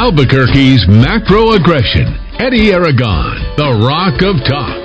[0.00, 2.16] Albuquerque's macro aggression.
[2.40, 4.80] Eddie Aragon, the Rock of Talk.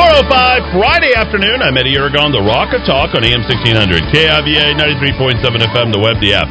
[0.00, 1.60] Oh five Friday afternoon.
[1.60, 6.16] I'm Eddie Aragon, the Rock of Talk on AM 1600, KIVA 93.7 FM, the web,
[6.24, 6.48] the app,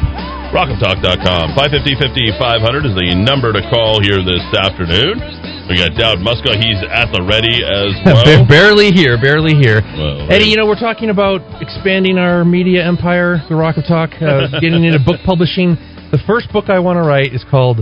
[0.54, 1.58] rockoftalk.com.
[1.58, 5.43] 550 500 is the number to call here this afternoon.
[5.68, 6.52] We got Dowd Muska.
[6.60, 8.44] He's at the ready as well.
[8.46, 9.80] barely here, barely here.
[9.80, 14.10] Well, Eddie, you know, we're talking about expanding our media empire, the Rock of Talk,
[14.20, 15.76] uh, getting into book publishing.
[16.12, 17.80] The first book I want to write is called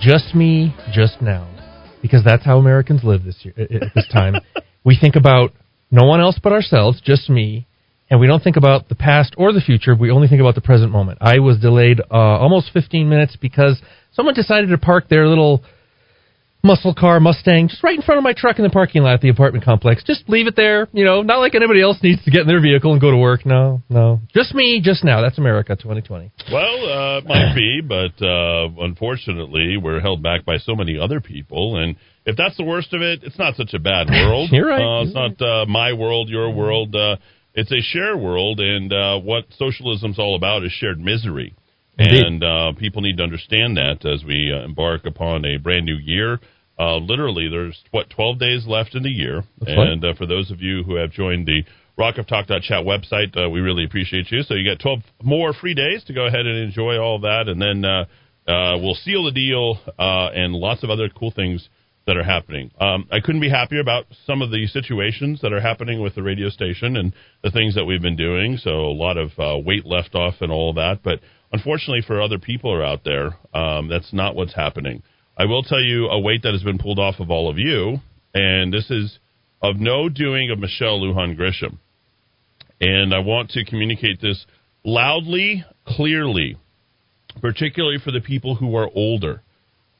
[0.00, 1.44] Just Me, Just Now,
[2.00, 4.36] because that's how Americans live this year at this time.
[4.84, 5.52] we think about
[5.90, 7.66] no one else but ourselves, just me,
[8.08, 9.94] and we don't think about the past or the future.
[9.94, 11.18] We only think about the present moment.
[11.20, 13.82] I was delayed uh, almost 15 minutes because
[14.12, 15.62] someone decided to park their little
[16.62, 19.20] muscle car Mustang just right in front of my truck in the parking lot at
[19.20, 20.02] the apartment complex.
[20.04, 22.60] Just leave it there, you know, not like anybody else needs to get in their
[22.60, 23.46] vehicle and go to work.
[23.46, 24.20] No, no.
[24.34, 25.20] Just me, just now.
[25.22, 26.32] That's America 2020.
[26.52, 31.20] Well, uh, it might be, but uh, unfortunately, we're held back by so many other
[31.20, 31.76] people.
[31.76, 34.50] And if that's the worst of it, it's not such a bad world.
[34.52, 35.00] You're right.
[35.00, 36.94] Uh, it's not uh, my world, your world.
[36.94, 37.16] Uh,
[37.54, 38.60] it's a shared world.
[38.60, 41.54] And uh, what socialism's all about is shared misery.
[41.98, 42.24] Indeed.
[42.24, 45.96] And uh, people need to understand that as we uh, embark upon a brand new
[45.96, 46.40] year.
[46.78, 50.52] Uh, literally, there's what 12 days left in the year, That's and uh, for those
[50.52, 51.64] of you who have joined the
[51.96, 54.42] Rock of Talk Chat website, uh, we really appreciate you.
[54.42, 57.60] So you get 12 more free days to go ahead and enjoy all that, and
[57.60, 58.04] then uh,
[58.46, 61.68] uh, we'll seal the deal uh, and lots of other cool things
[62.06, 62.70] that are happening.
[62.80, 66.22] Um, I couldn't be happier about some of the situations that are happening with the
[66.22, 67.12] radio station and
[67.42, 68.56] the things that we've been doing.
[68.56, 71.20] So a lot of uh, weight left off and all that, but
[71.52, 75.02] unfortunately for other people are out there, um, that's not what's happening.
[75.36, 77.98] I will tell you a weight that has been pulled off of all of you,
[78.34, 79.18] and this is
[79.62, 81.78] of no doing of Michelle Lujan Grisham.
[82.80, 84.44] And I want to communicate this
[84.84, 86.56] loudly, clearly,
[87.40, 89.42] particularly for the people who are older,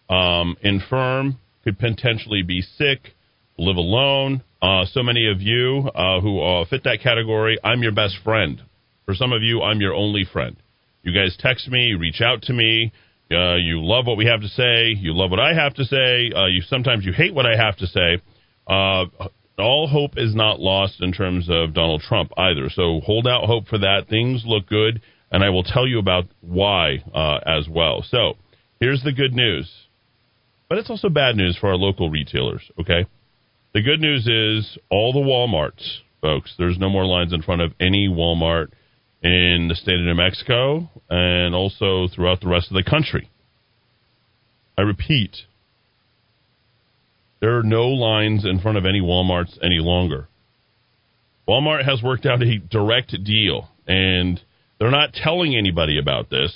[0.09, 3.15] um, infirm, could potentially be sick,
[3.59, 4.43] live alone.
[4.63, 8.61] Uh, so many of you uh, who uh, fit that category, I'm your best friend.
[9.05, 10.57] For some of you, I'm your only friend.
[11.03, 12.93] You guys text me, reach out to me.
[13.31, 14.95] Uh, you love what we have to say.
[14.99, 16.31] You love what I have to say.
[16.35, 18.23] Uh, you sometimes you hate what I have to say.
[18.67, 19.05] Uh,
[19.59, 22.71] all hope is not lost in terms of Donald Trump either.
[22.71, 24.09] So hold out hope for that.
[24.09, 28.05] Things look good, and I will tell you about why uh, as well.
[28.09, 28.35] So
[28.81, 29.71] here's the good news,
[30.69, 32.63] but it's also bad news for our local retailers.
[32.81, 33.07] Okay,
[33.75, 36.55] the good news is all the WalMarts, folks.
[36.59, 38.69] There's no more lines in front of any Walmart
[39.23, 43.31] in the state of New Mexico and also throughout the rest of the country.
[44.77, 45.37] I repeat,
[47.41, 50.29] there are no lines in front of any Walmarts any longer.
[51.49, 54.41] Walmart has worked out a direct deal, and
[54.79, 56.53] they're not telling anybody about this,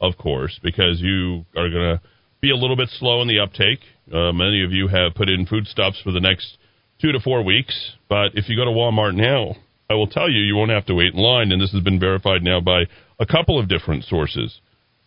[0.00, 2.00] of course, because you are going to
[2.40, 3.80] be a little bit slow in the uptake.
[4.12, 6.58] Uh, many of you have put in foodstuffs for the next
[7.00, 9.54] two to four weeks, but if you go to Walmart now,
[9.90, 12.00] I will tell you, you won't have to wait in line, and this has been
[12.00, 12.84] verified now by
[13.18, 14.60] a couple of different sources.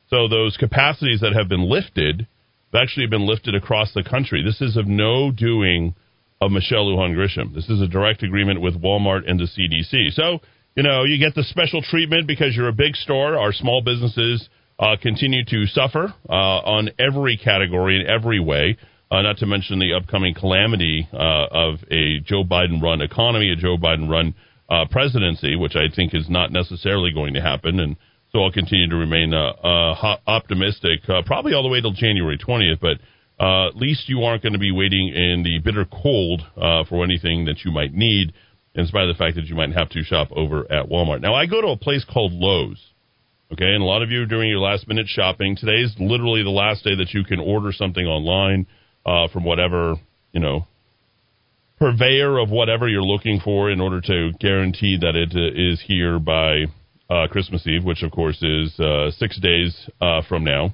[0.09, 2.27] So those capacities that have been lifted
[2.71, 4.43] have actually been lifted across the country.
[4.43, 5.95] This is of no doing
[6.39, 7.53] of Michelle Lujan Grisham.
[7.53, 10.11] This is a direct agreement with Walmart and the CDC.
[10.13, 10.39] So,
[10.75, 13.38] you know, you get the special treatment because you're a big store.
[13.38, 14.47] Our small businesses
[14.79, 18.77] uh, continue to suffer uh, on every category in every way.
[19.09, 23.55] Uh, not to mention the upcoming calamity uh, of a Joe Biden run economy, a
[23.55, 24.35] Joe Biden run
[24.69, 27.79] uh, presidency, which I think is not necessarily going to happen.
[27.79, 27.95] And
[28.31, 32.38] so I'll continue to remain uh, uh, optimistic, uh, probably all the way till January
[32.38, 32.79] 20th.
[32.79, 32.97] But
[33.44, 37.03] uh, at least you aren't going to be waiting in the bitter cold uh, for
[37.03, 38.33] anything that you might need,
[38.75, 41.22] in spite of the fact that you might have to shop over at Walmart.
[41.22, 42.83] Now, I go to a place called Lowe's.
[43.51, 45.56] Okay, and a lot of you are doing your last minute shopping.
[45.56, 48.67] Today is literally the last day that you can order something online
[49.06, 49.95] uh, from whatever
[50.33, 50.68] you know
[51.77, 56.19] purveyor of whatever you're looking for in order to guarantee that it uh, is here
[56.19, 56.65] by
[57.09, 60.74] uh, Christmas Eve, which of course is uh, six days uh, from now.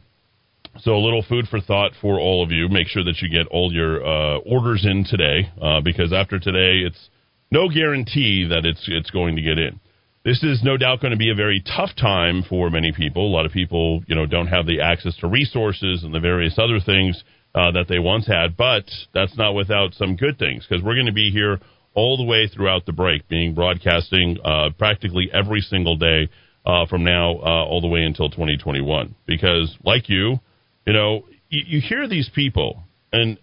[0.80, 2.68] So a little food for thought for all of you.
[2.68, 6.88] Make sure that you get all your uh, orders in today, uh, because after today,
[6.88, 7.10] it's
[7.52, 9.80] no guarantee that it's it's going to get in.
[10.26, 13.28] This is no doubt going to be a very tough time for many people.
[13.28, 16.58] A lot of people, you know, don't have the access to resources and the various
[16.58, 17.22] other things
[17.56, 18.58] uh, that they once had.
[18.58, 21.60] But that's not without some good things because we're going to be here
[21.94, 26.30] all the way throughout the break, being broadcasting uh, practically every single day
[26.66, 29.16] uh, from now uh, all the way until 2021.
[29.26, 30.40] Because, like you,
[30.86, 33.38] you know, you, you hear these people, and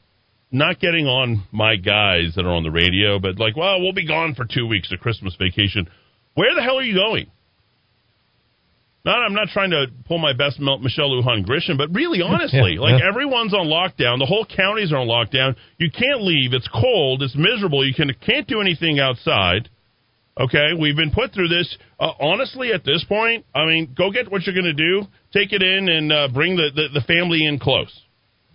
[0.51, 4.07] not getting on my guys that are on the radio, but like, well, we'll be
[4.07, 5.89] gone for two weeks of Christmas vacation.
[6.35, 7.31] Where the hell are you going?
[9.05, 12.81] Not, I'm not trying to pull my best Michelle Lujan Grisham, but really, honestly, yeah,
[12.81, 13.09] like yeah.
[13.09, 14.19] everyone's on lockdown.
[14.19, 15.57] The whole counties are on lockdown.
[15.79, 16.53] You can't leave.
[16.53, 17.23] It's cold.
[17.23, 17.87] It's miserable.
[17.87, 19.69] You can can't do anything outside.
[20.39, 21.77] Okay, we've been put through this.
[21.99, 25.03] Uh, honestly, at this point, I mean, go get what you're going to do.
[25.33, 27.93] Take it in and uh, bring the, the, the family in close.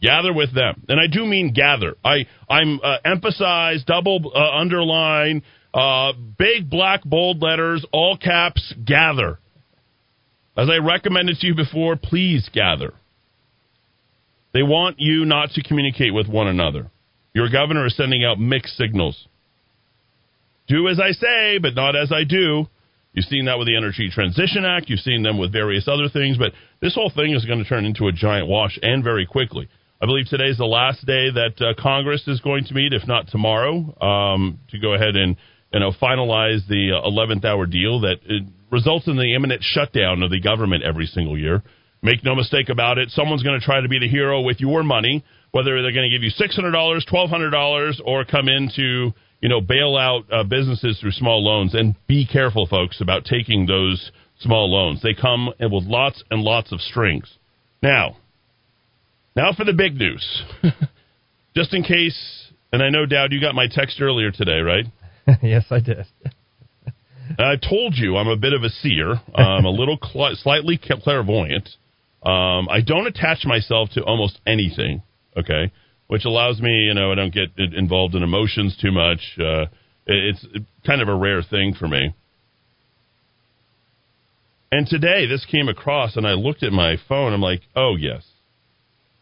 [0.02, 1.96] Gather with them, and I do mean gather.
[2.04, 5.42] I I'm uh, emphasize, double uh, underline,
[5.74, 8.74] uh, big black bold letters, all caps.
[8.84, 9.40] Gather.
[10.58, 12.94] As I recommended to you before, please gather.
[14.54, 16.90] They want you not to communicate with one another.
[17.34, 19.28] Your governor is sending out mixed signals.
[20.68, 22.68] Do as I say, but not as I do.
[23.12, 24.90] You've seen that with the Energy Transition Act.
[24.90, 27.86] You've seen them with various other things, but this whole thing is going to turn
[27.86, 29.68] into a giant wash and very quickly.
[30.02, 33.08] I believe today is the last day that uh, Congress is going to meet, if
[33.08, 35.38] not tomorrow, um, to go ahead and
[35.74, 40.24] you know finalize the uh, 11th hour deal that uh, results in the imminent shutdown
[40.24, 41.64] of the government every single year.
[42.02, 44.84] Make no mistake about it, someone's going to try to be the hero with your
[44.84, 49.62] money, whether they're going to give you $600, $1,200, or come in to, you know,
[49.62, 51.74] bail out uh, businesses through small loans.
[51.74, 55.02] And be careful, folks, about taking those small loans.
[55.02, 57.34] They come with lots and lots of strings.
[57.82, 58.18] Now,
[59.36, 60.44] now for the big news.
[61.56, 64.86] Just in case, and I know, Dowd, you got my text earlier today, right?
[65.42, 66.06] yes, I did.
[67.40, 69.16] I told you I'm a bit of a seer.
[69.34, 71.70] I'm a little cl- slightly clairvoyant.
[72.24, 75.02] Um, I don't attach myself to almost anything.
[75.38, 75.72] Okay,
[76.08, 79.20] which allows me, you know, I don't get involved in emotions too much.
[79.40, 79.66] Uh,
[80.08, 80.46] it's
[80.86, 82.14] kind of a rare thing for me.
[84.72, 87.34] And today this came across, and I looked at my phone.
[87.34, 88.24] I'm like, oh yes,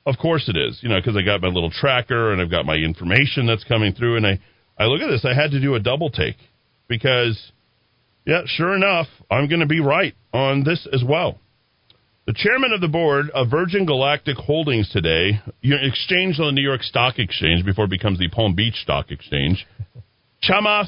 [0.06, 0.80] of course it is.
[0.82, 3.94] You know, because I got my little tracker and I've got my information that's coming
[3.94, 4.40] through, and I
[4.78, 5.26] I look at this.
[5.26, 6.38] I had to do a double take
[6.88, 7.52] because
[8.26, 11.40] yeah, sure enough, I'm going to be right on this as well.
[12.26, 16.62] The chairman of the board of Virgin Galactic Holdings today, you exchanged on the New
[16.62, 19.68] York Stock Exchange before it becomes the Palm Beach Stock Exchange,
[20.42, 20.88] Chamath.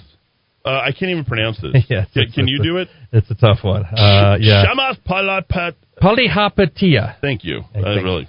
[0.64, 1.84] Uh, I can't even pronounce this.
[1.90, 2.88] yes, can, can you do it?
[3.12, 3.84] It's a tough one.
[3.84, 4.64] Uh, yeah.
[4.66, 5.74] Chamath Palapat.
[6.02, 7.20] Palihapitiya.
[7.20, 7.62] Thank you.
[7.76, 8.28] Uh, really.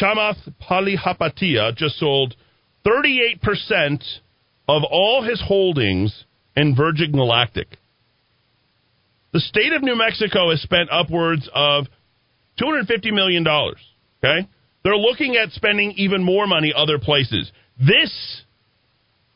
[0.00, 0.38] Chamath
[0.68, 2.34] Palihapitiya just sold
[2.86, 4.02] 38%
[4.68, 6.24] of all his holdings
[6.56, 7.68] in Virgin Galactic.
[9.32, 11.86] The state of New Mexico has spent upwards of
[12.60, 13.46] $250 million.
[13.48, 14.48] Okay?
[14.84, 17.50] They're looking at spending even more money other places.
[17.78, 18.42] This,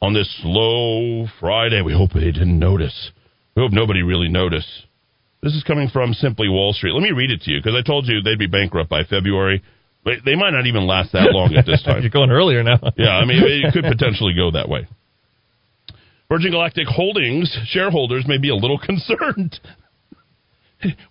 [0.02, 3.10] on this slow Friday, we hope they didn't notice.
[3.54, 4.68] We hope nobody really noticed.
[5.42, 6.92] This is coming from Simply Wall Street.
[6.92, 9.62] Let me read it to you because I told you they'd be bankrupt by February.
[10.04, 12.02] They might not even last that long at this time.
[12.02, 12.78] You're going earlier now.
[12.96, 14.86] yeah, I mean, it could potentially go that way.
[16.28, 19.60] Virgin Galactic Holdings shareholders may be a little concerned.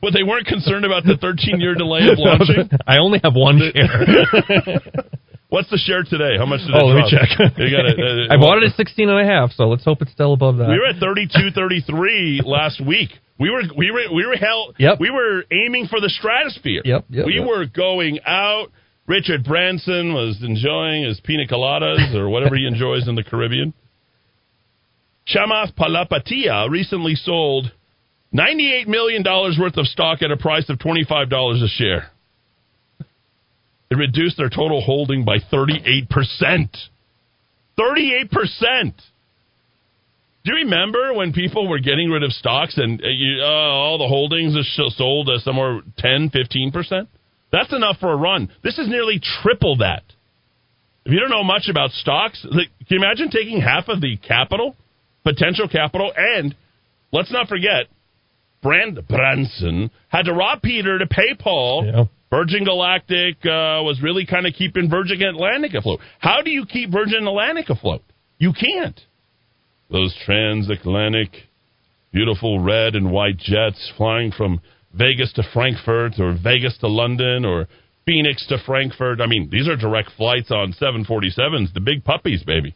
[0.01, 2.69] well, they weren't concerned about the 13 year delay of launching.
[2.85, 4.79] I only have one share.
[5.49, 6.37] What's the share today?
[6.37, 7.29] How much did oh, it let me check.
[7.57, 7.95] You got it.
[7.95, 10.57] Uh, I bought it at 16 and a half, so let's hope it's still above
[10.57, 10.67] that.
[10.67, 13.11] We were at 32, 33 last week.
[13.39, 14.75] We were we were we were held.
[14.79, 14.99] Yep.
[14.99, 16.81] We were aiming for the stratosphere.
[16.83, 17.05] Yep.
[17.09, 17.47] yep we yep.
[17.47, 18.67] were going out.
[19.07, 23.73] Richard Branson was enjoying his pina coladas or whatever he enjoys in the Caribbean.
[25.27, 27.71] Chamath Palihapitiya recently sold
[28.33, 32.11] $98 million worth of stock at a price of $25 a share.
[33.89, 36.07] It reduced their total holding by 38%.
[37.79, 38.93] 38%.
[40.43, 44.07] Do you remember when people were getting rid of stocks and uh, uh, all the
[44.07, 47.07] holdings are sold uh, somewhere 10, 15%?
[47.51, 48.51] That's enough for a run.
[48.63, 50.03] This is nearly triple that.
[51.05, 54.75] If you don't know much about stocks, can you imagine taking half of the capital,
[55.25, 56.55] potential capital, and
[57.11, 57.87] let's not forget,
[58.61, 61.85] Brand Branson had to rob Peter to pay Paul.
[61.85, 62.05] Yeah.
[62.31, 65.99] Virgin Galactic uh, was really kind of keeping Virgin Atlantic afloat.
[66.19, 68.01] How do you keep Virgin Atlantic afloat?
[68.39, 68.99] You can't.
[69.89, 71.29] Those transatlantic,
[72.11, 74.59] beautiful red and white jets flying from
[74.93, 77.67] Vegas to Frankfurt or Vegas to London or
[78.05, 79.21] Phoenix to Frankfurt.
[79.21, 82.75] I mean, these are direct flights on 747s, the big puppies, baby.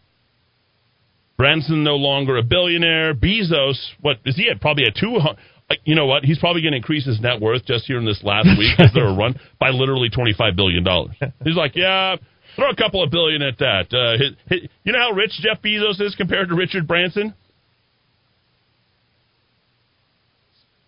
[1.40, 3.14] Branson no longer a billionaire.
[3.14, 4.60] Bezos, what is he at?
[4.60, 5.40] Probably a two hundred.
[5.86, 6.26] You know what?
[6.26, 8.92] He's probably going to increase his net worth just here in this last week as
[8.94, 11.16] they're a run by literally twenty five billion dollars.
[11.46, 12.18] He's like, yeah,
[12.58, 13.88] throw a couple of billion at that.
[13.94, 17.34] Uh, his, his, you know how rich Jeff Bezos is compared to Richard Branson?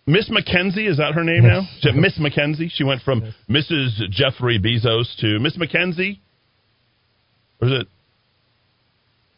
[0.06, 1.62] Miss MacKenzie, is that her name now?
[1.94, 2.68] Miss MacKenzie.
[2.70, 4.10] She went from Mrs.
[4.10, 6.18] Jeffrey Bezos to Miss MacKenzie.
[7.62, 7.88] or is it?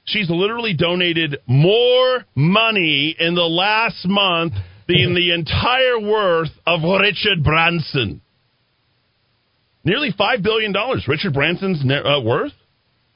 [0.05, 4.53] She's literally donated more money in the last month
[4.87, 8.21] than the entire worth of Richard Branson.
[9.83, 11.07] Nearly five billion dollars.
[11.09, 12.53] Richard Branson's uh, worth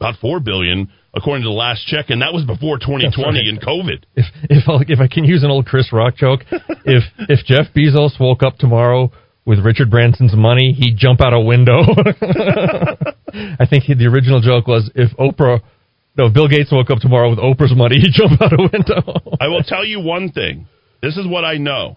[0.00, 3.48] about four billion, according to the last check, and that was before 2020 right.
[3.48, 4.04] and COVID.
[4.14, 6.40] If if if I can use an old Chris Rock joke,
[6.84, 9.10] if if Jeff Bezos woke up tomorrow
[9.44, 11.80] with Richard Branson's money, he'd jump out a window.
[13.32, 15.62] I think he, the original joke was if Oprah
[16.18, 19.36] no, if Bill Gates woke up tomorrow with Oprah's money, he'd jump out a window.
[19.40, 20.66] I will tell you one thing.
[21.00, 21.96] This is what I know.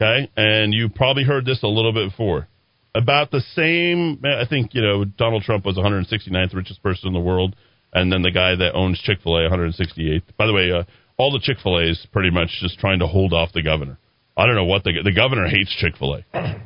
[0.00, 0.30] Okay?
[0.36, 2.46] And you probably heard this a little bit before.
[2.94, 7.20] About the same, I think, you know, Donald Trump was 169th richest person in the
[7.20, 7.54] world.
[7.92, 10.22] And then the guy that owns Chick fil A, 168th.
[10.38, 10.84] By the way, uh,
[11.18, 13.98] all the Chick fil A's pretty much just trying to hold off the governor.
[14.36, 16.24] I don't know what the, the governor hates Chick fil A.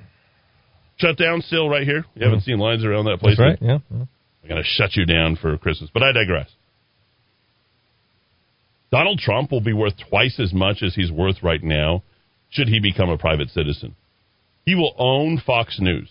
[0.97, 2.05] Shut down still right here.
[2.15, 2.51] You haven't mm-hmm.
[2.51, 3.37] seen lines around that place.
[3.39, 4.05] That's right, yeah.
[4.45, 5.91] I'm going to shut you down for Christmas.
[5.93, 6.51] But I digress.
[8.93, 12.03] Donald Trump will be worth twice as much as he's worth right now
[12.51, 13.97] should he become a private citizen.
[14.67, 16.11] He will own Fox News.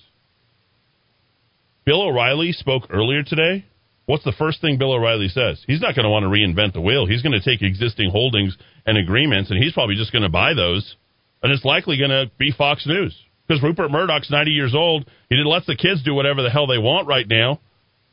[1.86, 3.66] Bill O'Reilly spoke earlier today.
[4.06, 5.64] What's the first thing Bill O'Reilly says?
[5.68, 7.06] He's not going to want to reinvent the wheel.
[7.06, 10.54] He's going to take existing holdings and agreements, and he's probably just going to buy
[10.54, 10.96] those.
[11.42, 13.16] And it's likely going to be Fox News
[13.48, 15.06] because Rupert Murdoch's 90 years old.
[15.30, 17.60] He lets the kids do whatever the hell they want right now.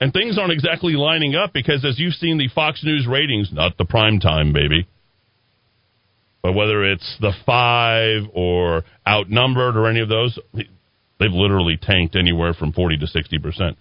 [0.01, 3.77] And things aren't exactly lining up because, as you've seen the Fox News ratings, not
[3.77, 4.87] the prime time, baby,
[6.43, 12.55] but whether it's the five or outnumbered or any of those, they've literally tanked anywhere
[12.55, 13.77] from 40 to 60%.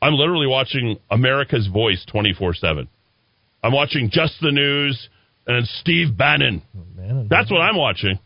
[0.00, 2.88] I'm literally watching America's Voice 24 7.
[3.64, 5.08] I'm watching Just the News
[5.46, 6.62] and Steve Bannon.
[6.76, 8.20] Oh, That's what I'm watching.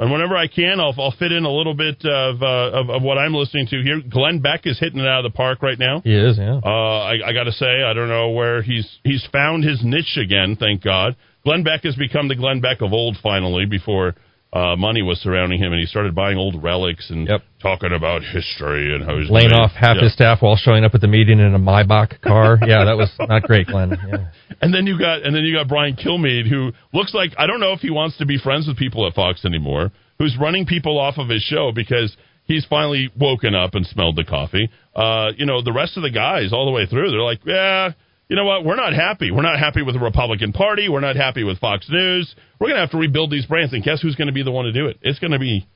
[0.00, 3.02] And whenever I can, I'll, I'll fit in a little bit of, uh, of, of
[3.02, 4.00] what I'm listening to here.
[4.08, 6.02] Glenn Beck is hitting it out of the park right now.
[6.02, 6.60] He is, yeah.
[6.64, 10.16] Uh, I, I got to say, I don't know where he's he's found his niche
[10.16, 10.56] again.
[10.58, 11.16] Thank God.
[11.44, 13.66] Glenn Beck has become the Glenn Beck of old finally.
[13.66, 14.14] Before
[14.52, 17.42] uh, money was surrounding him, and he started buying old relics and yep.
[17.60, 20.04] talking about history and how he's laying off half yep.
[20.04, 22.58] his staff while showing up at the meeting in a Maybach car.
[22.66, 23.90] yeah, that was not great, Glenn.
[23.90, 24.28] Yeah.
[24.60, 27.60] And then you got and then you got Brian Kilmeade, who looks like I don't
[27.60, 30.98] know if he wants to be friends with people at Fox anymore who's running people
[30.98, 34.68] off of his show because he's finally woken up and smelled the coffee.
[34.94, 37.92] Uh, you know, the rest of the guys all the way through, they're like, yeah,
[38.28, 38.64] you know what?
[38.64, 39.30] We're not happy.
[39.30, 40.88] We're not happy with the Republican Party.
[40.88, 42.34] We're not happy with Fox News.
[42.60, 43.72] We're going to have to rebuild these brands.
[43.72, 44.98] And guess who's going to be the one to do it?
[45.00, 45.66] It's going to be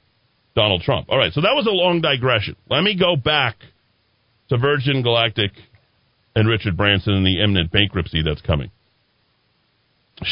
[0.55, 1.09] Donald Trump.
[1.09, 2.57] All right, so that was a long digression.
[2.69, 3.57] Let me go back
[4.51, 5.53] to Virgin Galactic
[6.37, 8.71] and Richard Branson and the imminent bankruptcy that's coming.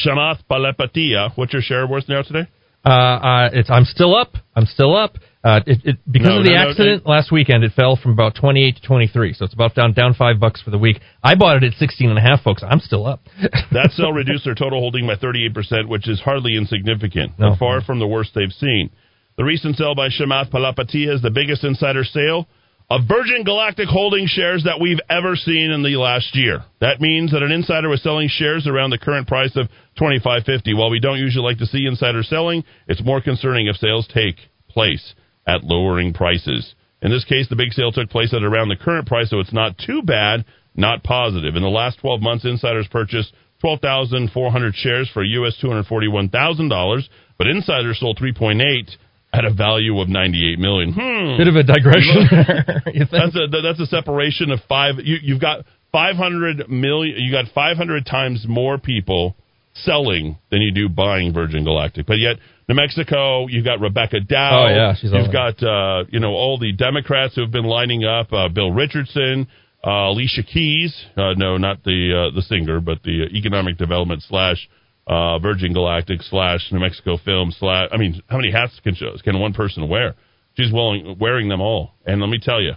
[0.06, 2.48] Chamath Palihapitiya, what's your share worth now today?
[2.84, 4.34] Uh, uh, it's I'm still up.
[4.54, 5.16] I'm still up.
[5.42, 8.12] Uh, it, it, because no, of the no, accident no, last weekend, it fell from
[8.12, 11.00] about 28 to 23, so it's about down down five bucks for the week.
[11.22, 12.62] I bought it at 16 and a half, folks.
[12.62, 13.20] I'm still up.
[13.72, 17.56] that sale reduced their total holding by 38 percent, which is hardly insignificant, no.
[17.58, 18.90] far from the worst they've seen.
[19.38, 22.46] The recent sale by Chamath Palapati is the biggest insider sale
[22.90, 26.64] of Virgin Galactic holding shares that we've ever seen in the last year.
[26.80, 29.68] That means that an insider was selling shares around the current price of
[30.00, 30.76] 25.50.
[30.76, 34.37] While we don't usually like to see insider selling, it's more concerning if sales take
[34.68, 35.14] place
[35.47, 36.75] at lowering prices.
[37.00, 39.52] In this case, the big sale took place at around the current price, so it's
[39.52, 40.44] not too bad,
[40.75, 41.54] not positive.
[41.54, 47.02] In the last 12 months, insiders purchased 12,400 shares for US $241,000,
[47.38, 48.97] but insiders sold 3.8
[49.32, 50.92] at a value of 98 million.
[50.92, 51.37] Hmm.
[51.38, 52.26] Bit of a digression
[53.10, 58.06] that's a that's a separation of 5 you you've got 500 million you got 500
[58.06, 59.37] times more people
[59.75, 62.06] selling than you do buying Virgin Galactic.
[62.06, 62.37] But yet
[62.68, 64.66] New Mexico, you've got Rebecca Dow.
[64.66, 68.04] Oh yeah, she's You've got uh, you know all the Democrats who have been lining
[68.04, 69.49] up, uh, Bill Richardson,
[69.84, 74.68] uh, Alicia Keyes, uh, no, not the uh, the singer, but the economic development slash
[75.07, 77.88] uh, Virgin Galactic slash New Mexico Film slash.
[77.92, 80.14] I mean, how many hats can can one person wear?
[80.57, 81.92] She's willing, wearing them all.
[82.04, 82.73] And let me tell you,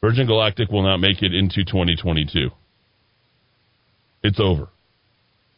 [0.00, 2.50] Virgin Galactic will not make it into 2022.
[4.22, 4.68] It's over.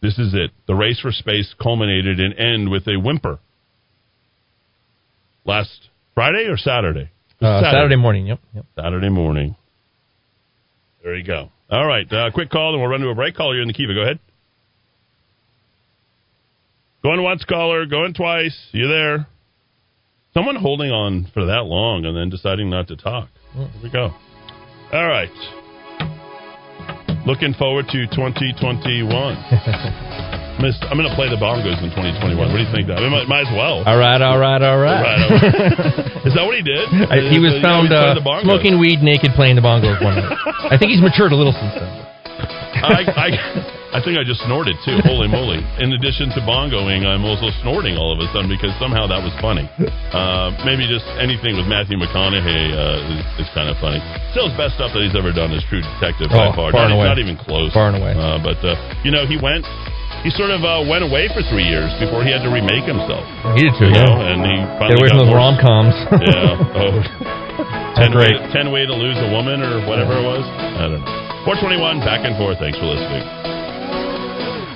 [0.00, 0.50] This is it.
[0.66, 3.38] The race for space culminated and end with a whimper.
[5.44, 7.10] Last Friday or Saturday?
[7.40, 7.70] Uh, Saturday.
[7.70, 7.96] Saturday.
[7.96, 8.26] morning.
[8.26, 8.40] Yep.
[8.54, 8.66] yep.
[8.76, 9.56] Saturday morning.
[11.02, 11.50] There you go.
[11.70, 12.10] All right.
[12.12, 13.34] Uh, quick call, and we'll run to a break.
[13.34, 13.94] Caller, you're in the Kiva.
[13.94, 14.18] Go ahead.
[17.02, 17.84] Going once, caller.
[17.86, 18.56] Going twice.
[18.72, 19.26] You there?
[20.34, 23.28] Someone holding on for that long and then deciding not to talk.
[23.54, 24.14] Well, here we go.
[24.92, 25.32] All right.
[27.26, 29.12] Looking forward to 2021.
[30.62, 32.38] I'm going to play the bongos in 2021.
[32.38, 33.02] What do you think, Dowd?
[33.10, 33.82] Might, might as well.
[33.82, 35.02] All right, all right, all right.
[35.02, 36.26] all right, all right.
[36.28, 36.86] Is that what he did?
[37.10, 38.14] I, he was found uh,
[38.46, 40.38] smoking weed naked playing the bongos one night.
[40.70, 41.90] I think he's matured a little since then.
[42.82, 43.28] I, I,
[43.92, 44.96] I think I just snorted too.
[45.04, 45.60] Holy moly!
[45.80, 49.32] In addition to bongoing, I'm also snorting all of a sudden because somehow that was
[49.44, 49.68] funny.
[50.16, 54.00] Uh, maybe just anything with Matthew McConaughey uh, is, is kind of funny.
[54.32, 56.72] Still, his best stuff that he's ever done is True Detective by Oh, far.
[56.72, 57.04] far not, away.
[57.04, 57.68] not even close.
[57.76, 58.16] Far and away.
[58.16, 58.72] Uh, but uh,
[59.04, 59.68] you know, he went.
[60.24, 63.26] He sort of uh, went away for three years before he had to remake himself.
[63.58, 64.06] Needed to, You yeah.
[64.08, 65.94] know, and he Get finally away got from those rom coms.
[66.32, 66.78] yeah.
[66.80, 66.92] Oh.
[68.00, 70.44] ten, way, ten way to lose a woman or whatever it was.
[70.80, 71.44] I don't know.
[71.44, 72.56] 421, back and forth.
[72.62, 73.51] Thanks for listening.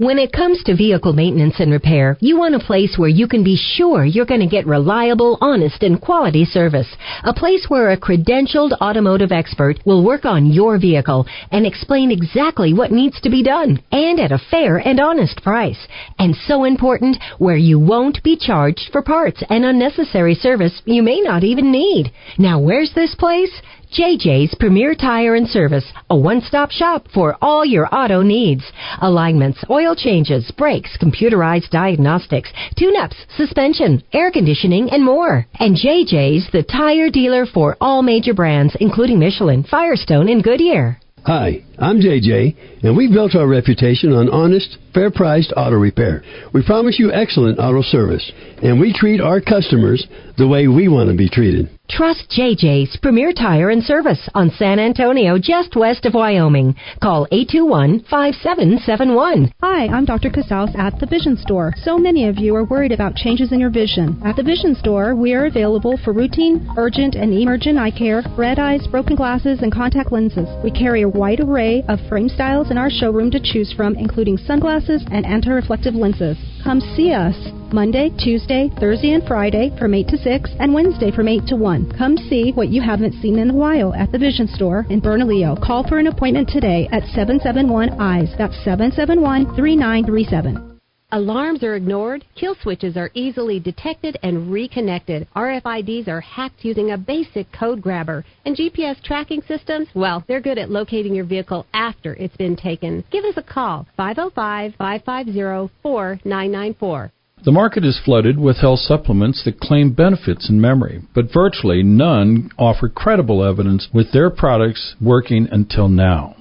[0.00, 3.44] When it comes to vehicle maintenance and repair, you want a place where you can
[3.44, 6.86] be sure you're going to get reliable, honest, and quality service.
[7.22, 12.72] A place where a credentialed automotive expert will work on your vehicle and explain exactly
[12.72, 15.86] what needs to be done and at a fair and honest price.
[16.18, 21.20] And so important, where you won't be charged for parts and unnecessary service you may
[21.20, 22.10] not even need.
[22.38, 23.52] Now where's this place?
[23.92, 28.62] JJ's Premier Tire and Service, a one-stop shop for all your auto needs.
[29.02, 35.44] Alignments, oil changes, brakes, computerized diagnostics, tune-ups, suspension, air conditioning, and more.
[35.58, 41.00] And JJ's the tire dealer for all major brands, including Michelin, Firestone, and Goodyear.
[41.26, 46.22] Hi, I'm JJ, and we've built our reputation on honest, fair priced auto repair.
[46.54, 48.30] We promise you excellent auto service,
[48.62, 50.06] and we treat our customers
[50.38, 51.68] the way we want to be treated.
[51.90, 56.76] Trust JJ's Premier Tire and Service on San Antonio, just west of Wyoming.
[57.02, 59.52] Call 821-5771.
[59.60, 60.30] Hi, I'm Dr.
[60.30, 61.74] Casals at the Vision Store.
[61.82, 64.22] So many of you are worried about changes in your vision.
[64.24, 68.60] At the Vision Store, we are available for routine, urgent, and emergent eye care, red
[68.60, 70.46] eyes, broken glasses, and contact lenses.
[70.62, 74.38] We carry a wide array of frame styles in our showroom to choose from, including
[74.38, 76.38] sunglasses and anti-reflective lenses.
[76.64, 77.34] Come see us
[77.72, 81.92] Monday, Tuesday, Thursday, and Friday from 8 to 6, and Wednesday from 8 to 1.
[81.96, 85.56] Come see what you haven't seen in a while at the Vision Store in Bernalillo.
[85.56, 88.36] Call for an appointment today at 771 EYES.
[88.36, 90.69] That's 771 3937.
[91.12, 95.26] Alarms are ignored, kill switches are easily detected and reconnected.
[95.34, 98.24] RFIDs are hacked using a basic code grabber.
[98.46, 103.02] And GPS tracking systems, well, they're good at locating your vehicle after it's been taken.
[103.10, 107.12] Give us a call, 505 550 4994.
[107.42, 112.50] The market is flooded with health supplements that claim benefits in memory, but virtually none
[112.56, 116.36] offer credible evidence with their products working until now.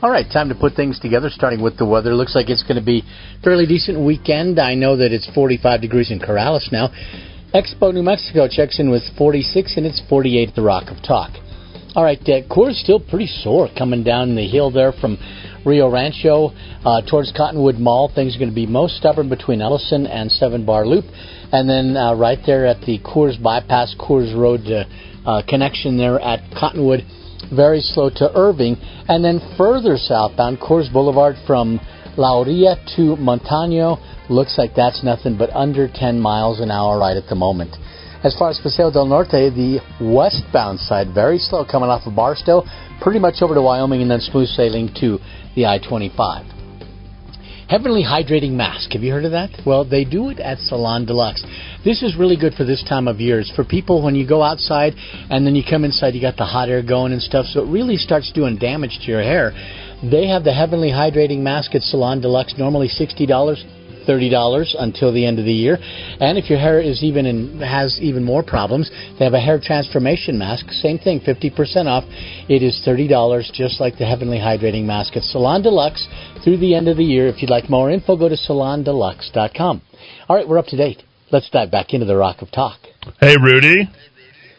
[0.00, 2.14] All right, time to put things together, starting with the weather.
[2.14, 3.02] Looks like it's going to be
[3.42, 4.60] fairly decent weekend.
[4.60, 6.90] I know that it's 45 degrees in Corrales now.
[7.52, 11.32] Expo, New Mexico checks in with 46, and it's 48 at the Rock of Talk.
[11.96, 15.18] All right, uh, still pretty sore coming down the hill there from
[15.66, 16.50] Rio Rancho
[16.84, 18.08] uh, towards Cottonwood Mall.
[18.14, 21.06] Things are going to be most stubborn between Ellison and Seven Bar Loop,
[21.50, 24.84] and then uh, right there at the Coors Bypass Coors Road uh,
[25.28, 27.00] uh, connection there at Cottonwood.
[27.54, 28.76] Very slow to Irving,
[29.08, 31.80] and then further southbound Coors Boulevard from
[32.16, 33.98] La Orilla to Montano.
[34.28, 37.74] Looks like that's nothing but under 10 miles an hour right at the moment.
[38.24, 42.64] As far as Paseo del Norte, the westbound side, very slow coming off of Barstow,
[43.00, 45.18] pretty much over to Wyoming and then smooth sailing to
[45.54, 46.57] the I 25.
[47.68, 48.92] Heavenly Hydrating Mask.
[48.92, 49.50] Have you heard of that?
[49.66, 51.44] Well, they do it at Salon Deluxe.
[51.84, 53.40] This is really good for this time of year.
[53.40, 54.94] It's for people when you go outside
[55.28, 57.70] and then you come inside, you got the hot air going and stuff, so it
[57.70, 59.52] really starts doing damage to your hair.
[60.02, 63.28] They have the Heavenly Hydrating Mask at Salon Deluxe, normally $60
[64.08, 65.76] $30 until the end of the year.
[66.20, 69.60] And if your hair is even in, has even more problems, they have a hair
[69.62, 70.70] transformation mask.
[70.70, 72.04] Same thing, 50% off.
[72.48, 76.08] It is $30, just like the Heavenly Hydrating Mask at Salon Deluxe
[76.42, 77.28] through the end of the year.
[77.28, 79.82] If you'd like more info, go to salondeluxe.com.
[80.28, 81.02] All right, we're up to date.
[81.30, 82.78] Let's dive back into the Rock of Talk.
[83.20, 83.88] Hey, Rudy.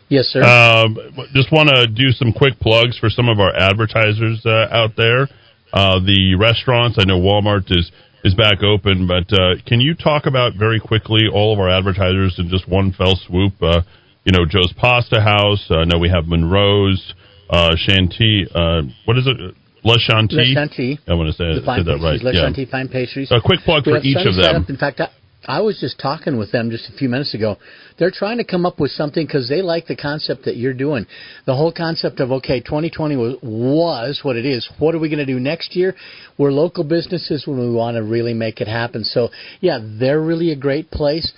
[0.09, 0.41] Yes, sir.
[0.41, 0.87] Uh,
[1.33, 5.27] just want to do some quick plugs for some of our advertisers uh, out there.
[5.71, 7.91] Uh, the restaurants, I know Walmart is
[8.23, 9.07] is back open.
[9.07, 12.91] But uh, can you talk about very quickly all of our advertisers in just one
[12.91, 13.53] fell swoop?
[13.61, 13.81] Uh,
[14.25, 15.65] you know, Joe's Pasta House.
[15.69, 17.13] I uh, know we have Monroe's,
[17.49, 18.45] uh, Shanty.
[18.53, 19.55] Uh, what is it?
[19.83, 20.35] Le Chanty.
[20.35, 20.99] Le Chanty.
[21.07, 22.21] I want to say, say that right.
[22.21, 22.41] Le yeah.
[22.41, 23.31] Chanty Fine Pastries.
[23.31, 24.63] A quick plug we for each of them.
[24.63, 24.69] Up.
[24.69, 25.01] In fact,
[25.47, 27.57] I, was just talking with them just a few minutes ago.
[27.97, 31.05] They're trying to come up with something because they like the concept that you're doing.
[31.45, 34.69] The whole concept of okay, 2020 was, was what it is.
[34.79, 35.95] What are we going to do next year?
[36.37, 39.03] We're local businesses when we want to really make it happen.
[39.03, 39.29] So
[39.61, 41.31] yeah, they're really a great place.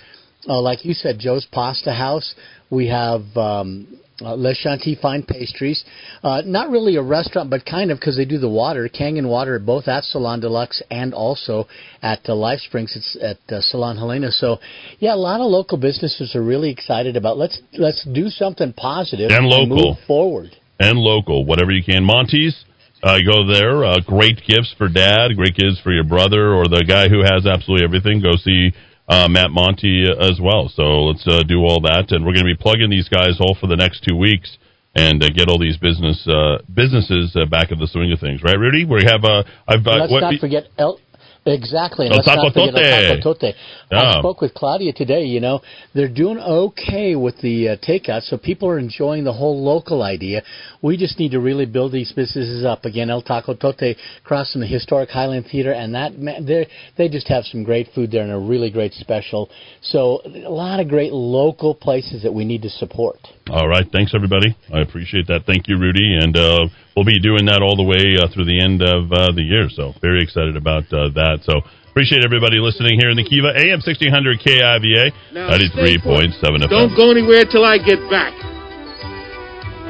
[0.48, 2.34] Uh, like you said, Joe's Pasta House.
[2.70, 3.86] We have um,
[4.20, 5.84] uh, Le Chanty Fine Pastries.
[6.22, 9.58] Uh, not really a restaurant, but kind of because they do the water, Kangen Water,
[9.58, 11.66] both at Salon Deluxe and also
[12.02, 12.94] at uh, Life Springs.
[12.96, 14.30] It's at uh, Salon Helena.
[14.30, 14.58] So,
[14.98, 19.30] yeah, a lot of local businesses are really excited about let's let's do something positive
[19.30, 22.04] and local and move forward and local, whatever you can.
[22.04, 22.64] Monty's.
[23.04, 23.84] Uh, go there.
[23.84, 25.34] Uh, great gifts for dad.
[25.34, 28.22] Great gifts for your brother or the guy who has absolutely everything.
[28.22, 28.70] Go see
[29.08, 30.70] uh, Matt Monty as well.
[30.74, 33.56] So let's uh, do all that, and we're going to be plugging these guys all
[33.60, 34.58] for the next two weeks
[34.94, 38.42] and uh, get all these business uh, businesses uh, back in the swing of things,
[38.42, 38.84] right, Rudy?
[38.84, 41.00] We have uh, I've uh, let's what, not forget El-
[41.44, 42.06] Exactly.
[42.06, 43.54] El Let's not forget El Taco Tote.
[43.90, 43.98] Yeah.
[43.98, 45.24] I spoke with Claudia today.
[45.24, 45.60] You know,
[45.92, 50.42] they're doing okay with the uh, takeout, so people are enjoying the whole local idea.
[50.82, 53.08] We just need to really build these businesses up again.
[53.08, 56.66] El Taco Tote across from the historic Highland Theater, and that they
[56.98, 59.48] they just have some great food there and a really great special.
[59.80, 63.18] So a lot of great local places that we need to support.
[63.48, 63.86] All right.
[63.92, 64.56] Thanks, everybody.
[64.72, 65.46] I appreciate that.
[65.46, 66.18] Thank you, Rudy.
[66.20, 66.66] And uh,
[66.96, 69.68] we'll be doing that all the way uh, through the end of uh, the year.
[69.70, 71.46] So very excited about uh, that.
[71.46, 76.70] So appreciate everybody listening here in the Kiva AM 1600 KIVA 93.7 FM.
[76.70, 78.34] Don't go anywhere till I get back.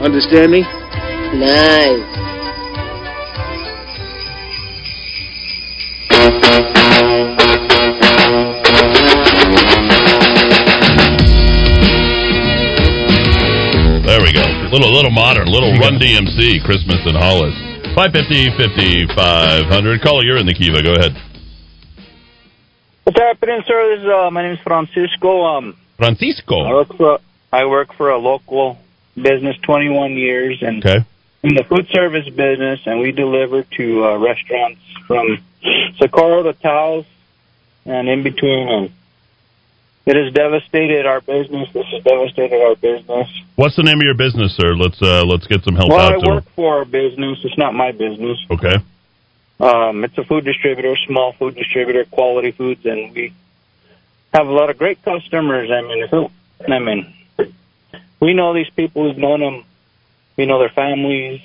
[0.03, 0.82] Understand me?
[1.35, 2.13] Nice.
[14.05, 14.43] There we go.
[14.73, 17.55] Little little modern, little Run DMC, Christmas in Hollis.
[17.95, 20.03] 550 5500.
[20.03, 20.83] Caller, you're in the Kiva.
[20.83, 21.17] Go ahead.
[23.05, 23.95] What's happening, sir?
[23.97, 25.43] This is, uh, my name is Francisco.
[25.45, 26.61] Um, Francisco.
[26.63, 27.19] I work for
[27.53, 28.79] I work for a local
[29.15, 31.05] business, 21 years, and Okay.
[31.43, 35.39] In the food service business, and we deliver to uh, restaurants from
[35.97, 37.05] Socorro to Taos
[37.85, 38.69] and in between.
[38.69, 38.93] And
[40.05, 41.69] it has devastated our business.
[41.73, 43.29] This has devastated our business.
[43.57, 44.75] What's the name of your business, sir?
[44.75, 47.39] Let's uh, let's get some help well, out I to work for a business.
[47.45, 48.39] It's not my business.
[48.51, 48.77] Okay.
[49.61, 53.33] Um, it's a food distributor, small food distributor, quality foods, and we
[54.35, 55.71] have a lot of great customers.
[55.71, 56.31] I mean,
[56.69, 57.15] I mean,
[58.19, 59.05] we know these people.
[59.05, 59.65] We've known them.
[60.37, 61.41] We know their families,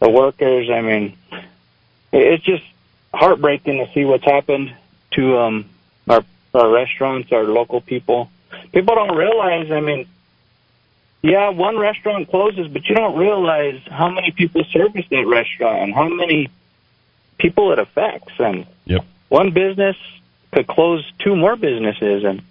[0.00, 0.70] the workers.
[0.70, 1.16] I mean,
[2.12, 2.64] it's just
[3.12, 4.74] heartbreaking to see what's happened
[5.12, 5.64] to um,
[6.08, 8.30] our our restaurants, our local people.
[8.72, 9.70] People don't realize.
[9.70, 10.06] I mean,
[11.22, 15.94] yeah, one restaurant closes, but you don't realize how many people service that restaurant and
[15.94, 16.48] how many
[17.38, 18.32] people it affects.
[18.38, 19.04] And Yep.
[19.28, 19.96] one business
[20.52, 22.42] could close two more businesses, and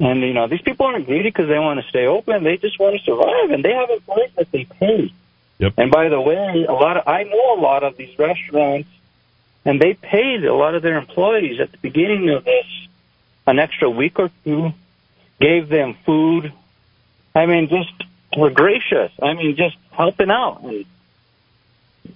[0.00, 2.44] and you know these people aren't greedy because they want to stay open.
[2.44, 5.12] They just want to survive, and they have employees that they pay.
[5.58, 5.74] Yep.
[5.76, 8.88] And by the way, a lot of I know a lot of these restaurants,
[9.64, 12.66] and they paid a lot of their employees at the beginning of this
[13.46, 14.72] an extra week or two,
[15.40, 16.52] gave them food.
[17.34, 17.92] I mean, just
[18.36, 19.12] were gracious.
[19.22, 20.62] I mean, just helping out.
[20.62, 20.84] And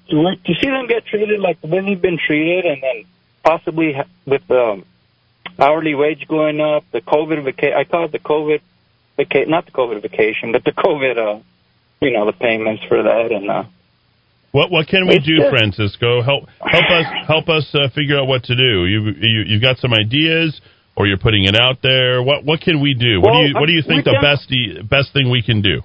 [0.09, 3.05] to, to see them get treated like the way they've been treated, and then
[3.43, 4.83] possibly with the
[5.59, 7.77] hourly wage going up, the COVID vacation.
[7.77, 8.61] I call it the COVID
[9.17, 11.43] vacation, not the COVID vacation, but the COVID, uh,
[12.01, 13.65] you know, the payments for that, and uh,
[14.53, 16.23] What what can we do, Francisco?
[16.23, 18.87] Help help us help us uh, figure out what to do.
[18.87, 20.61] You you you've got some ideas,
[20.97, 22.23] or you're putting it out there.
[22.23, 23.21] What what can we do?
[23.21, 24.49] what do you what do you think the best
[24.89, 25.83] best thing we can do?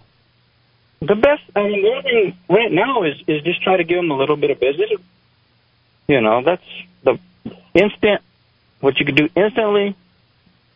[1.01, 3.97] The best, I mean, the only thing right now is is just try to give
[3.97, 4.89] them a little bit of business.
[6.07, 6.63] You know, that's
[7.03, 7.19] the
[7.73, 8.21] instant.
[8.83, 9.95] What you could do instantly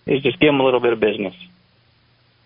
[0.05, 1.35] is just give them a little bit of business.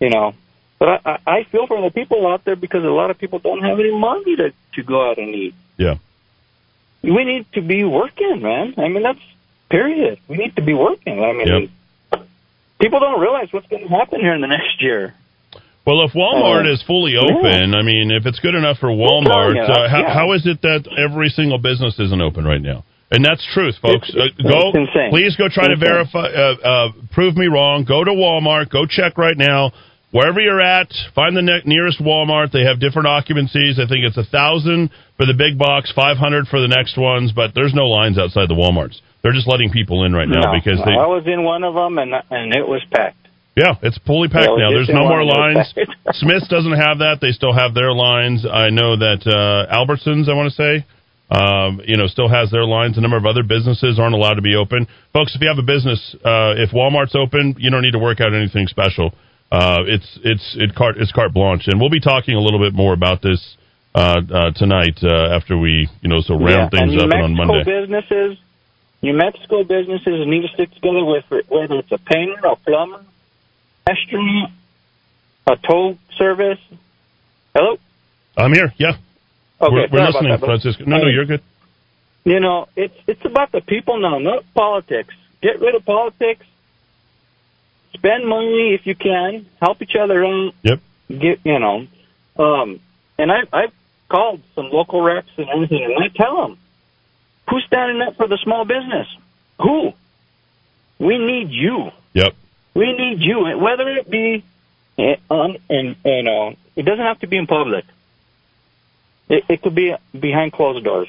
[0.00, 0.34] You know,
[0.80, 3.62] but I I feel for the people out there because a lot of people don't
[3.62, 5.54] have any money to to go out and eat.
[5.76, 5.98] Yeah.
[7.04, 8.74] We need to be working, man.
[8.76, 9.20] I mean, that's
[9.70, 10.18] period.
[10.26, 11.22] We need to be working.
[11.22, 11.70] I mean,
[12.80, 15.14] people don't realize what's going to happen here in the next year.
[15.86, 17.20] Well, if Walmart Uh, is fully yeah.
[17.20, 20.14] open, I mean, if it's good enough for Walmart, you, uh, how, yeah.
[20.14, 22.84] how is it that every single business isn't open right now?
[23.12, 24.08] And that's truth, folks.
[24.08, 24.72] It's- uh, go,
[25.10, 27.84] please go try to verify, uh, uh, prove me wrong.
[27.84, 28.70] Go to Walmart.
[28.70, 29.72] Go check right now.
[30.12, 32.52] Wherever you're at, find the ne- nearest Walmart.
[32.52, 33.78] They have different occupancies.
[33.78, 37.32] I think it's a thousand for the big box, five hundred for the next ones.
[37.32, 39.00] But there's no lines outside the WalMarts.
[39.22, 40.92] They're just letting people in right now no, because they.
[40.92, 43.16] I was in one of them and and it was packed.
[43.56, 44.70] Yeah, it's fully packed Yeah, now.
[44.70, 45.72] There's no more lines.
[46.12, 47.18] Smith's doesn't have that.
[47.20, 48.46] They still have their lines.
[48.50, 50.86] I know that uh, Albertsons, I want to say,
[51.32, 52.98] um, you know, still has their lines.
[52.98, 54.86] A number of other businesses aren't allowed to be open.
[55.14, 58.20] Folks, if you have a business, uh, if Walmart's open, you don't need to work
[58.20, 59.14] out anything special.
[59.50, 62.74] Uh, it's it's it carte it's carte blanche, and we'll be talking a little bit
[62.74, 63.56] more about this
[63.94, 66.80] uh, uh, tonight uh, after we you know so round yeah.
[66.80, 67.64] things up on Monday.
[67.64, 68.38] businesses,
[69.02, 73.04] New Mexico businesses need to stick together with whether it's a painter, a plumber,
[73.86, 74.52] restaurant,
[75.46, 76.60] a tow service.
[77.54, 77.76] Hello.
[78.36, 78.72] I'm here.
[78.78, 78.96] Yeah,
[79.62, 80.84] Okay, we're, we're listening, that, Francisco.
[80.84, 81.42] No, no, you're good.
[82.24, 85.14] You know, it's it's about the people now, not politics.
[85.40, 86.44] Get rid of politics.
[87.94, 89.46] Spend money if you can.
[89.60, 90.54] Help each other out.
[90.62, 90.80] Yep.
[91.08, 91.86] Get you know,
[92.38, 92.80] um,
[93.18, 93.72] and I I've
[94.08, 96.58] called some local reps and everything, and I tell them
[97.48, 99.08] who's standing up for the small business.
[99.60, 99.92] Who?
[100.98, 101.90] We need you.
[102.14, 102.34] Yep.
[102.74, 104.44] We need you, whether it be
[104.98, 107.84] eh, on and you know, it doesn't have to be in public.
[109.32, 111.08] It, it could be behind closed doors.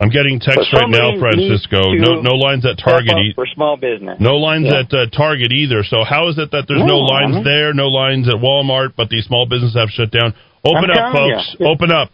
[0.00, 1.92] I'm getting text right now, Francisco.
[1.92, 3.14] No, no lines at Target.
[3.18, 4.18] e- for small business.
[4.20, 4.80] No lines Yeah.
[4.80, 5.82] at uh, Target either.
[5.84, 8.94] So how is it that there's no, No, lines mean- there, no lines at Walmart,
[8.96, 10.34] but these small businesses have shut down?
[10.64, 11.36] Open I'm up, telling you.
[11.36, 11.56] folks.
[11.60, 12.10] Open up.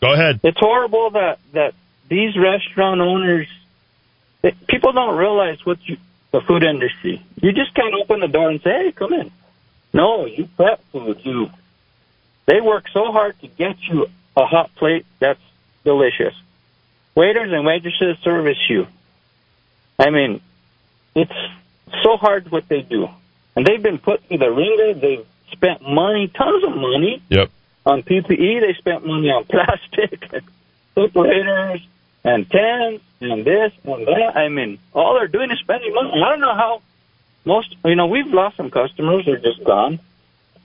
[0.00, 0.40] Go ahead.
[0.42, 1.74] It's horrible that that
[2.08, 3.46] these restaurant owners,
[4.68, 5.96] people don't realize what you
[6.32, 7.22] the food industry.
[7.40, 9.30] You just can't open the door and say, "Hey, come in."
[9.92, 11.18] No, you prep food.
[11.22, 11.48] You
[12.46, 15.40] they work so hard to get you a hot plate that's
[15.84, 16.34] delicious.
[17.14, 18.86] Waiters and waitresses service you.
[19.98, 20.40] I mean,
[21.14, 21.32] it's
[22.02, 23.08] so hard what they do,
[23.54, 24.94] and they've been put through the ringer.
[24.94, 27.50] They've spent money, tons of money Yep.
[27.86, 28.60] on PPE.
[28.60, 30.28] They spent money on plastic,
[30.94, 31.86] separators,
[32.24, 34.36] and tents, and this and that.
[34.36, 36.20] I mean, all they're doing is spending money.
[36.20, 36.82] I don't know how
[37.44, 37.76] most.
[37.84, 40.00] You know, we've lost some customers; they're just gone.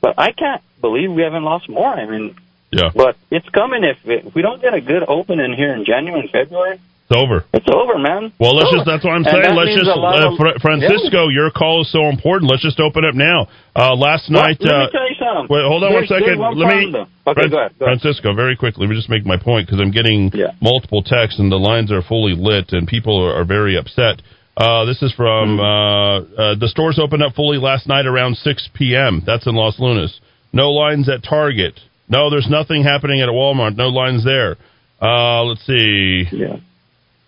[0.02, 1.94] But I can't believe we haven't lost more.
[1.94, 2.36] I mean,
[2.72, 2.90] Yeah.
[2.96, 3.84] but it's coming.
[3.84, 6.78] If, if we don't get a good opening here in January and February,
[7.10, 7.44] It's over.
[7.52, 8.32] it's over, man.
[8.40, 9.56] Well, let's just that's what I'm saying.
[9.58, 12.52] Let's just, uh, Fra- Francisco, your call is so important.
[12.52, 13.48] Let's just open up now.
[13.76, 15.48] Uh, last Well, night, let me uh, tell you something.
[15.50, 16.40] Wait, hold on one There's- there's second.
[16.40, 16.86] one Let me.
[16.94, 18.02] Okay, Fran- go ahead, go ahead.
[18.02, 18.86] Francisco, very quickly.
[18.86, 20.52] Let me just make my point because I'm getting Yeah.
[20.62, 24.22] multiple texts and the lines are fully lit and people are, are very upset.
[24.58, 26.20] Uh, this is from uh,
[26.60, 29.24] the stores opened up fully last night around 6 p.m.
[29.26, 30.20] That's in Los Lunas.
[30.52, 31.80] No lines at Target.
[32.10, 33.78] No, there's nothing happening at a Walmart.
[33.78, 34.58] No lines there.
[35.02, 36.26] Uh, let's see.
[36.32, 36.58] Yeah.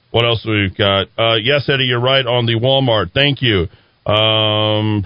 [0.09, 1.07] What else we've got?
[1.17, 3.13] Uh, yes, Eddie, you're right on the Walmart.
[3.13, 3.67] Thank you.
[4.11, 5.05] Um,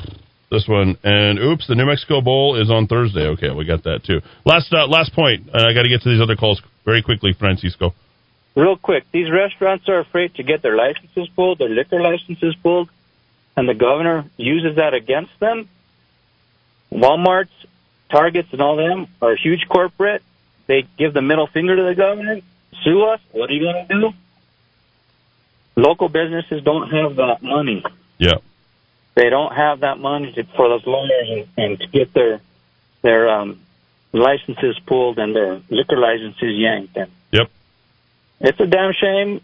[0.50, 3.28] this one and oops, the New Mexico Bowl is on Thursday.
[3.28, 4.22] Okay, we got that too.
[4.46, 5.50] Last uh, last point.
[5.54, 7.94] Uh, I got to get to these other calls very quickly, Francisco.
[8.56, 12.90] Real quick, these restaurants are afraid to get their licenses pulled, their liquor licenses pulled,
[13.58, 15.68] and the governor uses that against them.
[16.92, 17.52] Walmart's,
[18.16, 20.24] Targets, and all them are huge corporate.
[20.68, 22.44] They give the middle finger to the government.
[22.84, 23.20] sue us.
[23.32, 24.14] What are you going to do?
[25.76, 27.84] Local businesses don't have that money.
[28.18, 28.38] Yeah.
[29.16, 32.40] They don't have that money to, for those lawyers and, to get their
[33.02, 33.60] their um,
[34.14, 36.96] licenses pulled and their liquor licenses yanked.
[36.98, 37.52] And Yep.
[38.42, 39.42] it's a damn shame.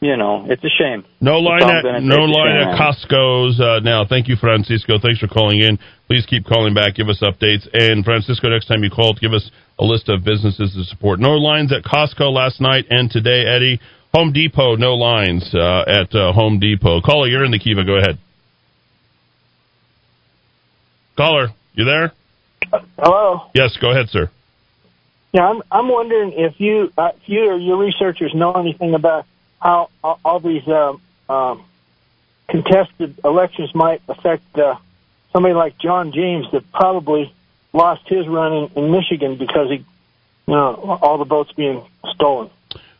[0.00, 1.04] you know, it's a shame.
[1.20, 2.78] No line That's all I'm at no line at.
[2.78, 4.04] Costco's uh, now.
[4.08, 4.98] Thank you, Francisco.
[4.98, 5.78] Thanks for calling in.
[6.06, 6.94] Please keep calling back.
[6.94, 7.68] Give us updates.
[7.72, 11.18] And Francisco, next time you call, give us a list of businesses to support.
[11.18, 13.80] No lines at Costco last night and today, Eddie.
[14.14, 17.00] Home Depot, no lines uh, at uh, Home Depot.
[17.02, 17.84] Caller, you're in the Kiva.
[17.84, 18.18] Go ahead.
[21.16, 22.12] Caller, you there?
[22.98, 23.50] Hello.
[23.54, 24.30] Yes, go ahead, sir.
[25.32, 29.26] Yeah, I'm I'm wondering if you uh, if you or your researchers know anything about
[29.60, 31.64] how all, all these um, um,
[32.48, 34.76] contested elections might affect uh,
[35.36, 37.30] somebody like John James that probably
[37.74, 39.84] lost his run in, in Michigan because he,
[40.46, 42.48] you know, all the votes being stolen.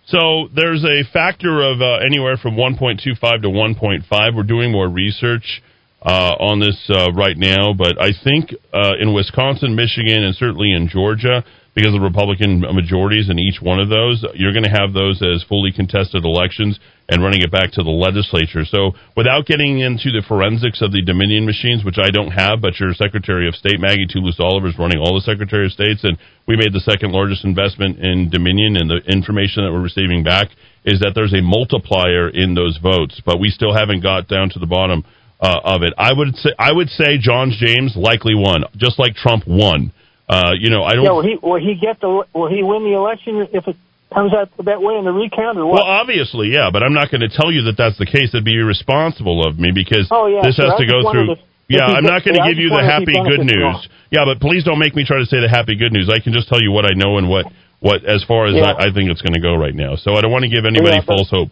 [0.05, 4.37] So there's a factor of uh, anywhere from 1.25 to 1.5.
[4.37, 5.62] We're doing more research
[6.03, 10.72] uh, on this uh, right now, but I think uh, in Wisconsin, Michigan, and certainly
[10.72, 11.42] in Georgia,
[11.76, 15.44] because of Republican majorities in each one of those, you're going to have those as
[15.44, 18.64] fully contested elections and running it back to the legislature.
[18.64, 22.80] So without getting into the forensics of the Dominion machines, which I don't have, but
[22.80, 26.16] your Secretary of State, Maggie Toulouse Oliver, is running all the Secretary of States, and
[26.48, 30.48] we made the second largest investment in Dominion, and the information that we're receiving back
[30.88, 34.58] is that there's a multiplier in those votes, but we still haven't got down to
[34.58, 35.04] the bottom
[35.44, 35.92] uh, of it.
[35.98, 39.92] I would say I would say John James likely won, just like Trump won.
[40.28, 41.04] Uh, you know, I don't.
[41.04, 43.76] Yeah, will he will he get the will he win the election if it
[44.12, 45.74] comes out that way in the recount or what?
[45.82, 48.32] Well, obviously, yeah, but I'm not going to tell you that that's the case.
[48.32, 50.66] That'd be irresponsible of me because Oh, yeah, this sure.
[50.70, 51.32] has to go through.
[51.32, 53.88] if- yeah, I'm not going to give you the wondered if he happy good news.
[54.12, 56.08] Yeah, but please don't make me try to say the happy good news.
[56.08, 57.46] I can just tell you what I know and what
[57.80, 58.70] what as far as Yeah.
[58.78, 59.96] I, I think it's going to go right now.
[59.96, 61.50] So I don't want to give anybody Yeah, but- false hope.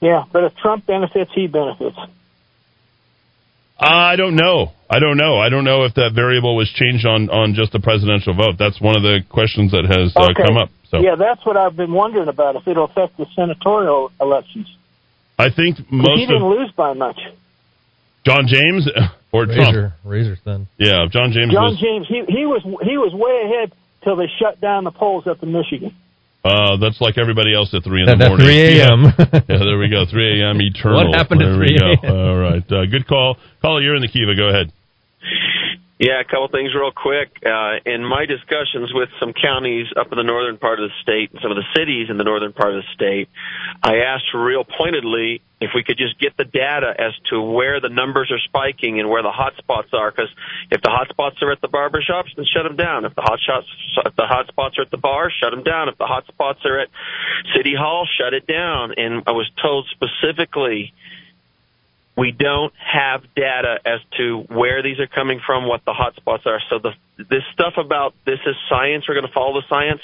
[0.00, 1.96] Yeah, but if Trump benefits, he benefits.
[3.78, 4.72] I don't know.
[4.88, 5.38] I don't know.
[5.38, 8.56] I don't know if that variable was changed on on just the presidential vote.
[8.58, 10.46] That's one of the questions that has uh, Okay.
[10.46, 10.68] come up.
[10.90, 14.68] So Yeah, that's what I've been wondering about if it'll affect the senatorial elections.
[15.38, 17.18] I think most he didn't of lose by much.
[18.24, 18.86] John James
[19.32, 19.94] or Razor, Trump.
[20.04, 20.68] razor thin.
[20.78, 21.80] Yeah, John James John was.
[21.80, 23.72] James, he he was he was way ahead
[24.04, 25.94] till they shut down the polls up in Michigan.
[26.44, 28.46] Uh, that's like everybody else at three in the that morning.
[28.46, 29.02] 3 a.m..
[29.04, 29.40] Yeah.
[29.48, 30.04] yeah, there we go.
[30.10, 30.60] Three a.m.
[30.60, 31.06] eternal.
[31.06, 31.86] What happened at there 3 we go.
[31.86, 32.16] a.m.?
[32.16, 33.36] All right, uh, good call.
[33.62, 34.34] Caller, you're in the Kiva.
[34.34, 34.72] Go ahead.
[36.02, 37.30] Yeah, a couple things real quick.
[37.46, 41.30] Uh, in my discussions with some counties up in the northern part of the state
[41.30, 43.28] and some of the cities in the northern part of the state,
[43.84, 47.88] I asked real pointedly if we could just get the data as to where the
[47.88, 50.10] numbers are spiking and where the hot spots are.
[50.10, 50.30] Because
[50.72, 53.04] if the hot spots are at the barber shops, then shut them down.
[53.04, 53.68] If the hot shots,
[54.04, 55.88] if the hot spots are at the bar, shut them down.
[55.88, 56.88] If the hot spots are at
[57.54, 58.94] city hall, shut it down.
[58.96, 60.92] And I was told specifically
[62.16, 66.60] we don't have data as to where these are coming from, what the hotspots are.
[66.68, 70.00] So the this stuff about this is science, we're going to follow the science.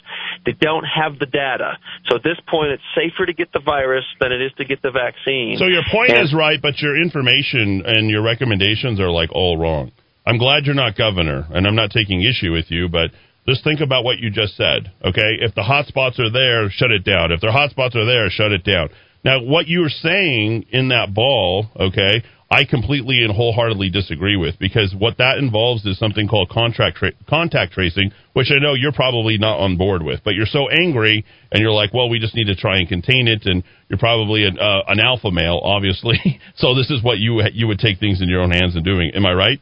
[0.47, 1.79] They don't have the data.
[2.09, 4.83] So at this point, it's safer to get the virus than it is to get
[4.83, 5.57] the vaccine.
[5.59, 9.57] So your point And- is right, but your information and your recommendations are like all
[9.57, 9.91] wrong.
[10.27, 13.11] I'm glad you're not governor, and I'm not taking issue with you, but
[13.49, 14.91] just think about what you just said.
[15.03, 17.33] Okay, if the hot spots are there, shut it down.
[17.33, 18.91] If the hot spots are there, shut it down.
[19.29, 24.95] Now, what you're saying in that ball, okay, I completely and wholeheartedly disagree with because
[24.97, 29.37] what that involves is something called contract tra- contact tracing, which I know you're probably
[29.37, 30.21] not on board with.
[30.25, 33.29] But you're so angry, and you're like, well, we just need to try and contain
[33.29, 36.41] it, and you're probably an, uh, an alpha male, obviously.
[36.57, 39.11] so this is what you you would take things in your own hands and doing.
[39.15, 39.61] Am I right?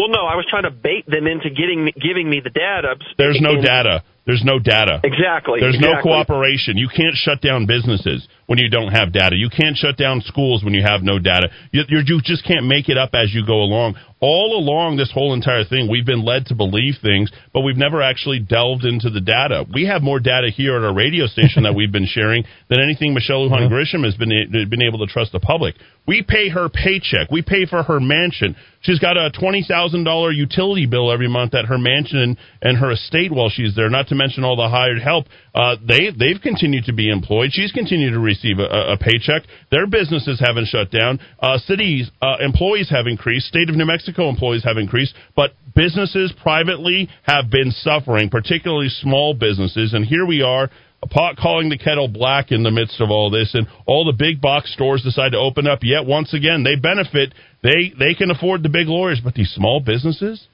[0.00, 2.96] well, no, I was trying to bait them into getting giving me the data.
[3.18, 4.02] There's no data.
[4.24, 5.00] There's no data.
[5.02, 5.58] Exactly.
[5.58, 6.76] There's no cooperation.
[6.76, 9.34] You can't shut down businesses when you don't have data.
[9.34, 11.48] You can't shut down schools when you have no data.
[11.72, 13.96] You, you just can't make it up as you go along.
[14.20, 18.00] All along this whole entire thing, we've been led to believe things, but we've never
[18.00, 19.66] actually delved into the data.
[19.74, 23.14] We have more data here at our radio station that we've been sharing than anything
[23.14, 25.74] Michelle Lujan Grisham has been eh, been able to trust the public.
[26.06, 27.32] We pay her paycheck.
[27.32, 28.54] We pay for her mansion.
[28.82, 32.78] She's got a twenty thousand dollar utility bill every month at her mansion and, and
[32.78, 33.90] her estate while she's there.
[33.90, 35.26] Not to mention all the hired help.
[35.54, 37.50] Uh, they they've continued to be employed.
[37.52, 39.42] She's continued to receive a, a paycheck.
[39.70, 41.18] Their businesses haven't shut down.
[41.40, 43.46] Uh, cities uh, employees have increased.
[43.46, 49.34] State of New Mexico employees have increased, but businesses privately have been suffering, particularly small
[49.34, 49.94] businesses.
[49.94, 50.70] And here we are
[51.02, 54.16] a pot calling the kettle black in the midst of all this, and all the
[54.16, 55.80] big box stores decide to open up.
[55.82, 57.34] Yet once again, they benefit.
[57.62, 60.46] They they can afford the big lawyers, but these small businesses,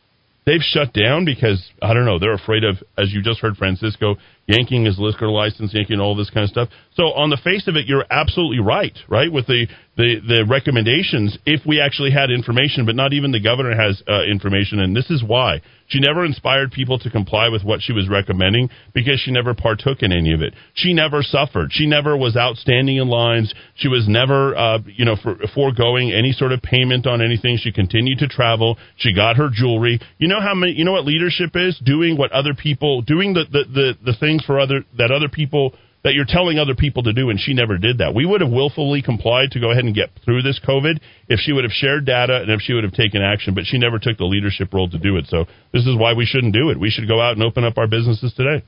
[0.49, 2.19] they've shut down because I don't know.
[2.19, 6.31] They're afraid of, as you just heard Francisco, yanking his liquor license, yanking all this
[6.31, 6.69] kind of stuff.
[6.95, 9.31] So on the face of it, you're absolutely right, right?
[9.31, 9.67] With the
[9.99, 14.23] the, the recommendations, if we actually had information, but not even the governor has uh,
[14.23, 18.09] information, and this is why she never inspired people to comply with what she was
[18.09, 20.55] recommending because she never partook in any of it.
[20.75, 21.71] She never suffered.
[21.73, 23.53] She never was outstanding in lines.
[23.75, 27.59] She was never, uh, you know, for, foregoing any sort of payment on anything.
[27.61, 28.79] She continued to travel.
[28.99, 29.99] She got her jewelry.
[30.19, 30.75] You know how many?
[30.75, 31.77] You know what leadership is?
[31.85, 35.75] Doing what other people, doing the the the, the things for other that other people
[36.05, 38.15] that you're telling other people to do, and she never did that.
[38.15, 41.53] We would have willfully complied to go ahead and get through this COVID if she
[41.53, 44.17] would have shared data and if she would have taken action, but she never took
[44.17, 45.27] the leadership role to do it.
[45.27, 46.79] So this is why we shouldn't do it.
[46.79, 48.65] We should go out and open up our businesses today.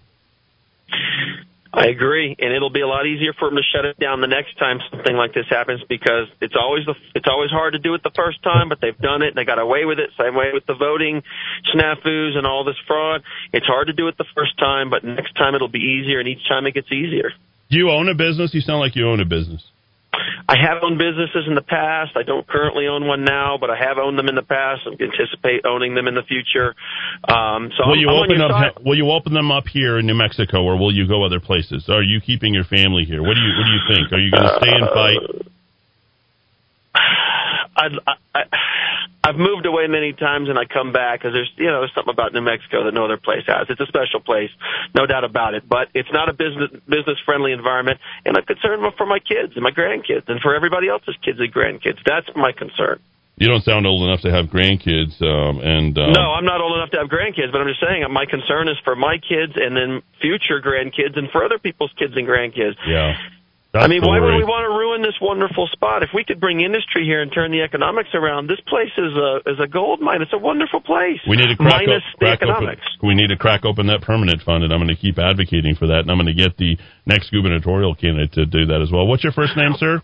[1.73, 4.27] I agree, and it'll be a lot easier for them to shut it down the
[4.27, 7.95] next time something like this happens because it's always the, it's always hard to do
[7.95, 10.11] it the first time, but they've done it and they got away with it.
[10.19, 11.23] Same way with the voting
[11.73, 13.23] snafus and all this fraud.
[13.53, 16.29] It's hard to do it the first time, but next time it'll be easier, and
[16.29, 17.31] each time it gets easier.
[17.71, 18.53] Do you own a business?
[18.53, 19.63] You sound like you own a business.
[20.49, 22.17] I have owned businesses in the past.
[22.17, 24.83] I don't currently own one now, but I have owned them in the past.
[24.87, 26.75] I anticipate owning them in the future.
[27.29, 28.51] Um, so will I'm, you I'm open up?
[28.51, 28.85] side.
[28.85, 31.89] Will you open them up here in New Mexico, or will you go other places?
[31.89, 33.23] Are you keeping your family here?
[33.23, 34.13] What do you What do you think?
[34.13, 35.47] Are you going to stay and fight?
[37.77, 38.43] I'd, I, I,
[39.23, 42.13] I've moved away many times and I come back because there's you know there's something
[42.13, 43.67] about New Mexico that no other place has.
[43.69, 44.51] It's a special place,
[44.95, 45.69] no doubt about it.
[45.69, 49.63] But it's not a business business friendly environment, and I'm concerned for my kids and
[49.63, 51.99] my grandkids and for everybody else's kids and grandkids.
[52.05, 53.01] That's my concern.
[53.37, 56.77] You don't sound old enough to have grandkids, um, and um, No, I'm not old
[56.77, 59.75] enough to have grandkids, but I'm just saying my concern is for my kids and
[59.75, 62.77] then future grandkids and for other people's kids and grandkids.
[62.87, 63.17] yeah.
[63.73, 66.03] I mean, why would we want to ruin this wonderful spot?
[66.03, 69.41] If we could bring industry here and turn the economics around, this place is a
[69.47, 70.23] is a gold mine.
[70.23, 71.21] It's a wonderful place.
[71.29, 72.51] We need to crack, minus op- the crack open.
[72.51, 72.87] economics.
[73.01, 75.87] We need to crack open that permanent fund, and I'm going to keep advocating for
[75.87, 76.01] that.
[76.03, 79.07] And I'm going to get the next gubernatorial candidate to do that as well.
[79.07, 80.03] What's your first name, sir?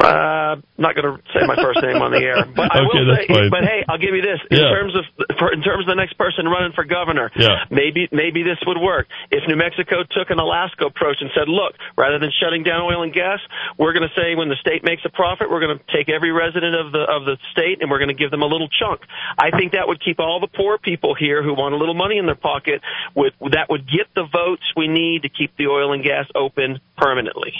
[0.00, 3.14] Uh, not going to say my first name on the air, but I Okay, will
[3.16, 3.26] say.
[3.28, 3.50] fine.
[3.50, 4.70] But hey, I'll give you this in Yeah.
[4.72, 5.04] terms of
[5.38, 7.30] for, in terms of the next person running for governor.
[7.36, 7.64] Yeah.
[7.70, 11.74] Maybe maybe this would work if New Mexico took an Alaska approach and said, look,
[11.96, 13.40] rather than shutting down oil and gas,
[13.78, 16.32] we're going to say when the state makes a profit, we're going to take every
[16.32, 19.00] resident of the of the state and we're going to give them a little chunk.
[19.38, 22.16] I think that would keep all the poor people here who want a little money
[22.18, 22.80] in their pocket.
[23.14, 26.80] With that would get the votes we need to keep the oil and gas open
[26.96, 27.52] permanently.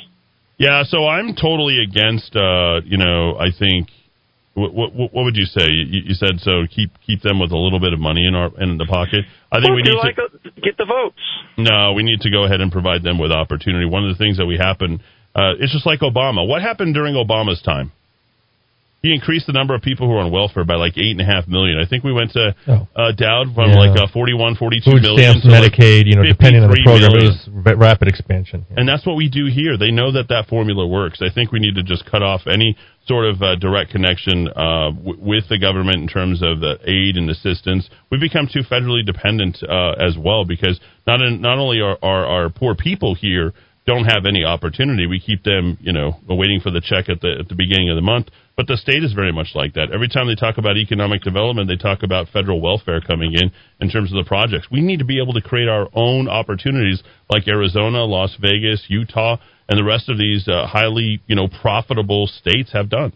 [0.60, 2.36] Yeah, so I'm totally against.
[2.36, 3.88] Uh, you know, I think.
[4.52, 5.68] What, what, what would you say?
[5.72, 6.66] You, you said so.
[6.68, 9.24] Keep keep them with a little bit of money in our in the pocket.
[9.50, 10.26] I think Well, we need like to.
[10.28, 11.22] a- get the votes.
[11.56, 13.86] No, we need to go ahead and provide them with opportunity.
[13.86, 15.00] One of the things that we happen,
[15.34, 16.46] uh, it's just like Obama.
[16.46, 17.92] What happened during Obama's time?
[19.02, 21.24] He increased the number of people who are on welfare by like eight and a
[21.24, 21.78] half million.
[21.78, 23.78] I think we went to uh, Dowd from Yeah.
[23.78, 26.76] like uh, 41, 42 Food million stamps, to, like, Medicaid, you know, depending on the
[26.84, 27.32] program, million.
[27.32, 28.66] it was rapid expansion.
[28.76, 29.78] And that's what we do here.
[29.78, 31.22] They know that that formula works.
[31.22, 32.76] I think we need to just cut off any
[33.08, 37.16] sort of uh, direct connection uh, w- with the government in terms of the aid
[37.16, 37.88] and assistance.
[38.10, 42.26] We've become too federally dependent uh, as well because not in, not only are, are
[42.26, 43.54] our poor people here
[43.86, 47.36] don't have any opportunity, we keep them, you know, waiting for the check at the
[47.40, 48.28] at the beginning of the month.
[48.56, 49.90] But the state is very much like that.
[49.90, 53.88] Every time they talk about economic development, they talk about federal welfare coming in in
[53.88, 54.68] terms of the projects.
[54.70, 59.38] We need to be able to create our own opportunities like Arizona, Las Vegas, Utah,
[59.68, 63.12] and the rest of these uh, highly, you know, profitable states have done.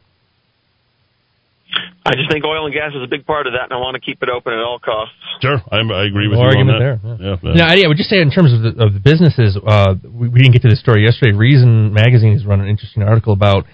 [2.07, 3.95] I just think oil and gas is a big part of that, and I want
[3.97, 5.15] to keep it open at all costs.
[5.41, 7.01] Sure, I, I agree with No you on argument that.
[7.03, 7.37] there.
[7.51, 9.95] Yeah, No, I, I would just say in terms of the, of the businesses, uh,
[10.05, 11.33] we, we didn't get to the story yesterday.
[11.37, 13.65] Reason magazine has run an interesting article about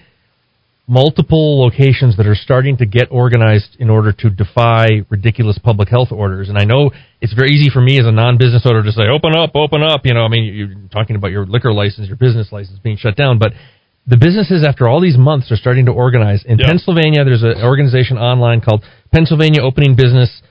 [0.91, 6.11] multiple locations that are starting to get organized in order to defy ridiculous public health
[6.11, 6.49] orders.
[6.49, 9.33] And I know it's very easy for me as a non-business owner to say, "Open
[9.33, 12.51] up, open up." You know, I mean, you're talking about your liquor license, your business
[12.51, 13.53] license being shut down, but
[14.05, 16.43] the businesses after all these months are starting to organize.
[16.43, 18.83] In Pennsylvania, there's an organization online called
[19.13, 20.41] Pennsylvania Opening Business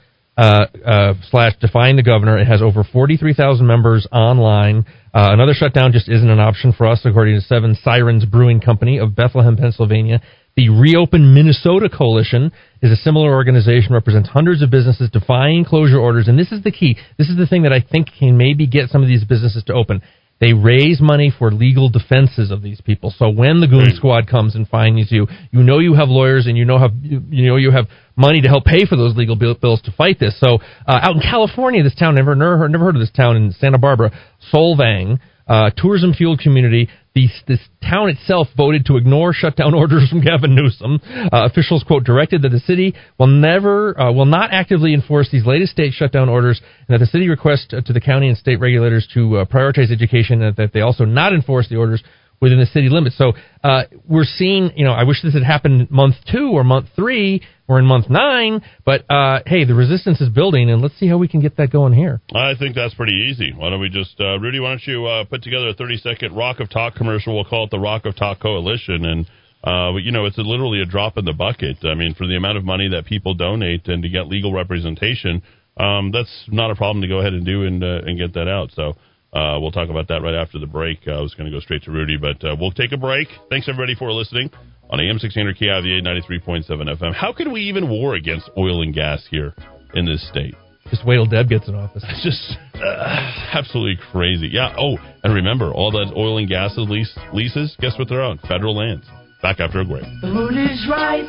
[0.40, 2.38] uh, uh, slash Defying the Governor.
[2.38, 4.86] It has over 43,000 members online.
[5.12, 8.98] Uh, another shutdown just isn't an option for us, according to Seven Sirens Brewing Company
[8.98, 10.22] of Bethlehem, Pennsylvania.
[10.56, 16.26] The Reopen Minnesota Coalition is a similar organization, represents hundreds of businesses defying closure orders.
[16.26, 16.96] And this is the key.
[17.18, 19.74] This is the thing that I think can maybe get some of these businesses to
[19.74, 20.00] open.
[20.40, 23.12] They raise money for legal defenses of these people.
[23.14, 26.56] So when the goon squad comes and finds you, you know you have lawyers and
[26.56, 29.82] you know have you, know you have money to help pay for those legal bills
[29.82, 30.40] to fight this.
[30.40, 33.36] So uh, out in California, this town never never heard, never heard of this town
[33.36, 34.12] in Santa Barbara,
[34.52, 35.20] Solvang.
[35.46, 36.88] Uh, tourism fueled community.
[37.14, 41.00] This town itself voted to ignore shutdown orders from Gavin Newsom.
[41.04, 45.46] Uh, officials quote directed that the city will never uh, will not actively enforce these
[45.46, 48.60] latest state shutdown orders, and that the city request uh, to the county and state
[48.60, 52.02] regulators to uh, prioritize education, and that they also not enforce the orders
[52.40, 53.18] within the city limits.
[53.18, 53.32] So
[53.62, 57.42] uh, we're seeing, you know, I wish this had happened month two or month three.
[57.70, 61.18] We're in month nine, but uh, hey, the resistance is building, and let's see how
[61.18, 62.20] we can get that going here.
[62.34, 63.52] I think that's pretty easy.
[63.56, 64.58] Why don't we just, uh, Rudy?
[64.58, 67.36] Why don't you uh, put together a thirty-second Rock of Talk commercial?
[67.36, 69.24] We'll call it the Rock of Talk Coalition, and
[69.62, 71.76] uh, you know, it's a, literally a drop in the bucket.
[71.84, 75.40] I mean, for the amount of money that people donate and to get legal representation,
[75.76, 78.48] um, that's not a problem to go ahead and do and uh, and get that
[78.48, 78.72] out.
[78.74, 78.96] So.
[79.32, 80.98] Uh, we'll talk about that right after the break.
[81.06, 83.28] Uh, I was going to go straight to Rudy, but uh, we'll take a break.
[83.48, 84.50] Thanks everybody for listening
[84.90, 87.14] on AM 600 KIVA 93.7 FM.
[87.14, 89.54] How can we even war against oil and gas here
[89.94, 90.54] in this state?
[90.90, 92.04] Just wait till Deb gets in office.
[92.08, 94.48] It's just uh, absolutely crazy.
[94.48, 94.74] Yeah.
[94.76, 98.38] Oh, and remember, all that oil and gas lease, leases, guess what they're on?
[98.48, 99.06] Federal lands.
[99.42, 100.02] Back after a break.
[100.20, 101.24] The mood is right.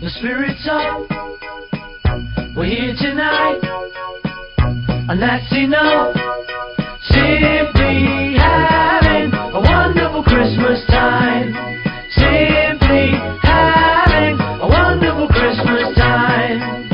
[0.00, 1.06] The spirit's up.
[2.56, 3.60] We're here tonight.
[5.08, 6.37] And that's enough.
[7.10, 11.52] Simply having a wonderful Christmas time.
[12.12, 16.88] Simply having a wonderful Christmas time.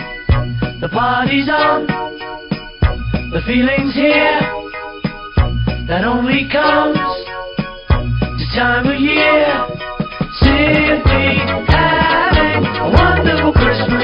[0.80, 1.86] The party's on.
[3.32, 4.40] The feeling's here.
[5.88, 6.98] That only comes
[8.38, 9.50] this time of year.
[10.40, 14.03] Simply having a wonderful Christmas.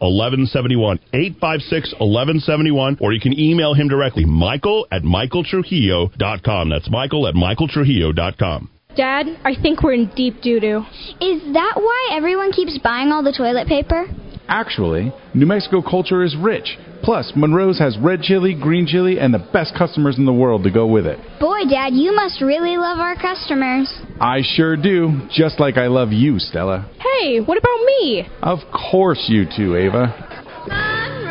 [0.00, 0.98] 1171.
[1.12, 2.98] 856 1171.
[3.00, 6.68] Or you can email him directly, michael at michaeltrujillo.com.
[6.68, 8.70] That's michael at michaeltrujillo.com.
[8.96, 10.78] Dad, I think we're in deep doo doo.
[11.20, 14.06] Is that why everyone keeps buying all the toilet paper?
[14.48, 16.76] Actually, New Mexico culture is rich.
[17.02, 20.70] Plus, Monroe's has red chili, green chili, and the best customers in the world to
[20.70, 21.18] go with it.
[21.40, 23.92] Boy, Dad, you must really love our customers.
[24.20, 26.90] I sure do, just like I love you, Stella.
[27.00, 28.28] Hey, what about me?
[28.42, 28.58] Of
[28.90, 30.14] course you too, Ava.
[30.68, 31.30] Monroe's.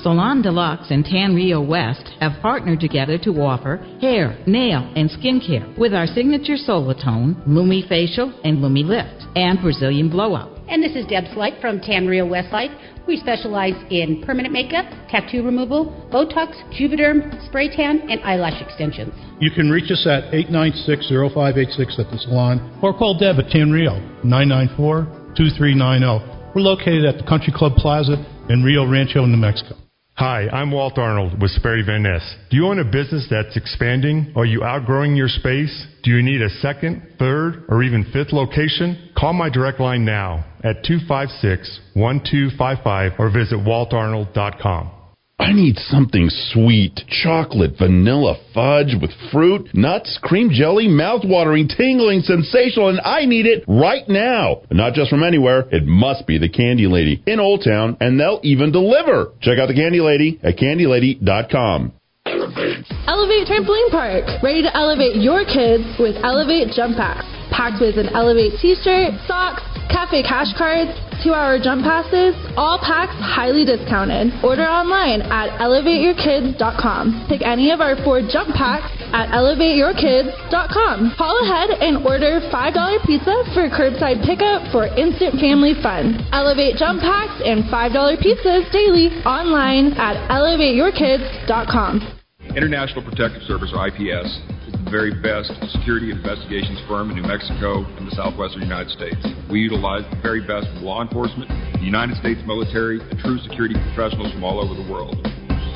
[0.00, 5.76] Salon Deluxe and Tan Rio West have partnered together to offer hair, nail, and skincare
[5.76, 10.55] with our signature Solatone, Lumi Facial, and Lumi Lift, and Brazilian Blowout.
[10.68, 12.72] And this is Deb Slight from Tan Rio Westlight.
[13.06, 19.14] We specialize in permanent makeup, tattoo removal, Botox, Juvederm, spray tan, and eyelash extensions.
[19.40, 24.00] You can reach us at 896-0586 at the salon or call Deb at Tan Rio,
[24.24, 26.54] 994-2390.
[26.54, 28.16] We're located at the Country Club Plaza
[28.48, 29.76] in Rio Rancho, New Mexico.
[30.18, 32.36] Hi, I'm Walt Arnold with Sperry Van Ness.
[32.48, 34.32] Do you own a business that's expanding?
[34.34, 35.86] Are you outgrowing your space?
[36.04, 39.10] Do you need a second, third, or even fifth location?
[39.14, 44.95] Call my direct line now at 256 1255 or visit waltarnold.com.
[45.38, 47.02] I need something sweet.
[47.22, 53.62] Chocolate, vanilla, fudge with fruit, nuts, cream jelly, mouth-watering, tingling, sensational, and I need it
[53.68, 54.62] right now.
[54.70, 55.68] Not just from anywhere.
[55.70, 59.32] It must be the Candy Lady in Old Town, and they'll even deliver.
[59.42, 61.92] Check out the Candy Lady at candylady.com.
[62.24, 67.26] Elevate Trampoline Park, ready to elevate your kids with Elevate Jump Packs.
[67.52, 73.64] Packed with an Elevate t-shirt, socks, cafe cash cards, two-hour jump passes, all packs highly
[73.64, 74.32] discounted.
[74.42, 77.26] Order online at elevateyourkids.com.
[77.28, 81.14] Pick any of our four jump packs at elevateyourkids.com.
[81.16, 86.26] Call ahead and order $5 pizza for curbside pickup for instant family fun.
[86.32, 92.15] Elevate jump packs and $5 pizzas daily online at elevateyourkids.com.
[92.56, 97.84] International Protective Service, or IPS, is the very best security investigations firm in New Mexico
[97.84, 99.20] and the southwestern United States.
[99.52, 104.32] We utilize the very best law enforcement, the United States military, and true security professionals
[104.32, 105.20] from all over the world.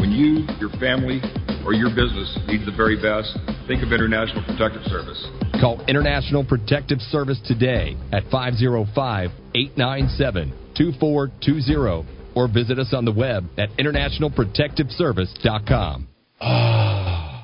[0.01, 1.21] When you, your family,
[1.69, 3.29] or your business needs the very best,
[3.69, 5.21] think of International Protective Service.
[5.61, 8.89] Call International Protective Service today at 505
[9.53, 10.49] 897
[10.81, 16.09] 2420 or visit us on the web at internationalprotectiveservice.com.
[16.43, 17.00] Oh,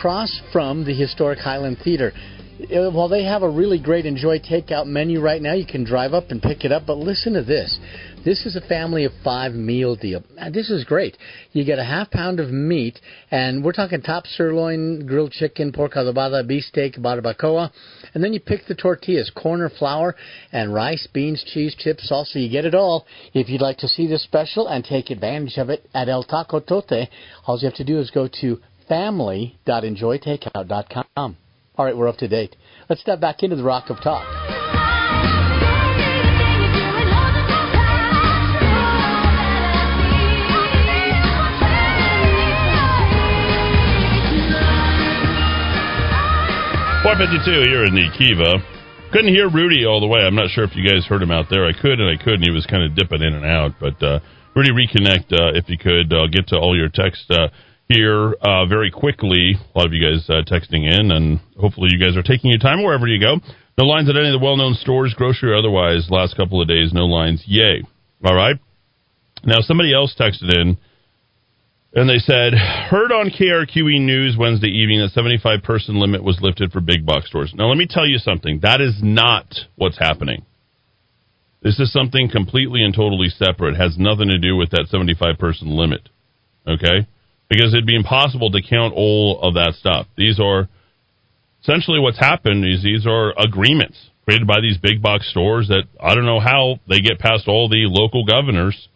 [0.00, 2.10] Across from the historic Highland Theater.
[2.74, 6.14] Uh, While they have a really great enjoy takeout menu right now, you can drive
[6.14, 6.84] up and pick it up.
[6.86, 7.78] But listen to this.
[8.24, 10.22] This is a family of five meal deal.
[10.38, 11.18] Uh, This is great.
[11.52, 12.98] You get a half pound of meat,
[13.30, 17.70] and we're talking top sirloin, grilled chicken, pork adobada, beefsteak, barbacoa,
[18.14, 20.16] and then you pick the tortillas, corn or flour,
[20.50, 22.36] and rice, beans, cheese, chips, salsa.
[22.36, 23.06] You get it all.
[23.34, 26.60] If you'd like to see this special and take advantage of it at El Taco
[26.60, 27.08] Tote,
[27.46, 28.58] all you have to do is go to
[28.90, 31.36] family.enjoytakeout.com.
[31.76, 32.56] All right, we're up to date.
[32.90, 34.26] Let's step back into the Rock of Talk.
[47.02, 48.58] Four fifty-two here in the Kiva.
[49.10, 50.20] Couldn't hear Rudy all the way.
[50.20, 51.66] I'm not sure if you guys heard him out there.
[51.66, 52.42] I could and I couldn't.
[52.42, 53.72] He was kind of dipping in and out.
[53.80, 54.20] But uh,
[54.54, 56.12] Rudy, reconnect uh, if you could.
[56.12, 57.48] Uh, get to all your text uh,
[57.92, 59.54] here uh, very quickly.
[59.74, 62.60] A lot of you guys uh, texting in, and hopefully you guys are taking your
[62.60, 63.36] time wherever you go.
[63.78, 66.06] No lines at any of the well-known stores, grocery or otherwise.
[66.10, 67.42] Last couple of days, no lines.
[67.46, 67.82] Yay!
[68.24, 68.56] All right.
[69.44, 70.76] Now somebody else texted in.
[71.92, 76.70] And they said, heard on KRQE News Wednesday evening that 75 person limit was lifted
[76.70, 77.52] for big box stores.
[77.52, 78.60] Now, let me tell you something.
[78.62, 80.46] That is not what's happening.
[81.62, 83.74] This is something completely and totally separate.
[83.74, 86.08] It has nothing to do with that 75 person limit.
[86.64, 87.08] Okay?
[87.50, 90.06] Because it'd be impossible to count all of that stuff.
[90.16, 90.68] These are
[91.62, 96.14] essentially what's happened is these are agreements created by these big box stores that I
[96.14, 98.88] don't know how they get past all the local governors,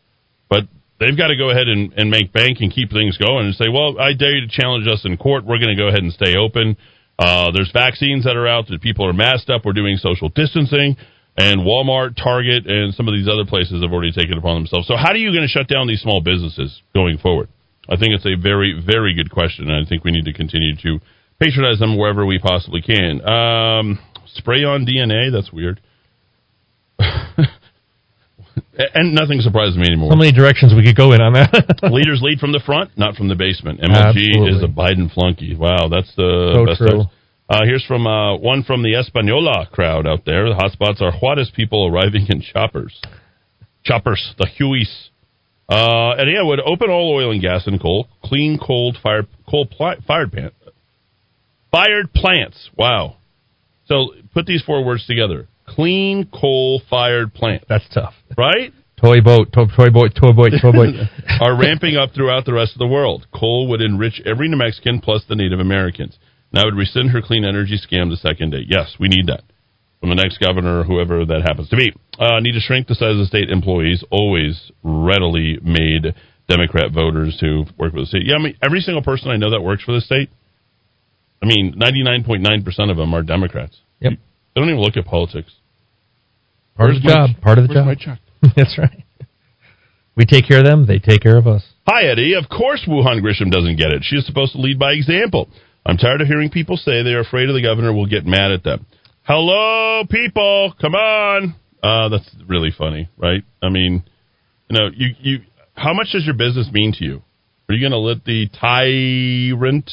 [0.48, 0.64] but
[1.00, 3.66] they've got to go ahead and, and make bank and keep things going and say,
[3.68, 5.44] well, I dare you to challenge us in court.
[5.44, 6.76] We're going to go ahead and stay open.
[7.18, 9.64] Uh, there's vaccines that are out that people are masked up.
[9.64, 10.96] We're doing social distancing.
[11.36, 14.86] And Walmart, Target, and some of these other places have already taken upon themselves.
[14.86, 17.48] So, how are you going to shut down these small businesses going forward?
[17.88, 20.74] I think it's a very, very good question, and I think we need to continue
[20.76, 20.98] to
[21.40, 23.20] patronize them wherever we possibly can.
[23.26, 23.98] Um,
[24.34, 25.32] spray on DNA?
[25.32, 25.80] That's weird.
[28.94, 30.10] and nothing surprises me anymore.
[30.10, 31.78] How many directions we could go in on that.
[31.92, 33.80] Leaders lead from the front, not from the basement.
[33.80, 34.56] MLG Absolutely.
[34.56, 35.54] is a Biden flunky.
[35.56, 36.78] Wow, that's the So best.
[36.78, 37.04] true.
[37.48, 40.48] Uh, here's from uh, one from the Española crowd out there.
[40.48, 42.98] The hotspots are Juarez people arriving in choppers.
[43.84, 45.10] Choppers, the Hueys.
[45.68, 49.66] Uh, and yeah, would open all oil and gas and coal, clean cold fired coal
[49.66, 50.50] pl- fired pan,
[51.70, 52.70] fired plants.
[52.76, 53.16] Wow.
[53.86, 57.64] So put these four words together: clean coal fired plant.
[57.68, 58.72] That's tough, right?
[59.04, 60.86] toy boat, to- toy boy, toy boy, toy boy.
[61.40, 63.26] are ramping up throughout the rest of the world.
[63.34, 66.18] Coal would enrich every New Mexican plus the Native Americans.
[66.52, 68.64] Now would rescind her clean energy scam the second day.
[68.66, 69.42] Yes, we need that
[70.04, 71.90] from the next governor whoever that happens to be.
[72.18, 74.04] Uh, need to shrink the size of state employees.
[74.10, 76.14] Always readily made
[76.46, 78.26] Democrat voters who work for the state.
[78.26, 80.28] Yeah, I mean every single person I know that works for the state.
[81.42, 83.78] I mean, ninety nine point nine percent of them are Democrats.
[84.00, 84.12] Yep.
[84.54, 85.52] They don't even look at politics.
[86.76, 87.40] Part of the Where's my- job.
[87.42, 88.18] Part of the where's job.
[88.56, 89.04] That's right.
[90.16, 90.86] We take care of them.
[90.86, 91.64] They take care of us.
[91.88, 92.34] Hi, Eddie.
[92.34, 94.02] Of course, Wuhan Grisham doesn't get it.
[94.04, 95.48] She is supposed to lead by example.
[95.86, 98.52] I'm tired of hearing people say they are afraid of the governor will get mad
[98.52, 98.84] at them.
[99.26, 100.74] Hello, people.
[100.80, 101.54] Come on.
[101.82, 103.42] Uh, that's really funny, right?
[103.62, 104.04] I mean,
[104.68, 105.38] you know, you, you,
[105.74, 107.22] how much does your business mean to you?
[107.68, 109.90] Are you going to let the tyrant?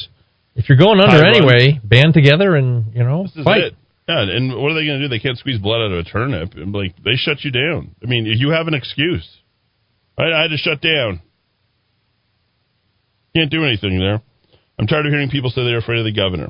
[0.54, 3.62] If you're going under Tyrant- anyway, band together and you know This is fight.
[3.62, 3.74] it.
[4.06, 5.08] Yeah, and what are they going to do?
[5.08, 6.52] They can't squeeze blood out of a turnip.
[6.54, 7.94] And, Like they shut you down.
[8.02, 9.26] I mean, you have an excuse.
[10.18, 11.22] I, I had to shut down.
[13.34, 14.20] Can't do anything there.
[14.78, 16.48] I'm tired of hearing people say they're afraid of the governor.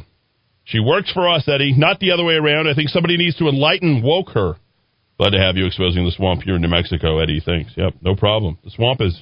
[0.65, 2.69] She works for us, Eddie, not the other way around.
[2.69, 4.55] I think somebody needs to enlighten woke her.
[5.19, 7.43] Glad to have you exposing the swamp here in New Mexico, Eddie.
[7.45, 7.73] Thanks.
[7.77, 8.59] Yep, no problem.
[8.65, 9.19] The swamp is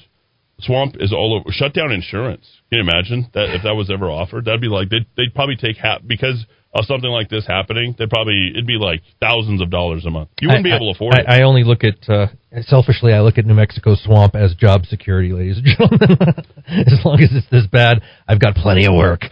[0.57, 1.51] the swamp is all over.
[1.51, 2.47] Shut down insurance.
[2.69, 4.45] Can you imagine that if that was ever offered?
[4.45, 7.95] That'd be like they'd, they'd probably take half because of something like this happening.
[7.97, 10.29] They'd probably it'd be like thousands of dollars a month.
[10.39, 11.25] You wouldn't be I- able to afford I, it.
[11.27, 12.27] I only look at uh,
[12.61, 13.13] selfishly.
[13.13, 16.17] I look at New Mexico swamp as job security, ladies and gentlemen.
[16.67, 19.25] as long as it's this bad, I've got plenty of work.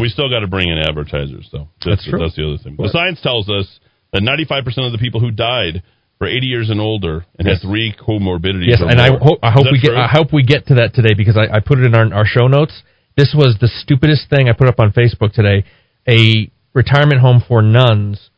[0.00, 1.68] We still got to bring in advertisers, though.
[1.84, 2.18] That's true.
[2.18, 2.76] That's the other thing.
[2.76, 3.80] The science tells us
[4.12, 5.82] that 95% of the people who died
[6.20, 7.62] were 80 years and older and Yes.
[7.62, 8.68] had three comorbidities.
[8.68, 9.96] Yes, and I hope I hope we get?
[9.96, 12.26] I hope we get to that today because I, I put it in our, our
[12.26, 12.82] show notes.
[13.16, 15.64] This was the stupidest thing I put up on Facebook today.
[16.08, 18.30] A retirement home for nuns.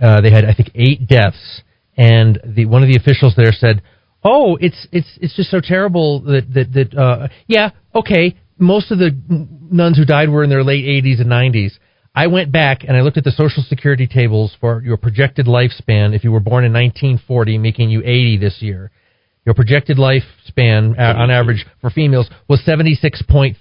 [0.00, 1.62] Uh, they had I think eight deaths,
[1.96, 3.82] and the one of the officials there said,
[4.22, 8.98] "Oh, it's it's it's just so terrible that that that uh, yeah okay." Most of
[8.98, 11.72] the nuns who died were in their late 80s and 90s.
[12.14, 16.16] I went back and I looked at the social security tables for your projected lifespan
[16.16, 18.90] if you were born in 1940, making you 80 this year.
[19.44, 23.56] Your projected lifespan uh, on average for females was 76.3.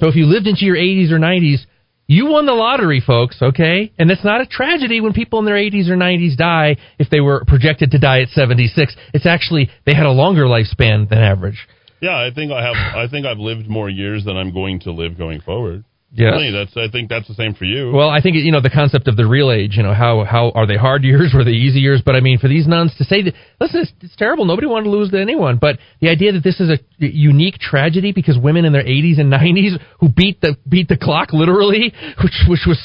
[0.00, 1.66] So if you lived into your 80s or 90s,
[2.06, 3.92] you won the lottery, folks, okay?
[3.98, 7.20] And it's not a tragedy when people in their 80s or 90s die if they
[7.20, 8.94] were projected to die at 76.
[9.12, 11.66] It's actually, they had a longer lifespan than average.
[12.00, 12.76] Yeah, I think I have.
[12.96, 15.84] I think I've lived more years than I'm going to live going forward.
[16.12, 16.76] Yeah, Really, that's.
[16.76, 17.92] I think that's the same for you.
[17.92, 19.76] Well, I think you know the concept of the real age.
[19.76, 21.32] You know how how are they hard years?
[21.34, 22.00] Were they easy years?
[22.04, 24.44] But I mean, for these nuns to say that, listen, it's, it's terrible.
[24.44, 25.58] Nobody wanted to lose to anyone.
[25.58, 29.32] But the idea that this is a unique tragedy because women in their 80s and
[29.32, 31.92] 90s who beat the beat the clock literally,
[32.22, 32.78] which which was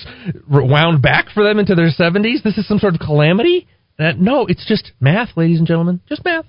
[0.50, 2.44] wound back for them into their 70s.
[2.44, 3.68] This is some sort of calamity.
[4.00, 6.46] Uh, no, it's just math, ladies and gentlemen, just math.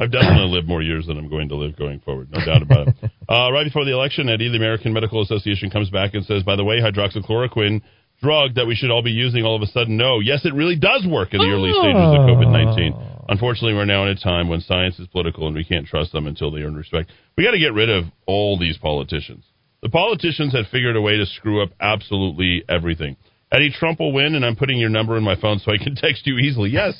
[0.00, 2.88] I've definitely lived more years than I'm going to live going forward, no doubt about
[2.88, 2.94] it.
[3.28, 6.56] Uh, right before the election, Eddie, the American Medical Association comes back and says, by
[6.56, 7.82] the way, hydroxychloroquine
[8.22, 10.20] drug that we should all be using all of a sudden, no.
[10.20, 12.94] Yes, it really does work in the early stages of COVID 19.
[13.28, 16.26] Unfortunately, we're now in a time when science is political and we can't trust them
[16.26, 17.10] until they earn respect.
[17.36, 19.44] We got to get rid of all these politicians.
[19.82, 23.16] The politicians have figured a way to screw up absolutely everything.
[23.52, 25.94] Eddie Trump will win, and I'm putting your number in my phone so I can
[25.96, 26.70] text you easily.
[26.70, 26.94] Yes.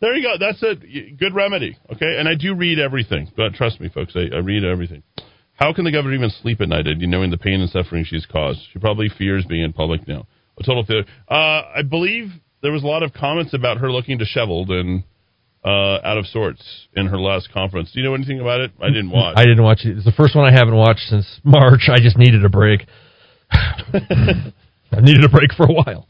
[0.00, 0.34] There you go.
[0.38, 0.74] That's a
[1.16, 1.76] good remedy.
[1.92, 2.16] Okay.
[2.18, 3.30] And I do read everything.
[3.36, 5.02] But trust me, folks, I, I read everything.
[5.54, 8.26] How can the governor even sleep at night, Eddie, knowing the pain and suffering she's
[8.26, 8.60] caused?
[8.72, 10.26] She probably fears being in public now.
[10.58, 11.04] A total failure.
[11.28, 12.30] Uh, I believe
[12.62, 15.02] there was a lot of comments about her looking disheveled and
[15.64, 16.62] uh, out of sorts
[16.94, 17.90] in her last conference.
[17.92, 18.70] Do you know anything about it?
[18.80, 19.34] I didn't watch.
[19.36, 19.96] I didn't watch it.
[19.96, 21.88] It's the first one I haven't watched since March.
[21.88, 22.86] I just needed a break.
[23.50, 24.52] I
[25.00, 26.06] needed a break for a while.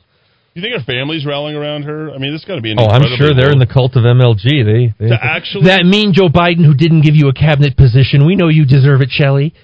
[0.58, 2.10] Do you think her family's rallying around her?
[2.10, 4.02] I mean, this got to be an Oh, I'm sure they're in the cult of
[4.02, 4.42] MLG.
[4.64, 8.26] They, they To actually- that mean Joe Biden who didn't give you a cabinet position.
[8.26, 9.54] We know you deserve it, Shelley.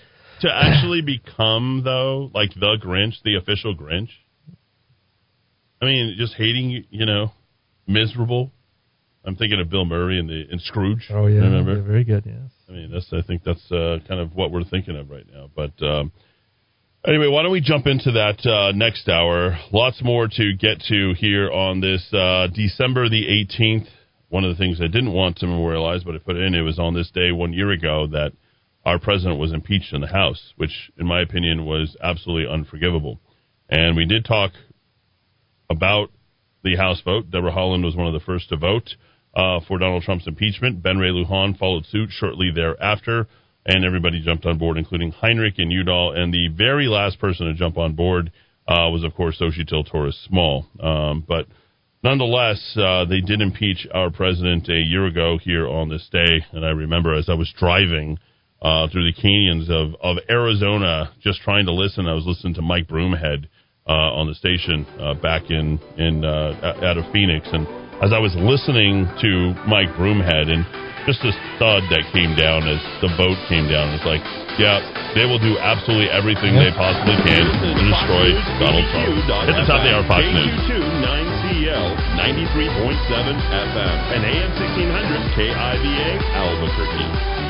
[0.42, 4.11] to actually become though like the Grinch, the official Grinch.
[5.82, 7.32] I mean, just hating, you know,
[7.88, 8.53] miserable.
[9.24, 11.09] I'm thinking of Bill Murray and the and Scrooge.
[11.11, 11.76] Oh yeah, remember?
[11.76, 12.24] yeah, very good.
[12.26, 12.51] Yes.
[12.68, 15.51] I mean, that's I think that's uh, kind of what we're thinking of right now.
[15.57, 16.12] But um,
[17.07, 19.59] anyway, why don't we jump into that uh, next hour?
[19.72, 23.86] Lots more to get to here on this uh, December the 18th.
[24.28, 26.55] One of the things I didn't want to memorialize, but I put in.
[26.55, 28.32] It was on this day one year ago that
[28.84, 33.20] our president was impeached in the House, which, in my opinion, was absolutely unforgivable.
[33.68, 34.52] And we did talk
[35.70, 36.11] about
[36.62, 37.30] the House vote.
[37.30, 38.90] Deborah Haaland was one of the first to vote
[39.34, 40.82] uh, for Donald Trump's impeachment.
[40.82, 43.28] Ben Ray Lujan followed suit shortly thereafter,
[43.66, 46.12] and everybody jumped on board, including Heinrich and Udall.
[46.16, 48.30] And the very last person to jump on board
[48.68, 50.66] uh, was, of course, Xochitl Torres Small.
[50.80, 51.46] Um, but
[52.02, 56.44] nonetheless, uh, they did impeach our president a year ago here on this day.
[56.52, 58.18] And I remember as I was driving
[58.62, 62.62] uh, through the canyons of, of Arizona, just trying to listen, I was listening to
[62.62, 63.46] Mike Broomhead
[63.86, 67.68] uh, on the station uh, back in in uh, out of Phoenix, and
[68.02, 70.64] as I was listening to Mike Broomhead, and
[71.07, 74.24] just this thud that came down as the boat came down, it's like,
[74.57, 74.80] yeah,
[75.12, 79.12] they will do absolutely everything they possibly can to destroy Donald Trump.
[79.44, 80.48] Hit the top of the hour, Fox News.
[80.64, 87.43] KQ9CL 93.7 FM and AM 1600 KIVA Albuquerque.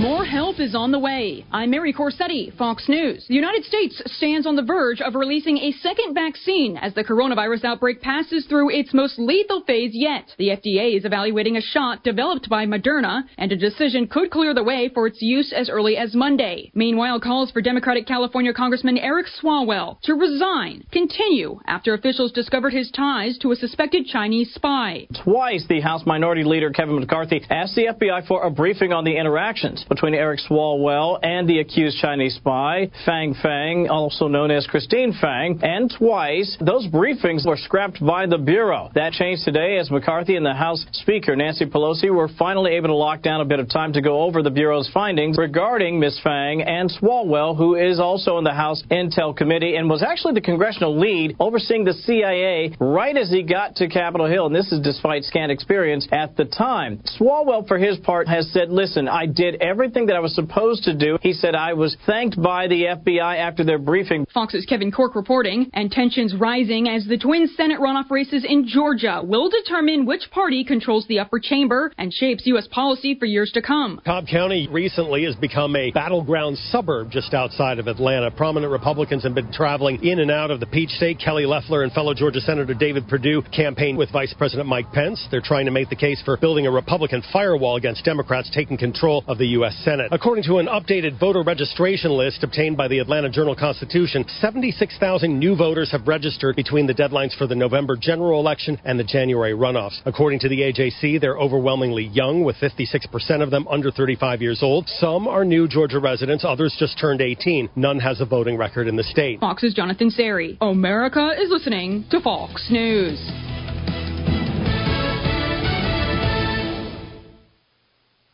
[0.00, 1.46] More help is on the way.
[1.50, 3.24] I'm Mary Corsetti, Fox News.
[3.28, 7.64] The United States stands on the verge of releasing a second vaccine as the coronavirus
[7.64, 10.34] outbreak passes through its most lethal phase yet.
[10.36, 14.62] The FDA is evaluating a shot developed by Moderna, and a decision could clear the
[14.62, 16.70] way for its use as early as Monday.
[16.74, 22.90] Meanwhile, calls for Democratic California Congressman Eric Swalwell to resign continue after officials discovered his
[22.90, 25.06] ties to a suspected Chinese spy.
[25.24, 29.16] Twice, the House Minority Leader Kevin McCarthy asked the FBI for a briefing on the
[29.16, 35.12] interactions between Eric Swalwell and the accused Chinese spy, Fang Fang, also known as Christine
[35.20, 38.90] Fang, and twice, those briefings were scrapped by the Bureau.
[38.94, 42.94] That changed today as McCarthy and the House Speaker, Nancy Pelosi, were finally able to
[42.94, 46.20] lock down a bit of time to go over the Bureau's findings regarding Ms.
[46.22, 50.40] Fang and Swalwell, who is also in the House Intel Committee and was actually the
[50.40, 54.80] congressional lead overseeing the CIA right as he got to Capitol Hill, and this is
[54.80, 57.00] despite scant experience at the time.
[57.18, 60.96] Swalwell, for his part, has said, listen, I did everything that I was supposed to
[60.96, 61.18] do.
[61.20, 64.26] He said I was thanked by the FBI after their briefing.
[64.32, 69.20] Fox's Kevin Corke reporting, and tensions rising as the twin Senate runoff races in Georgia
[69.22, 72.66] will determine which party controls the upper chamber and shapes U.S.
[72.70, 74.00] policy for years to come.
[74.04, 78.30] Cobb County recently has become a battleground suburb just outside of Atlanta.
[78.30, 81.18] Prominent Republicans have been traveling in and out of the Peach State.
[81.22, 85.26] Kelly Loeffler and fellow Georgia Senator David Perdue campaigned with Vice President Mike Pence.
[85.30, 89.22] They're trying to make the case for building a Republican firewall against Democrats taking control
[89.28, 89.65] of the U.S.
[89.70, 90.08] Senate.
[90.12, 95.56] According to an updated voter registration list obtained by the Atlanta Journal Constitution, 76,000 new
[95.56, 100.00] voters have registered between the deadlines for the November general election and the January runoffs.
[100.04, 104.88] According to the AJC, they're overwhelmingly young, with 56% of them under 35 years old.
[104.88, 107.70] Some are new Georgia residents, others just turned 18.
[107.76, 109.40] None has a voting record in the state.
[109.40, 110.56] Fox's Jonathan Serrie.
[110.60, 113.18] America is listening to Fox News.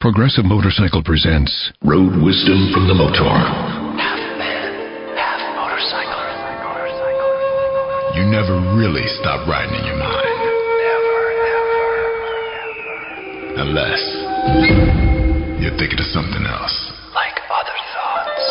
[0.03, 3.23] Progressive Motorcycle presents Road Wisdom from the Motor.
[3.23, 6.19] Half man, half motorcycle.
[8.19, 10.43] You never really stop riding in your mind.
[13.63, 14.03] Unless
[15.63, 16.75] you're thinking of something else.
[17.15, 18.43] Like other thoughts.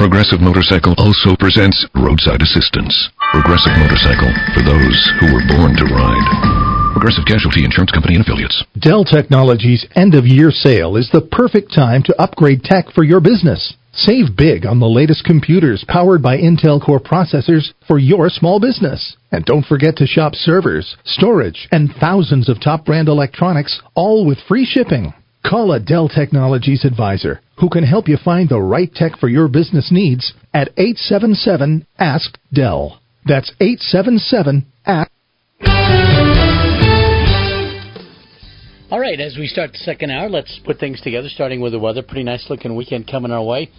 [0.00, 3.12] Progressive Motorcycle also presents Roadside Assistance.
[3.30, 6.69] Progressive Motorcycle for those who were born to ride.
[7.00, 8.62] Progressive Casualty Insurance Company and Affiliates.
[8.78, 13.20] Dell Technologies end of year sale is the perfect time to upgrade tech for your
[13.20, 13.72] business.
[13.94, 19.16] Save big on the latest computers powered by Intel Core processors for your small business.
[19.32, 24.36] And don't forget to shop servers, storage, and thousands of top brand electronics, all with
[24.46, 25.14] free shipping.
[25.42, 29.48] Call a Dell Technologies advisor who can help you find the right tech for your
[29.48, 33.00] business needs at 877 Ask Dell.
[33.24, 35.10] That's 877 Ask.
[38.90, 41.78] All right, as we start the second hour, let's put things together, starting with the
[41.78, 42.02] weather.
[42.02, 43.70] Pretty nice looking weekend coming our way.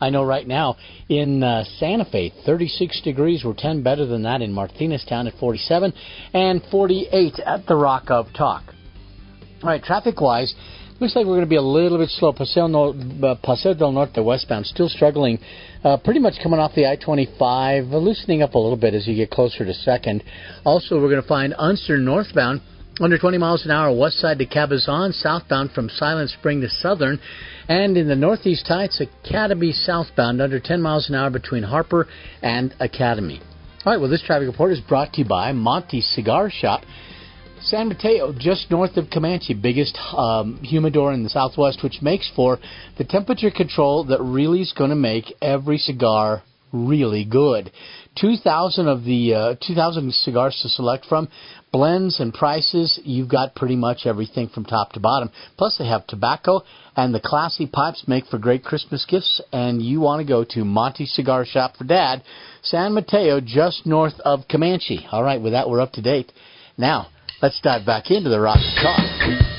[0.00, 0.74] I know right now
[1.08, 3.44] in uh, Santa Fe, 36 degrees.
[3.44, 5.92] We're 10 better than that in Martinez Town at 47
[6.34, 8.64] and 48 at the Rock of Talk.
[9.62, 10.52] All right, traffic wise,
[11.00, 12.32] looks like we're going to be a little bit slow.
[12.32, 12.92] Paseo, no,
[13.22, 15.38] uh, Paseo del Norte westbound, still struggling,
[15.84, 19.14] uh, pretty much coming off the I 25, loosening up a little bit as you
[19.14, 20.24] get closer to second.
[20.64, 22.62] Also, we're going to find Unser northbound
[23.00, 27.20] under 20 miles an hour west side to Cabezon, southbound from Silent Spring to Southern,
[27.68, 32.08] and in the northeast heights, Academy southbound under 10 miles an hour between Harper
[32.42, 33.40] and Academy.
[33.84, 36.82] All right, well, this traffic report is brought to you by Monty Cigar Shop.
[37.60, 42.58] San Mateo, just north of Comanche, biggest um, humidor in the southwest, which makes for
[42.96, 46.42] the temperature control that really is going to make every cigar
[46.72, 47.70] really good.
[48.20, 51.28] 2,000 of the uh, 2,000 cigars to select from
[51.76, 55.30] blends and prices, you've got pretty much everything from top to bottom.
[55.58, 56.62] Plus, they have tobacco,
[56.96, 59.42] and the classy pipes make for great Christmas gifts.
[59.52, 62.22] And you want to go to Monty Cigar Shop for Dad,
[62.62, 65.06] San Mateo, just north of Comanche.
[65.12, 66.32] All right, with that, we're up to date.
[66.78, 67.08] Now,
[67.42, 69.52] let's dive back into the Rock and Talk.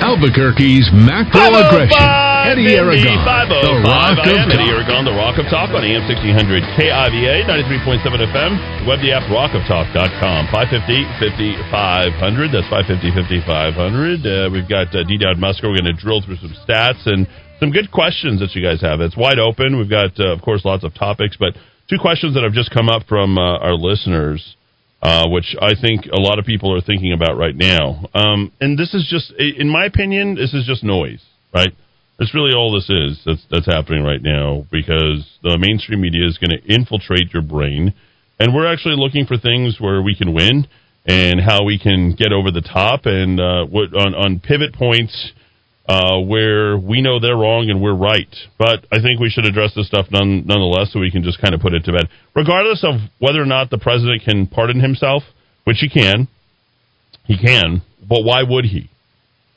[0.00, 2.25] Albuquerque's macro aggression.
[2.46, 3.26] Eddie Aragon.
[3.26, 4.78] The Rock I am of Eddie Talk.
[4.78, 10.46] Aragon, the Rock of Talk on AM 1600 KIVA, 93.7 FM, web the app rockoftalk.com,
[10.54, 12.54] 550 5500.
[12.54, 14.22] That's 550 5500.
[14.22, 15.18] Uh, we've got uh, D.
[15.18, 15.66] Dowd Muska.
[15.66, 17.26] We're going to drill through some stats and
[17.58, 19.02] some good questions that you guys have.
[19.02, 19.74] It's wide open.
[19.74, 21.58] We've got, uh, of course, lots of topics, but
[21.90, 24.54] two questions that have just come up from uh, our listeners.
[25.02, 28.08] Uh, which I think a lot of people are thinking about right now.
[28.14, 31.22] Um, and this is just, in my opinion, this is just noise,
[31.54, 31.70] right?
[32.18, 36.38] That's really all this is that's, that's happening right now because the mainstream media is
[36.38, 37.94] going to infiltrate your brain.
[38.38, 40.66] And we're actually looking for things where we can win.
[41.06, 45.32] and how we can get over the top and uh, what on, on pivot points
[45.88, 48.34] uh, where we know they're wrong and we're right.
[48.58, 51.54] But I think we should address this stuff none, nonetheless, so we can just kind
[51.54, 55.22] of put it to bed, regardless of whether or not the president can pardon himself,
[55.64, 56.26] which he can.
[57.24, 58.90] He can, but why would he?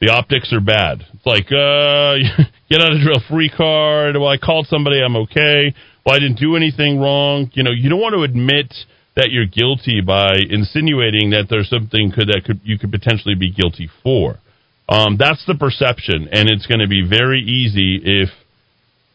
[0.01, 1.03] The optics are bad.
[1.13, 2.15] It's like, uh,
[2.69, 4.15] get out of jail free card.
[4.15, 5.01] Well, I called somebody.
[5.01, 5.73] I'm okay.
[6.05, 7.51] Well, I didn't do anything wrong.
[7.53, 8.73] You know, you don't want to admit
[9.15, 13.51] that you're guilty by insinuating that there's something could, that could you could potentially be
[13.51, 14.39] guilty for.
[14.87, 18.29] Um, that's the perception, and it's going to be very easy if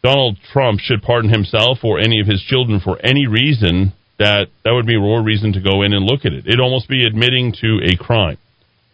[0.03, 3.95] Donald Trump should pardon himself or any of his children for any reason.
[4.18, 6.47] That that would be more reason to go in and look at it.
[6.47, 8.39] It'd almost be admitting to a crime,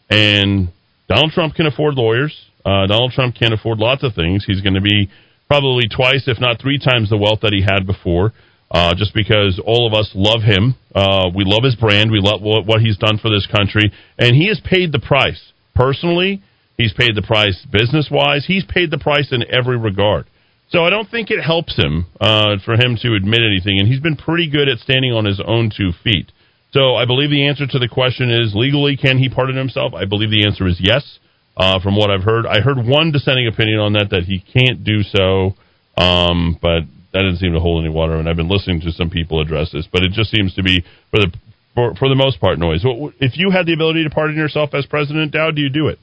[0.09, 0.69] and
[1.11, 2.33] Donald Trump can afford lawyers.
[2.65, 4.45] Uh, Donald Trump can afford lots of things.
[4.47, 5.11] He's going to be
[5.49, 8.33] probably twice, if not three times, the wealth that he had before.
[8.71, 12.41] Uh, just because all of us love him, uh, we love his brand, we love
[12.41, 16.41] what, what he's done for this country, and he has paid the price personally.
[16.77, 18.45] He's paid the price business wise.
[18.47, 20.27] He's paid the price in every regard.
[20.71, 23.99] So I don't think it helps him uh, for him to admit anything, and he's
[23.99, 26.31] been pretty good at standing on his own two feet.
[26.73, 29.93] So I believe the answer to the question is legally, can he pardon himself?
[29.95, 31.19] I believe the answer is yes.
[31.57, 34.85] Uh, from what I've heard, I heard one dissenting opinion on that that he can't
[34.85, 35.55] do so,
[36.01, 38.15] um, but that didn't seem to hold any water.
[38.15, 40.85] And I've been listening to some people address this, but it just seems to be
[41.11, 41.33] for the
[41.75, 42.83] for, for the most part noise.
[43.21, 45.99] If you had the ability to pardon yourself as president, Dow, do you do it?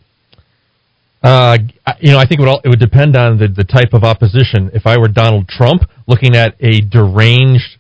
[1.24, 1.58] Uh,
[2.00, 4.04] you know, I think it would, all, it would depend on the, the type of
[4.04, 4.72] opposition.
[4.74, 7.77] If I were Donald Trump looking at a deranged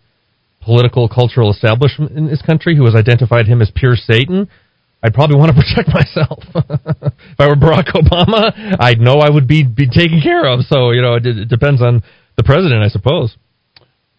[0.67, 4.49] political cultural establishment in this country who has identified him as pure Satan,
[5.01, 6.43] I'd probably want to protect myself.
[7.31, 10.65] if I were Barack Obama, I'd know I would be, be taken care of.
[10.67, 12.03] So, you know, it, it depends on
[12.35, 13.37] the president, I suppose.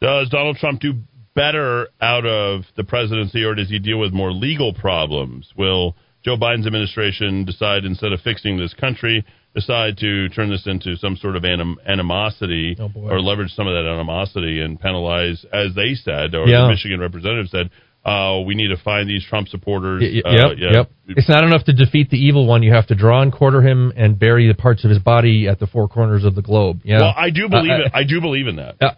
[0.01, 0.95] Does Donald Trump do
[1.35, 5.53] better out of the presidency, or does he deal with more legal problems?
[5.55, 5.95] Will
[6.25, 9.25] Joe Biden's administration decide instead of fixing this country,
[9.59, 13.75] decide to turn this into some sort of anim- animosity oh or leverage some of
[13.75, 16.63] that animosity and penalize, as they said, or Yeah.
[16.63, 17.71] the Michigan representative said,
[18.05, 20.01] uh, we need to find these Trump supporters.
[20.03, 20.71] Y- y- uh, yeah.
[20.73, 20.91] yep.
[21.09, 22.63] It's not enough to defeat the evil one.
[22.63, 25.59] You have to draw and quarter him and bury the parts of his body at
[25.59, 26.81] the four corners of the globe.
[26.85, 27.01] Yeah.
[27.01, 27.91] Well, I do believe Uh, it.
[27.93, 28.77] I do believe in that.
[28.81, 28.93] uh,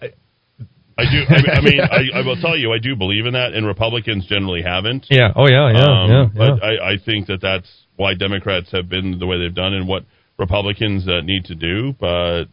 [0.98, 1.20] I do.
[1.28, 1.80] I, mean,
[2.14, 5.06] I, I will tell you, I do believe in that, and Republicans generally haven't.
[5.10, 5.32] Yeah.
[5.34, 9.18] Oh, yeah, yeah, Um, yeah, But I, I think that that's why Democrats have been
[9.18, 10.04] the way they've done, and what
[10.40, 11.94] Republicans uh, need to do.
[12.00, 12.46] But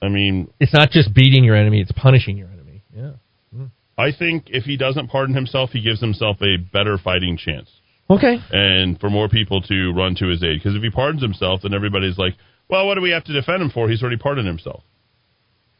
[0.00, 2.82] I mean, it's not just beating your enemy; it's punishing your enemy.
[2.96, 3.12] Yeah.
[3.98, 7.70] I think if he doesn't pardon himself, he gives himself a better fighting chance.
[8.08, 8.36] Okay.
[8.50, 11.74] And for more people to run to his aid, because if he pardons himself, then
[11.74, 12.34] everybody's like,
[12.68, 13.88] "Well, what do we have to defend him for?
[13.88, 14.82] He's already pardoned himself."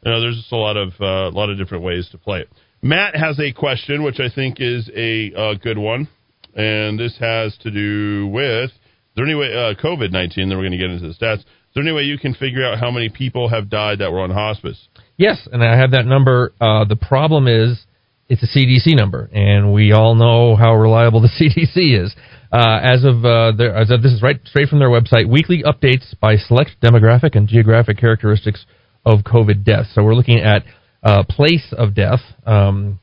[0.05, 2.41] You know, there's just a lot of uh, a lot of different ways to play
[2.41, 2.49] it.
[2.81, 6.07] Matt has a question, which I think is a uh, good one,
[6.53, 8.71] and this has to do with
[9.15, 10.49] there any way uh, COVID nineteen?
[10.49, 11.39] Then we're going to get into the stats.
[11.39, 14.21] Is there any way you can figure out how many people have died that were
[14.21, 14.87] on hospice?
[15.17, 16.53] Yes, and I have that number.
[16.61, 17.83] Uh, the problem is
[18.29, 22.15] it's a CDC number, and we all know how reliable the CDC is.
[22.51, 25.63] Uh, as of uh, their, as of, this is right straight from their website, weekly
[25.63, 28.65] updates by select demographic and geographic characteristics
[29.05, 29.89] of COVID deaths.
[29.95, 30.63] So we're looking at
[31.01, 32.19] uh, place of death.
[32.45, 32.99] Um,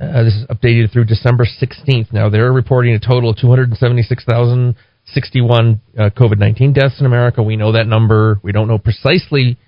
[0.00, 2.12] uh, this is updated through December 16th.
[2.12, 3.36] Now they're reporting a total of
[5.14, 7.42] 276,061 uh, COVID-19 deaths in America.
[7.42, 8.40] We know that number.
[8.42, 9.58] We don't know precisely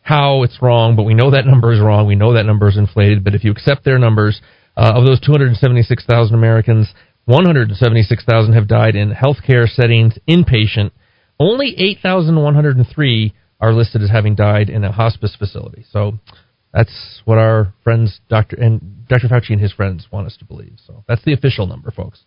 [0.00, 2.06] how it's wrong, but we know that number is wrong.
[2.06, 3.22] We know that number is inflated.
[3.24, 4.40] But if you accept their numbers,
[4.76, 6.92] uh, of those 276,000 Americans,
[7.26, 10.90] 176,000 have died in healthcare settings, inpatient.
[11.38, 15.84] Only 8,103 are listed as having died in a hospice facility.
[15.90, 16.18] So
[16.72, 18.56] that's what our friends, Dr.
[18.56, 19.28] and Dr.
[19.28, 20.78] Fauci and his friends want us to believe.
[20.84, 22.22] So that's the official number, folks.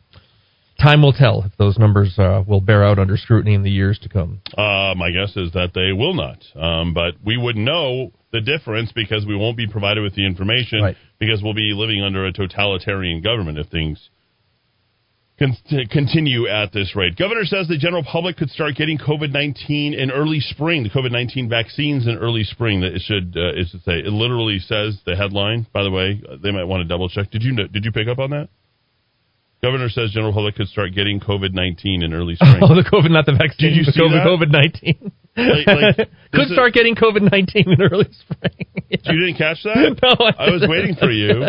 [0.82, 3.98] Time will tell if those numbers uh, will bear out under scrutiny in the years
[4.00, 4.42] to come.
[4.58, 6.40] Uh, my guess is that they will not.
[6.56, 10.82] Um, but we would know the difference because we won't be provided with the information
[11.20, 14.10] because we'll be living under a totalitarian government if things
[15.40, 15.56] con-
[15.90, 17.16] continue at this rate.
[17.18, 21.12] Governor says the general public could start getting COVID 19 in early spring, the COVID
[21.12, 22.82] 19 vaccines in early spring.
[22.82, 24.00] That it should, uh, it should say.
[24.00, 27.32] It literally says the headline, by the way, they might want to double check.
[27.32, 28.50] Did you, did you pick up on that?
[29.66, 32.62] Governor says general public could start getting COVID nineteen in early spring.
[32.62, 33.74] Oh, the COVID, not the vaccine.
[33.74, 35.12] Did you see COVID, nineteen.
[35.36, 38.68] Like- like, Could start getting COVID nineteen in early spring.
[39.06, 39.98] You didn't catch that?
[40.02, 40.10] no,
[40.40, 41.46] I was waiting for you.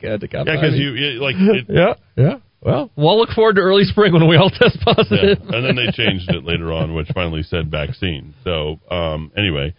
[0.00, 0.46] Good to come.
[0.46, 2.36] Yeah, because you, you like it, yeah, yeah.
[2.60, 4.94] Well, we'll look forward to early spring when we all test yeah.
[4.94, 5.38] positive.
[5.48, 8.34] and then they changed it later on, which finally said vaccine.
[8.44, 9.74] So um, anyway,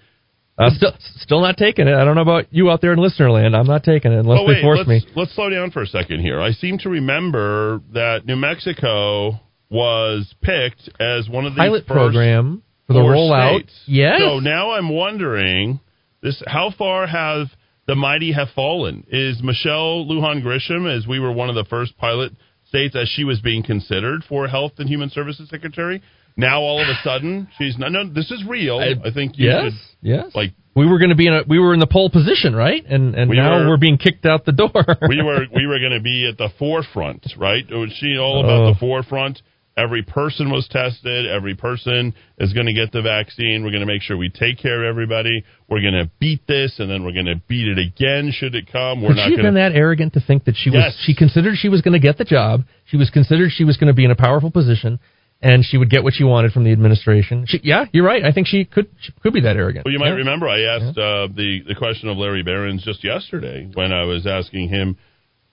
[0.58, 1.93] Uh, still, still not taking it.
[1.93, 3.56] I don't know about you out there in listener land.
[3.56, 5.06] I'm not taking it unless oh they force let's, me.
[5.16, 6.39] let's slow down for a second here.
[6.39, 9.39] I seem to remember that New Mexico
[9.70, 13.60] was picked as one of the Pilot program for the rollout.
[13.60, 13.74] states.
[13.88, 14.20] Yes.
[14.20, 15.80] So now I'm wondering
[16.22, 17.47] this: how far have
[17.88, 19.06] the mighty have fallen?
[19.10, 22.34] Is Michelle Lujan Grisham, as we were one of the first pilot
[22.68, 26.02] states, as she was being considered for Health and Human Services Secretary?
[26.38, 28.07] Now all of a sudden she's no, no.
[28.11, 28.79] This is real.
[28.79, 30.25] I, think you yes, should yes.
[30.36, 32.84] like we were going to be in a we were in the pole position, right?
[32.86, 34.71] And and We now were- we're being kicked out the door.
[35.09, 37.63] we were we were going to be at the forefront, right?
[37.69, 38.73] It was she all about Oh.
[38.73, 39.41] the forefront.
[39.77, 41.25] Every person was tested.
[41.27, 43.63] Every person is going to get the vaccine.
[43.63, 45.45] We're going to make sure we take care of everybody.
[45.69, 48.69] We're going to beat this, and then we're going to beat it again should it
[48.69, 49.01] come.
[49.01, 50.93] We're Could not she going been that arrogant to think that she Yes.
[50.93, 51.03] was?
[51.05, 52.63] She considered she was going to get the job.
[52.86, 54.99] She was considered she was going to be in a powerful position,
[55.41, 57.45] and she would get what she wanted from the administration.
[57.47, 58.23] She, yeah, you're right.
[58.23, 59.85] I think she could she could be that arrogant.
[59.85, 60.15] Well, you might Yeah.
[60.15, 64.27] remember I asked uh, the the question of Larry Barons just yesterday when I was
[64.27, 64.97] asking him,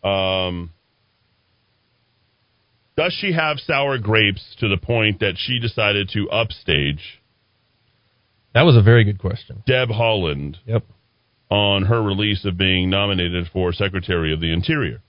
[0.09, 0.71] um,
[2.97, 7.21] does she have sour grapes to the point that she decided to upstage
[8.55, 9.63] That was a very good question.
[9.67, 10.85] Deb Haaland Yep.
[11.51, 15.01] on her release of being nominated for Secretary of the Interior.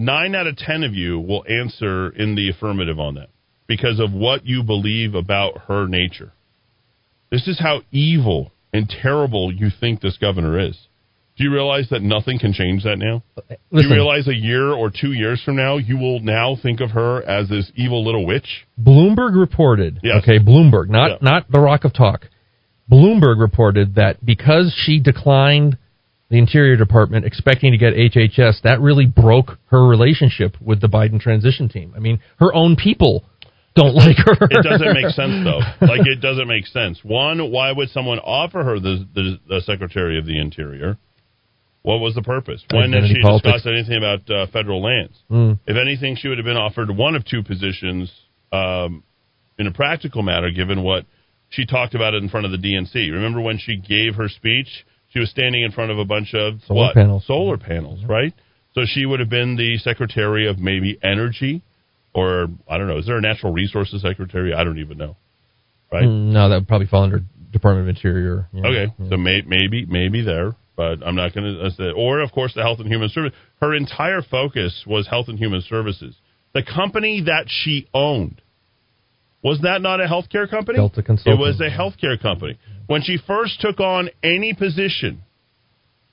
[0.00, 3.28] Nine out of ten of you will answer in the affirmative on that
[3.66, 6.32] because of what you believe about her nature.
[7.30, 10.74] This is how evil and terrible you think this governor is.
[11.36, 13.22] Do you realize that nothing can change that now?
[13.36, 16.92] Do you realize a year or two years from now, you will now think of
[16.92, 18.66] her as this evil little witch?
[18.82, 20.00] Bloomberg reported.
[20.02, 20.22] Yes.
[20.22, 21.16] Okay, Bloomberg, not Yeah.
[21.20, 22.26] not the Rock of Talk.
[22.90, 25.76] Bloomberg reported that because she declined
[26.30, 31.20] the Interior Department expecting to get HHS, that really broke her relationship with the Biden
[31.20, 31.92] transition team.
[31.96, 33.24] I mean, her own people
[33.74, 34.46] don't like her.
[34.50, 35.60] it doesn't make sense though.
[35.86, 37.00] Like it doesn't make sense.
[37.02, 40.96] One, why would someone offer her the the, the Secretary of the Interior?
[41.82, 42.62] What was the purpose?
[42.70, 43.54] When did she politics.
[43.54, 45.16] discuss anything about uh, federal lands?
[45.30, 45.58] Mm.
[45.66, 48.12] If anything, she would have been offered one of two positions
[48.52, 49.02] um,
[49.58, 51.06] in a practical matter, given what
[51.48, 53.10] she talked about it in front of the DNC.
[53.10, 54.84] Remember when she gave her speech?
[55.10, 56.94] She was standing in front of a bunch of Solar what?
[56.94, 57.26] panels.
[57.26, 58.32] Solar panels, right?
[58.74, 61.62] So she would have been the Secretary of maybe Energy,
[62.14, 62.98] or I don't know.
[62.98, 64.54] Is there a Natural Resources Secretary?
[64.54, 65.16] I don't even know.
[65.92, 66.04] Right?
[66.04, 67.20] Mm, No, that would probably fall under
[67.52, 68.48] Department of Interior.
[68.56, 71.92] Okay, so may, maybe maybe there, but I'm not going to.
[71.92, 73.32] Or of course, the Health and Human Service.
[73.60, 76.14] Her entire focus was Health and Human Services.
[76.52, 78.40] The company that she owned
[79.42, 80.78] was that not a healthcare company?
[80.78, 81.32] Delta Consulting.
[81.32, 82.58] It was a healthcare company.
[82.86, 85.22] When she first took on any position,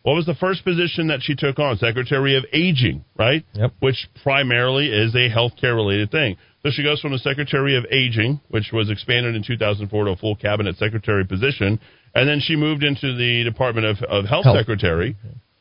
[0.03, 1.77] what was the first position that she took on?
[1.77, 3.43] Secretary of Aging, right?
[3.53, 3.73] Yep.
[3.79, 6.37] Which primarily is a healthcare related thing.
[6.63, 10.15] So she goes from the Secretary of Aging, which was expanded in 2004 to a
[10.15, 11.79] full cabinet secretary position,
[12.15, 14.57] and then she moved into the Department of, of Health, Health.
[14.57, 15.15] Secretary,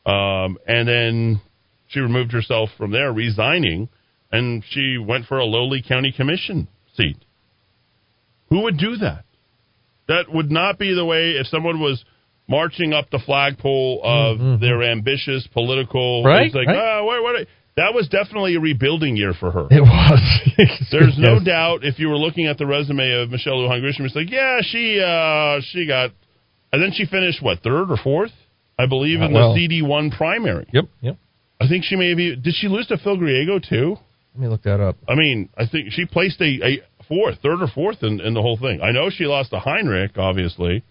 [0.05, 1.41] um, and then
[1.89, 3.89] she removed herself from there, resigning,
[4.31, 7.17] and she went for a lowly county commission seat.
[8.49, 9.23] Who would do that?
[10.07, 12.03] That would not be the way if someone was
[12.47, 16.23] marching up the flagpole of their ambitious political.
[16.23, 16.27] Mm-hmm.
[16.27, 16.77] Right, like, right.
[16.77, 19.67] ah, what, what, that was definitely a rebuilding year for her.
[19.69, 20.87] It was.
[20.91, 21.43] There's no Yes.
[21.43, 24.59] doubt if you were looking at the resume of Michelle Lujan Grisham, it's like, yeah,
[24.61, 26.11] she uh, she got,
[26.71, 28.31] and then she finished what third or fourth,
[28.79, 29.53] I believe, Uh, in well.
[29.53, 30.67] the CD one primary.
[30.71, 30.85] Yep.
[31.01, 31.17] Yep.
[31.59, 33.97] I think she may maybe did she lose to Phil Griego too?
[34.35, 34.95] Let me look that up.
[35.07, 38.41] I mean, I think she placed a, a fourth, third or fourth in, in the
[38.41, 38.81] whole thing.
[38.81, 40.83] I know she lost to Heinrich, obviously.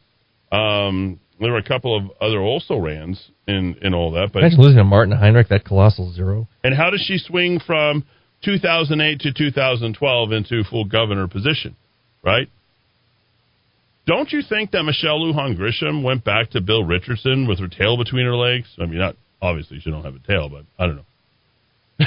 [0.52, 4.60] Um, there were a couple of other also rans in, in all that, but Imagine
[4.60, 6.48] losing to Martin Heinrich, that colossal zero.
[6.64, 8.04] and how does she swing from
[8.44, 11.76] 2008 to 2012 into full governor position,
[12.24, 12.48] right?
[14.06, 17.96] Don't you think that Michelle Lujan Grisham went back to Bill Richardson with her tail
[17.96, 18.68] between her legs?
[18.80, 22.06] I mean, not obviously she don't have a tail, but I don't know.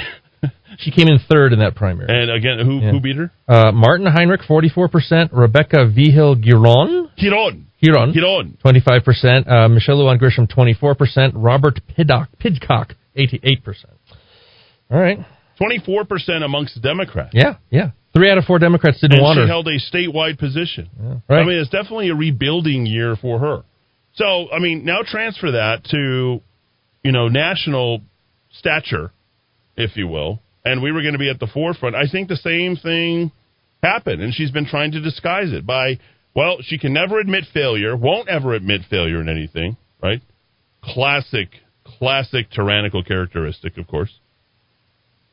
[0.78, 2.06] She came in third in that primary.
[2.08, 2.90] And again, who Yeah.
[2.92, 3.30] who beat her?
[3.46, 5.30] Uh, Martin Heinrich, 44%.
[5.32, 7.64] Rebecca Vigil Giron, Giron.
[7.82, 8.58] Giron, Giron.
[8.64, 9.48] 25%.
[9.50, 11.32] Uh, Michelle Lujan Grisham, 24%.
[11.34, 13.84] Robert Piddock, Pidcock, 88%.
[14.90, 15.18] All right.
[15.60, 17.30] 24% amongst Democrats.
[17.34, 17.90] Yeah, yeah.
[18.14, 19.46] Three out of four Democrats didn't and want she her.
[19.46, 20.88] held a statewide position.
[21.28, 21.40] right.
[21.42, 23.62] I mean, it's definitely a rebuilding year for her.
[24.14, 26.40] So, I mean, now transfer that to,
[27.04, 28.00] you know, national
[28.52, 29.12] stature,
[29.76, 31.96] if you will, and we were going to be at the forefront.
[31.96, 33.32] I think the same thing
[33.82, 35.98] happened, and she's been trying to disguise it by,
[36.34, 40.20] well, she can never admit failure, won't ever admit failure in anything, right?
[40.82, 41.48] Classic,
[41.84, 44.12] classic tyrannical characteristic, of course.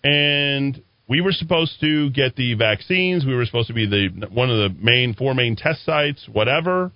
[0.04, 3.26] And we were supposed to get the vaccines.
[3.26, 6.92] We were supposed to be the one of the main four main test sites, whatever.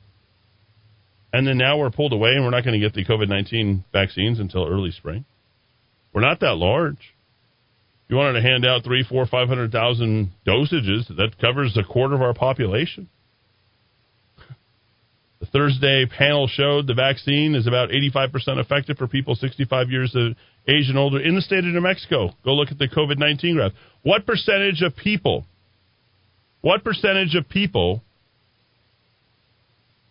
[1.34, 3.86] And then now we're pulled away, and we're not going to get the COVID nineteen
[3.94, 5.26] vaccines until early spring.
[6.14, 7.14] We're not that large.
[8.12, 12.14] You wanted to hand out three, four, five hundred thousand dosages, that covers a quarter
[12.14, 13.10] of our population.
[15.40, 20.34] The Thursday panel showed the vaccine is about 85% effective for people 65 years of
[20.68, 22.32] age and older in the state of New Mexico.
[22.44, 23.72] Go look at the COVID 19 graph.
[24.04, 25.46] What percentage of people,
[26.60, 28.04] what percentage of people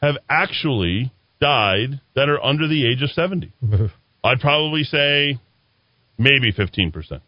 [0.00, 3.52] have actually died that are under the age of 70?
[4.24, 5.38] I'd probably say
[6.18, 7.20] maybe 15%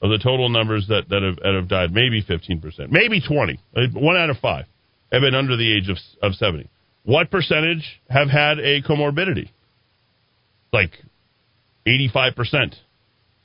[0.00, 1.92] of the total numbers that, that, have, that have died.
[1.92, 3.60] Maybe 15%, maybe 20.
[3.76, 4.66] Uh, One out of five
[5.10, 6.68] have been under the age of, of 70.
[7.04, 9.50] What percentage have had a comorbidity?
[10.72, 10.92] Like
[11.86, 12.74] 85%,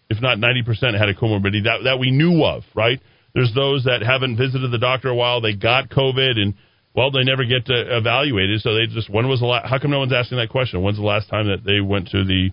[0.10, 3.00] if not 90% had a comorbidity that, that we knew of, right?
[3.34, 6.54] There's those that haven't visited the doctor a while, they got COVID, and
[6.94, 9.90] well, they never get to evaluated, so they just, when was the last, how come
[9.90, 10.84] no one's asking that question?
[10.84, 12.52] When's the last time that they went to the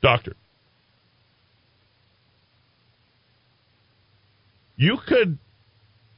[0.00, 0.34] doctor?
[4.76, 5.38] You could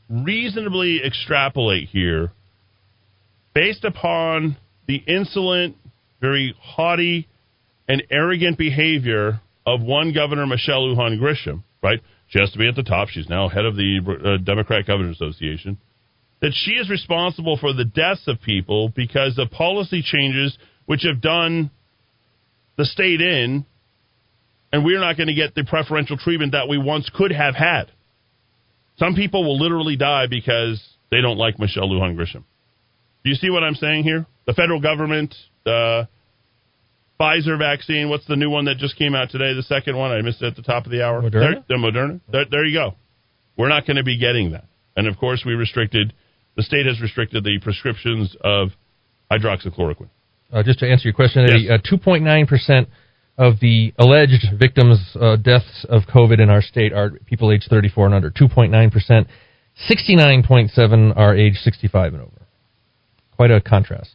[0.09, 2.33] reasonably extrapolate here
[3.55, 4.57] based upon
[4.87, 5.77] the insolent,
[6.21, 7.29] very haughty,
[7.89, 12.01] and arrogant behavior of one governor, Michelle Lujan Grisham, right?
[12.29, 13.09] She has to be at the top.
[13.09, 15.79] She's now head of the uh, Democrat Governors Association.
[16.41, 20.57] That she is responsible for the deaths of people because of policy changes
[20.87, 21.71] which have done
[22.77, 23.65] the state in,
[24.73, 27.85] and we're not going to get the preferential treatment that we once could have had.
[28.97, 32.45] Some people will literally die because they don't like Michelle Lujan Grisham.
[33.25, 34.27] Do you see what I'm saying here?
[34.47, 35.35] The federal government,
[35.65, 36.09] the
[37.19, 38.11] Pfizer vaccine.
[38.11, 39.55] What's the new one that just came out today?
[39.55, 41.23] The second one I missed it at the top of the hour.
[41.23, 41.33] Moderna?
[41.33, 42.21] There, the Moderna.
[42.31, 42.95] There, there you go.
[43.57, 44.65] We're not going to be getting that.
[44.97, 46.13] And of course, we restricted.
[46.57, 48.69] The state has restricted the prescriptions of
[49.31, 50.11] hydroxychloroquine.
[50.53, 52.87] Uh, just to answer your question, Eddy, uh, 2.9%
[53.37, 58.07] of the alleged victims' uh, deaths of COVID in our state are people aged 34
[58.07, 58.31] and under.
[58.31, 59.27] 2.9%.
[59.91, 62.47] 69.7 are age 65 and over.
[63.35, 64.15] Quite a contrast.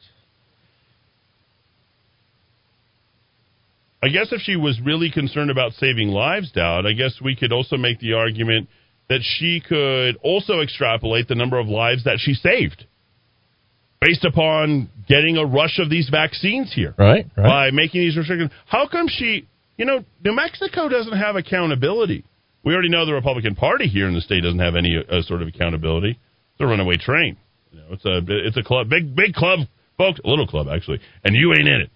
[4.01, 7.51] I guess if she was really concerned about saving lives, Dowd, I guess we could
[7.51, 8.69] also make the argument
[9.09, 12.85] that she could also extrapolate the number of lives that she saved
[14.01, 16.93] based upon getting a rush of these vaccines here.
[16.97, 17.47] Right, right.
[17.47, 18.51] By making these restrictions.
[18.65, 19.47] How come she,
[19.77, 22.25] you know, New Mexico doesn't have accountability?
[22.63, 25.41] We already know the Republican Party here in the state doesn't have any uh, sort
[25.41, 26.11] of accountability.
[26.11, 27.37] It's a runaway train.
[27.71, 29.59] You know, it's a it's a club, big big club,
[29.97, 31.89] folks, a little club actually, and you ain't in it.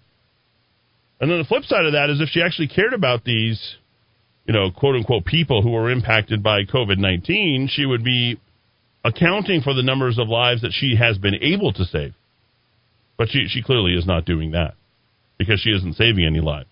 [1.20, 3.76] And then the flip side of that is if she actually cared about these,
[4.46, 8.38] you know, quote unquote people who were impacted by COVID 19, she would be
[9.04, 12.14] accounting for the numbers of lives that she has been able to save.
[13.16, 14.74] But she, she clearly is not doing that
[15.38, 16.68] because she isn't saving any lives.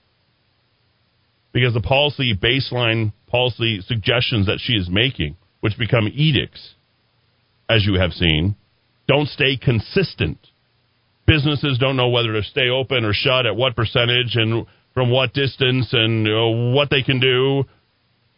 [1.52, 6.74] Because the policy baseline policy suggestions that she is making, which become edicts,
[7.68, 8.56] as you have seen,
[9.06, 10.38] don't stay consistent
[11.26, 15.32] businesses don't know whether to stay open or shut at what percentage and from what
[15.32, 17.64] distance and you know, what they can do.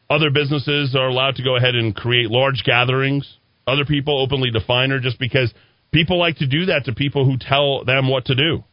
[0.09, 3.39] Other businesses are allowed to go ahead and create large gatherings.
[3.67, 5.53] Other people openly define her just because
[5.93, 8.65] people like to do that to people who tell them what to do.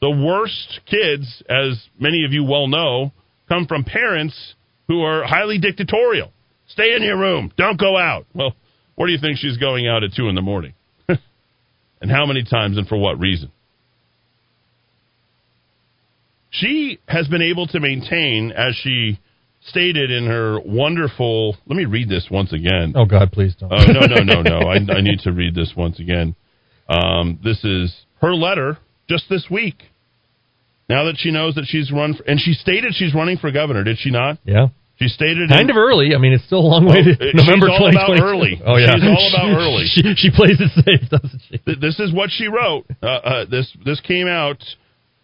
[0.00, 3.12] The worst kids, as many of you well know,
[3.48, 4.54] come from parents
[4.88, 6.32] who are highly dictatorial.
[6.68, 7.52] Stay in your room.
[7.56, 8.26] Don't go out.
[8.34, 8.54] Well,
[8.96, 10.74] where do you think she's going out at 2 in the morning?
[11.08, 13.50] and how many times and for what reason.
[16.50, 19.20] She has been able to maintain, as she
[19.68, 21.56] stated in her wonderful.
[21.66, 22.92] Let me read this once again.
[22.94, 23.72] Oh God, please don't.
[23.72, 24.68] Oh no, no, no, no!
[24.68, 26.34] I, I need to read this once again.
[26.88, 28.78] Um, this is her letter
[29.08, 29.82] just this week.
[30.88, 33.82] Now that she knows that she's run, for, and she stated she's running for governor,
[33.82, 34.38] did she not?
[34.44, 34.68] Yeah.
[34.98, 36.14] She stated kind in, of early.
[36.14, 38.62] I mean, it's still a long way to Oh, November she's all about early.
[38.64, 39.84] Oh yeah, She's all about early.
[39.92, 41.60] She, she plays it safe, doesn't she?
[41.80, 42.86] This is what she wrote.
[43.02, 44.62] Uh, uh, this this came out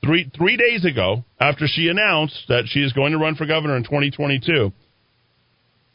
[0.05, 3.77] three three days ago after she announced that she is going to run for governor
[3.77, 4.73] in 2022.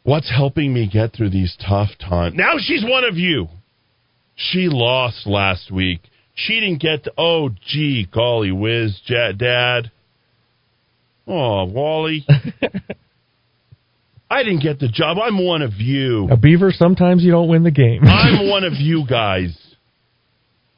[0.03, 2.35] What's helping me get through these tough times?
[2.35, 3.47] Now she's one of you.
[4.35, 6.01] She lost last week.
[6.35, 7.03] She didn't get.
[7.05, 9.91] To, oh, gee, golly whiz, Dad.
[11.27, 12.25] Oh, Wally.
[14.29, 15.17] I didn't get the job.
[15.21, 16.27] I'm one of you.
[16.29, 16.71] A beaver.
[16.71, 18.01] Sometimes you don't win the game.
[18.05, 19.57] I'm one of you guys.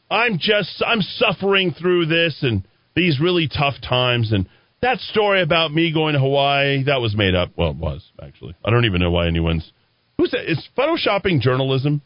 [0.10, 2.64] I'm just I'm suffering through this and
[3.00, 4.46] these really tough times and
[4.82, 7.50] that story about me going to Hawaii that was made up.
[7.58, 8.56] Well, it was actually.
[8.64, 9.72] I don't even know why anyone's
[10.18, 10.50] who's that?
[10.52, 12.02] Is photoshopping journalism?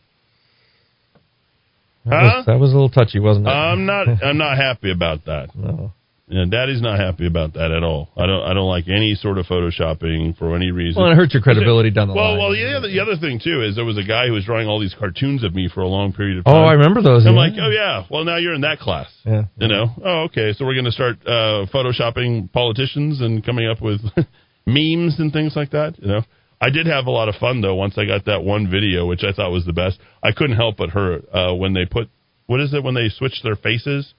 [2.05, 2.33] That, Huh?
[2.37, 3.49] was, that was a little touchy, wasn't it?
[3.49, 5.55] I'm not I'm not happy about that.
[5.55, 5.93] No.
[6.27, 8.07] Yeah, Daddy's not happy about that at all.
[8.15, 8.43] I don't.
[8.43, 11.01] I don't like any sort of photoshopping for any reason.
[11.01, 12.39] Well, it hurts your credibility down the well, line.
[12.39, 14.67] Well, the other, the other thing too is there was a guy who was drawing
[14.67, 16.55] all these cartoons of me for a long period of time.
[16.55, 16.63] Oh.
[16.63, 17.39] I remember those, I'm yeah.
[17.39, 18.05] like, oh yeah.
[18.09, 19.11] Well, now you're in that class.
[19.25, 19.43] Yeah.
[19.57, 19.87] You know.
[20.03, 20.53] Oh, okay.
[20.53, 23.99] So we're going to start uh, photoshopping politicians and coming up with
[24.65, 25.99] memes and things like that.
[25.99, 26.21] You know.
[26.61, 29.25] I did have a lot of fun though once I got that one video, which
[29.25, 29.99] I thought was the best.
[30.23, 32.07] I couldn't help but hurt uh, when they put
[32.45, 34.13] what is it when they switch their faces,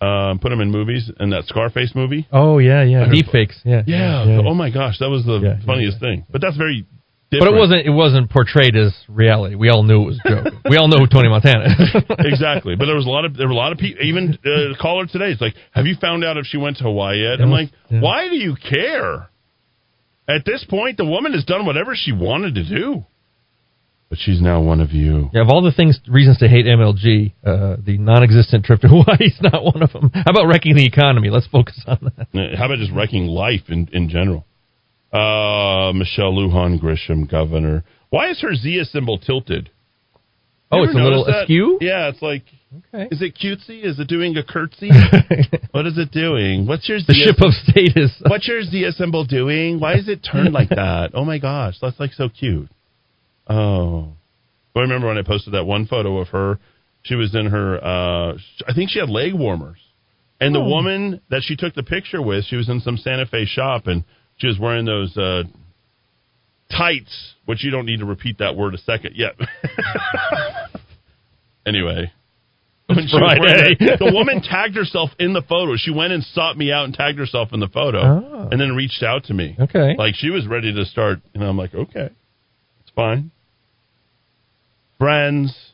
[0.00, 2.26] um, put them in movies in that Scarface movie.
[2.32, 3.60] Oh yeah, yeah, I deep fakes.
[3.64, 4.40] Yeah, Yeah.
[4.44, 6.24] Oh my gosh, that was the Yeah, funniest thing.
[6.30, 6.86] But that's very.
[7.30, 7.86] But it wasn't.
[7.86, 9.54] It wasn't portrayed as reality.
[9.54, 10.54] We all knew it was a joke.
[10.68, 12.02] we all know who Tony Montana is.
[12.18, 12.74] exactly.
[12.74, 14.02] But there was a lot of there were a lot of people.
[14.02, 15.30] Even uh, caller today.
[15.30, 17.40] It's like, have you found out if she went to Hawaii yet?
[17.40, 19.28] I'm like, why do you care?
[20.26, 23.04] At this point, the woman has done whatever she wanted to do.
[24.10, 25.30] But she's now one of you.
[25.32, 29.18] Yeah, of all the things, reasons to hate MLG, uh, the non-existent trip to Hawaii
[29.20, 30.10] is not one of them.
[30.12, 31.30] How about wrecking the economy?
[31.30, 32.26] Let's focus on that.
[32.34, 34.44] Uh, How about just wrecking life in, in general?
[35.12, 37.84] Uh, Michelle Lujan Grisham, governor.
[38.10, 39.70] Why is her Zia symbol tilted?
[40.72, 41.42] Oh, it's a little that?
[41.42, 41.78] askew?
[41.80, 42.42] Yeah, it's like.
[42.94, 43.08] Okay.
[43.10, 43.84] Is it cutesy?
[43.84, 44.90] Is it doing a curtsy?
[45.72, 46.66] what is it doing?
[46.66, 48.12] What's your The Zia ship of state is.
[48.24, 49.80] What's your Zia symbol doing?
[49.80, 51.10] Why is it turned like that?
[51.14, 52.68] Oh my gosh, that's like so cute.
[53.50, 54.12] Oh,
[54.76, 56.58] I remember when I posted that one photo of her.
[57.02, 57.82] She was in her.
[57.82, 58.34] uh
[58.68, 59.78] I think she had leg warmers,
[60.40, 60.68] and the Oh.
[60.68, 64.04] woman that she took the picture with, she was in some Santa Fe shop, and
[64.36, 65.42] she was wearing those uh
[66.70, 69.34] tights, which you don't need to repeat that word a second yet.
[71.66, 72.12] anyway.
[72.86, 73.96] When she was wearing Friday.
[73.98, 75.76] the woman tagged herself in the photo.
[75.76, 78.48] She went and sought me out and tagged herself in the photo, Oh.
[78.50, 79.56] and then reached out to me.
[79.58, 79.94] Okay.
[79.96, 82.10] like she was ready to start, and I'm like, okay,
[82.82, 83.30] it's fine.
[85.00, 85.72] Friends,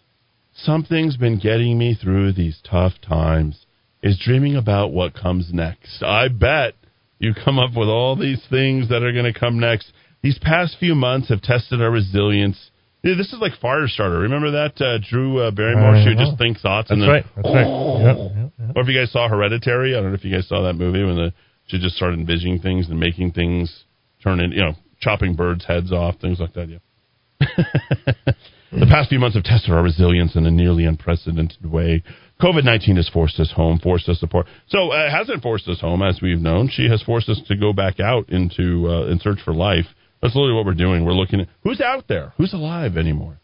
[0.54, 3.66] something's been getting me through these tough times.
[4.00, 6.00] Is dreaming about what comes next.
[6.00, 6.74] I bet
[7.18, 9.90] you come up with all these things that are going to come next.
[10.22, 12.70] These past few months have tested our resilience.
[13.02, 14.22] This is like Firestarter.
[14.22, 15.96] Remember that uh, Drew uh, Barrymore?
[15.96, 17.26] I She would just think thoughts and That's then right.
[17.34, 18.06] That's right.
[18.06, 18.76] Yep, yep, yep.
[18.76, 21.02] or if you guys saw Hereditary, I don't know if you guys saw that movie
[21.02, 21.32] when the
[21.66, 23.84] she just started envisioning things and making things
[24.22, 26.68] turn in, you know, chopping birds' heads off, things like that.
[26.68, 28.32] Yeah.
[28.72, 32.02] the past few months have tested our resilience in a nearly unprecedented way.
[32.40, 34.46] COVID nineteen has forced us home, forced us apart.
[34.68, 36.68] So uh, it hasn't forced us home, as we've known.
[36.68, 39.86] She has forced us to go back out into uh, in search for life.
[40.20, 41.04] That's literally what we're doing.
[41.04, 43.38] We're looking at who's out there, who's alive anymore,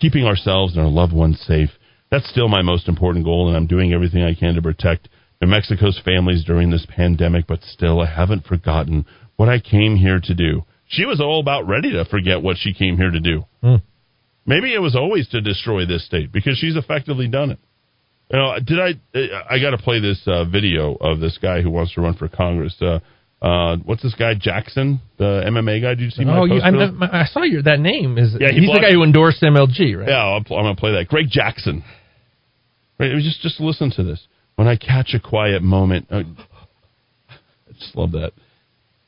[0.00, 1.70] keeping ourselves and our loved ones safe.
[2.10, 5.08] That's still my most important goal, and I'm doing everything I can to protect
[5.40, 7.46] New Mexico's families during this pandemic.
[7.48, 10.64] But still, I haven't forgotten what I came here to do.
[10.88, 13.44] She was all about ready to forget what she came here to do.
[13.60, 13.76] Hmm.
[14.46, 17.58] Maybe it was always to destroy this state because she's effectively done it.
[18.30, 19.54] You know, did I?
[19.54, 22.28] I got to play this uh, video of this guy who wants to run for
[22.28, 22.74] Congress.
[22.80, 22.98] Uh,
[23.40, 25.94] uh, what's this guy Jackson, the MMA guy?
[25.94, 27.22] Did you see my Oh, you, I?
[27.22, 28.34] I saw your that name is.
[28.38, 30.08] Yeah, he he's the guy who endorsed MLG, right?
[30.08, 31.06] Yeah, I'm going to play that.
[31.08, 31.84] Greg Jackson.
[32.98, 34.26] Right, just just listen to this.
[34.56, 36.22] When I catch a quiet moment, uh,
[37.28, 38.32] I just love that.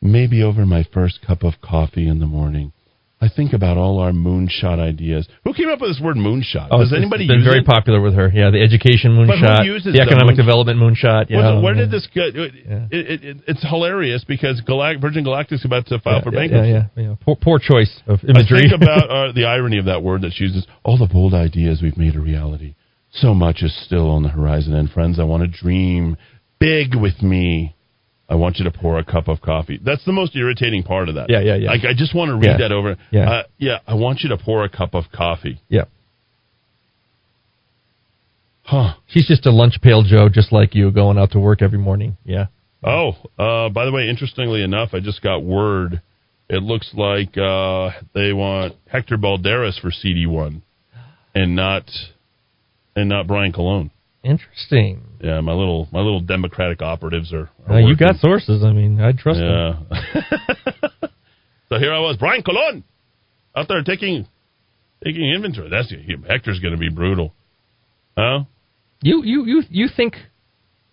[0.01, 2.73] Maybe over my first cup of coffee in the morning,
[3.21, 5.27] I think about all our moonshot ideas.
[5.43, 6.69] Who came up with this word moonshot?
[6.71, 7.67] Oh, Does anybody it's been very it?
[7.67, 8.31] popular with her.
[8.33, 11.27] Yeah, the education moonshot, uses the the economic moon- development moonshot.
[11.27, 11.81] What's- Yeah, where yeah.
[11.83, 12.23] did this go?
[12.27, 12.55] It,
[12.93, 16.71] it, it, it's hilarious because Galact- Virgin Galactic's about to file yeah, for bankruptcy.
[16.71, 17.15] Yeah, yeah, yeah.
[17.21, 18.59] Poor, poor choice of imagery.
[18.59, 20.65] I think about uh, the irony of that word that she uses.
[20.85, 22.77] All the bold ideas we've made a reality.
[23.11, 24.75] So much is still on the horizon.
[24.75, 26.17] And friends, I want to dream
[26.61, 27.75] big with me.
[28.29, 29.81] I want you to pour a cup of coffee.
[29.83, 31.31] That's the most irritating part of that.
[31.31, 31.71] Yeah, yeah, yeah.
[31.71, 32.69] Like I just want to read Yeah.
[32.69, 32.97] that over.
[33.11, 33.31] Yeah.
[33.31, 33.79] Uh, yeah.
[33.87, 35.61] I want you to pour a cup of coffee.
[35.69, 35.85] yeah.
[38.63, 38.95] Huh.
[39.07, 42.19] She's just a lunch pail Joe, just like you, going out to work every morning.
[42.25, 42.47] Yeah.
[42.85, 46.03] Oh, uh, by the way, interestingly enough, I just got word.
[46.51, 50.63] It looks like uh, they want Hector Balderas for CD one,
[51.35, 51.91] and not
[52.95, 53.91] and not Brian Colon.
[54.25, 55.05] Interesting.
[55.21, 57.51] Yeah, my little my little Democratic operatives are.
[57.67, 58.65] are Uh, you got sources.
[58.65, 59.87] I mean, I trust them.
[59.91, 60.91] Yeah.
[61.69, 62.85] so here I was, Brian Colon,
[63.55, 64.27] out there taking
[65.05, 65.71] taking inventory.
[65.71, 65.93] That's
[66.29, 67.33] Hector's going to be brutal.
[68.17, 68.41] Huh?
[69.01, 70.17] You, you, you, you think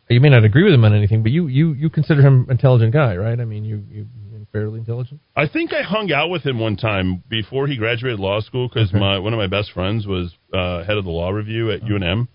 [0.09, 2.51] you may not agree with him on anything, but you, you, you consider him an
[2.51, 3.39] intelligent guy, right?
[3.39, 5.21] I mean, you, you you're fairly intelligent.
[5.35, 8.89] I think I hung out with him one time before he graduated law school because
[8.89, 8.99] Okay.
[8.99, 12.27] my one of my best friends was uh, head of the law review at UNM.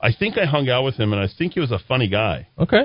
[0.00, 2.48] I think I hung out with him, and I think he was a funny guy.
[2.58, 2.84] Okay.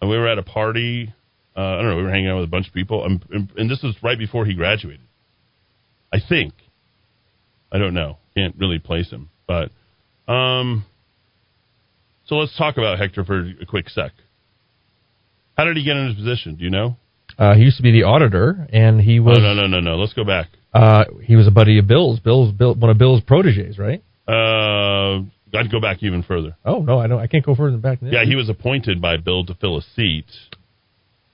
[0.00, 1.12] And we were at a party.
[1.56, 1.96] Uh, I don't know.
[1.96, 4.18] We were hanging out with a bunch of people, and, and, and this was right
[4.18, 5.00] before he graduated.
[6.12, 6.52] I think.
[7.72, 8.18] I don't know.
[8.36, 9.70] Can't really place him, but
[10.30, 10.84] um,
[12.26, 14.12] So let's talk about Hector for a quick sec.
[15.56, 16.56] How did he get in his position?
[16.56, 16.96] Do you know?
[17.38, 19.96] Uh, he used to be the auditor, and he was oh, no, no, no, no.
[19.96, 20.48] Let's go back.
[20.72, 22.20] Uh, he was a buddy of Bill's.
[22.20, 24.02] Bill's Bill, one of Bill's proteges, right?
[24.28, 25.22] Uh,
[25.56, 26.56] I'd go back even further.
[26.64, 27.20] Oh no, I don't.
[27.20, 28.00] I can't go further than back.
[28.00, 30.26] Than Yeah, he was appointed by Bill to fill a seat.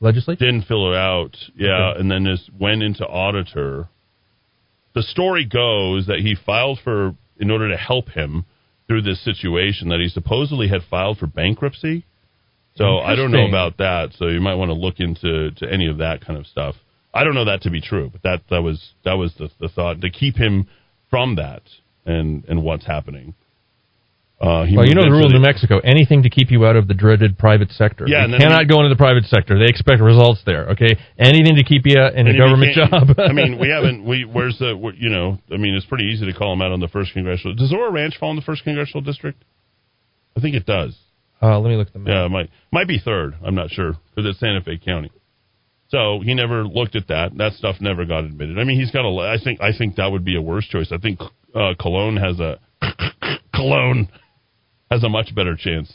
[0.00, 1.36] Legislature didn't fill it out.
[1.54, 2.00] Yeah, Okay.
[2.00, 3.88] and then just went into auditor.
[4.94, 8.44] The story goes that he filed for in order to help him
[8.86, 12.04] through this situation that he supposedly had filed for bankruptcy.
[12.74, 14.10] So I don't know about that.
[14.18, 16.74] So you might want to look into to any of that kind of stuff.
[17.14, 19.68] I don't know that to be true, but that that was that was the, the
[19.68, 20.66] thought to keep him
[21.10, 21.62] from that
[22.06, 23.34] and and what's happening.
[24.42, 26.88] Uh, well, you know the rule in New Mexico: anything to keep you out of
[26.88, 28.06] the dreaded private sector.
[28.08, 29.56] Yeah, you cannot we- go into the private sector.
[29.56, 30.70] They expect results there.
[30.70, 33.14] Okay, anything to keep you in a And if you government job.
[33.22, 34.04] I mean, we haven't.
[34.04, 35.38] We where's the you know?
[35.52, 37.54] I mean, it's pretty easy to call him out on the first congressional.
[37.54, 39.44] Does Zorro Ranch fall in the first congressional district?
[40.36, 40.98] I think it does.
[41.40, 42.10] uh, let me look at the map.
[42.12, 43.34] Yeah, it might might be third.
[43.46, 45.12] I'm not sure because it's Santa Fe County.
[45.86, 47.36] So he never looked at that.
[47.36, 48.58] That stuff never got admitted.
[48.58, 49.12] I mean, he's got a.
[49.20, 50.90] I think I think that would be a worse choice.
[50.90, 51.20] I think
[51.54, 52.58] uh, Colon has a
[53.54, 54.08] Colon
[54.92, 55.90] has a much better chance.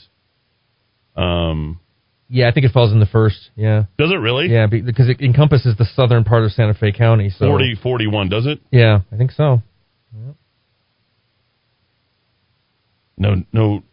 [1.15, 1.79] Um,
[2.29, 3.49] Yeah, I think it falls in the first.
[3.55, 3.83] Yeah.
[3.97, 4.47] does it really?
[4.47, 7.29] Yeah, because it encompasses the southern part of Santa Fe County.
[7.29, 8.59] So 40, 41, does it?
[8.71, 9.61] Yeah, I think so.
[13.17, 13.83] No, no,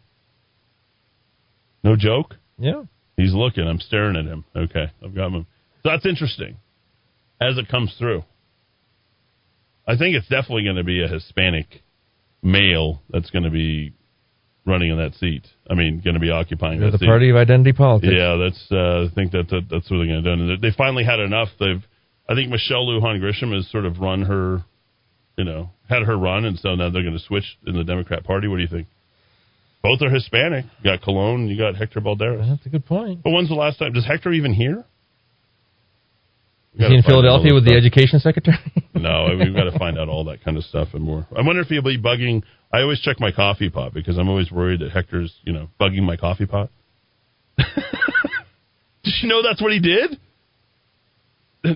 [1.83, 2.35] no joke.
[2.59, 2.83] Yeah.
[3.17, 3.67] He's looking.
[3.67, 4.43] I'm staring at him.
[4.55, 5.47] Okay, I've got him.
[5.83, 6.57] So that's interesting
[7.41, 8.23] as it comes through.
[9.87, 11.81] I think it's definitely going to be a Hispanic
[12.43, 13.93] male that's going to be
[14.65, 15.45] running in that seat.
[15.69, 17.07] I mean, going to be occupying They're that the seat.
[17.07, 18.13] party of identity politics.
[18.15, 18.67] Yeah, that's.
[18.71, 20.41] Uh, I think that, that that's what they're going to do.
[20.53, 21.49] And they finally had enough.
[21.59, 21.83] They've.
[22.27, 24.63] I think Michelle Lujan Grisham has sort of run her,
[25.37, 28.23] you know, had her run, and so now they're going to switch in the Democrat
[28.23, 28.47] Party.
[28.47, 28.87] What do you think?
[29.83, 30.65] Both are Hispanic.
[30.81, 32.49] You got Colon, you got Hector Balderas.
[32.49, 33.21] That's a good point.
[33.21, 33.93] But when's the last time?
[33.93, 34.83] Does Hector even hear?
[36.77, 38.57] Is he in find out all Philadelphia with the education secretary?
[38.95, 41.27] No, we've got to find out all that kind of stuff and more.
[41.35, 42.41] I wonder if he'll be bugging.
[42.73, 46.03] I always check my coffee pot because I'm always worried that Hector's, you know, bugging
[46.03, 46.71] my coffee pot.
[47.57, 50.17] did you know that's what he did?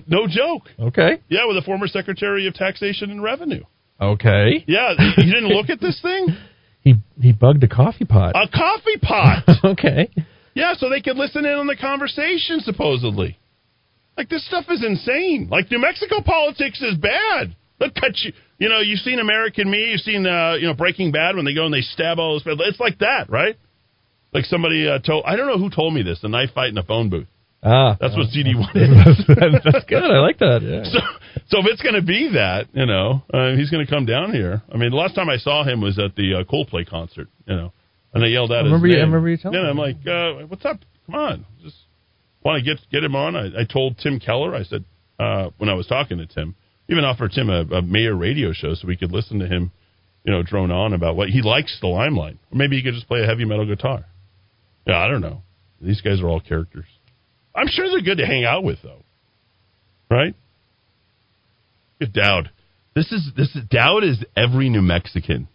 [0.08, 0.70] No joke.
[0.78, 1.20] Okay.
[1.28, 3.64] Yeah, with the former Secretary of Taxation and Revenue.
[4.00, 4.64] Okay.
[4.66, 6.28] Yeah, you didn't look at this thing?
[6.80, 8.34] He he bugged a coffee pot.
[8.34, 9.44] A coffee pot.
[9.64, 10.10] okay.
[10.54, 13.38] Yeah, so they could listen in on the conversation, supposedly.
[14.20, 15.48] Like, this stuff is insane.
[15.50, 17.56] Like, New Mexico politics is bad.
[17.78, 18.32] They'll cut you.
[18.58, 21.54] You know, you've seen American Me, you've seen, uh, you know, Breaking Bad when they
[21.54, 22.58] go and they stab all those people.
[22.68, 23.56] It's like that, right?
[24.34, 26.76] Like somebody uh, told, I don't know who told me this, the knife fight in
[26.76, 27.26] a phone booth.
[27.62, 29.24] Ah, That's what CD1 is.
[29.64, 30.02] that's good.
[30.04, 30.60] I like that.
[30.62, 30.84] Yeah.
[30.92, 30.98] So,
[31.48, 34.32] so if it's going to be that, you know, uh, he's going to come down
[34.32, 34.62] here.
[34.72, 37.56] I mean, the last time I saw him was at the uh, Coldplay concert, you
[37.56, 37.72] know,
[38.12, 39.58] and I yelled out I remember his you- I remember you telling.
[39.58, 40.78] Yeah, I'm like, uh, what's up?
[41.06, 41.76] Come on, just
[42.44, 43.36] want to get get him on.
[43.36, 44.54] I, I told Tim Keller.
[44.54, 44.84] I said
[45.18, 46.54] uh, when I was talking to Tim,
[46.88, 49.70] even offered Tim a, a mayor radio show so we could listen to him,
[50.24, 52.38] you know, drone on about what he likes the limelight.
[52.52, 54.06] Or maybe he could just play a heavy metal guitar.
[54.86, 55.42] Yeah, I don't know.
[55.80, 56.86] These guys are all characters.
[57.54, 59.02] I'm sure they're good to hang out with, though.
[60.10, 60.34] Right?
[61.98, 62.50] Good Dowd.
[62.94, 65.48] This is this is Dowd is every New Mexican.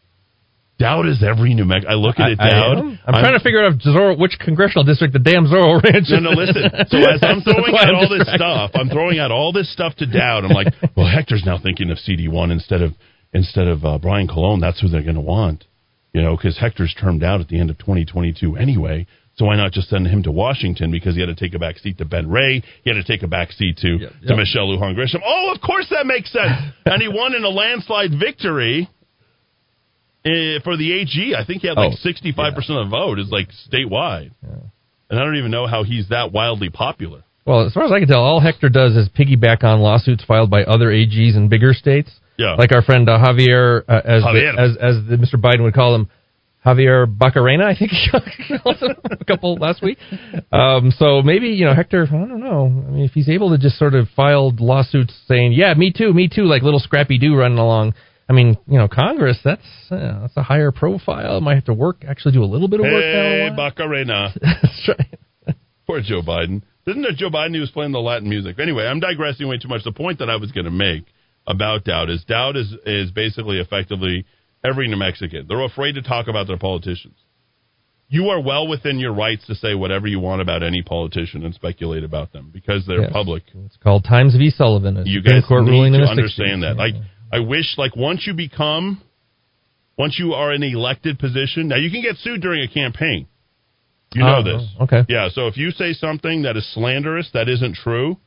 [0.77, 1.91] Dowd is every New Mexican.
[1.91, 2.77] I look at it, I- I Dowd.
[2.79, 2.99] am.
[3.07, 6.31] I'm, trying to figure out Zorro, which congressional district the damn Zorro Ranch is no,
[6.31, 6.37] in.
[6.37, 6.63] listen.
[6.89, 9.95] So as I'm throwing out I'm all this stuff, I'm throwing out all this stuff
[9.97, 10.43] to Dowd.
[10.43, 12.91] I'm like, well, Hector's now thinking of CD1 instead of
[13.33, 14.59] instead of uh, Brian Colon.
[14.59, 15.63] That's who they're going to want,
[16.13, 19.07] you know, because Hector's termed out at the end of 2022 anyway.
[19.37, 21.77] So why not just send him to Washington because he had to take a back
[21.77, 24.37] seat to Ben Ray, he had to take a back seat to to yep.
[24.37, 25.19] Michelle Lujan Grisham.
[25.25, 26.51] Oh, of course that makes sense.
[26.85, 28.89] and he won in a landslide victory.
[30.25, 33.19] Eh, For the AG, I think he had like sixty five percent of the vote
[33.19, 34.31] is like statewide,
[35.09, 37.23] and I don't even know how he's that wildly popular.
[37.45, 40.49] Well, as far as I can tell, all Hector does is piggyback on lawsuits filed
[40.49, 42.09] by other AGs in bigger states.
[42.37, 42.55] Yeah.
[42.55, 45.39] Like our friend uh, Javier, uh, as, the- as as the, Mr.
[45.39, 46.09] Biden would call him,
[46.65, 49.99] Javier Bacarena, I think he called him a couple last week.
[50.51, 52.07] Um, so maybe you know Hector.
[52.09, 52.65] I don't know.
[52.65, 56.11] I mean, if he's able to just sort of file lawsuits saying, "Yeah, me too,
[56.13, 57.93] me too," like little Scrappy Doo running along.
[58.27, 59.37] I mean, you know, Congress.
[59.43, 59.61] That's
[59.91, 61.41] uh, that's a higher profile.
[61.41, 63.49] Might have to work, actually do a little bit of work Hey.
[63.55, 64.33] Bacarena.
[64.41, 65.55] That's right.
[65.87, 66.63] Poor Joe Biden.
[66.87, 67.53] Isn't it Joe Biden?
[67.53, 68.57] He was playing the Latin music.
[68.59, 69.83] Anyway, I'm digressing way too much.
[69.83, 71.05] The point that I was going to make
[71.47, 74.25] about Dowd is Dowd is, is basically effectively
[74.63, 75.45] every New Mexican.
[75.47, 77.17] They're afraid to talk about their politicians.
[78.07, 81.53] You are well within your rights to say whatever you want about any politician and
[81.55, 83.11] speculate about them because they're Yes.
[83.11, 83.43] public.
[83.65, 84.49] It's called Times v.
[84.51, 85.01] Sullivan.
[85.05, 86.69] You guys Court need ruling to understand 60s.
[86.69, 86.77] that.
[86.77, 86.93] Like,
[87.31, 89.01] I wish, like, once you become,
[89.97, 93.27] once you are in an elected position, now you can get sued during a campaign.
[94.13, 94.67] You know Oh, this.
[94.81, 95.03] okay.
[95.09, 95.29] Yeah.
[95.29, 98.17] So if you say something that is slanderous, that isn't true.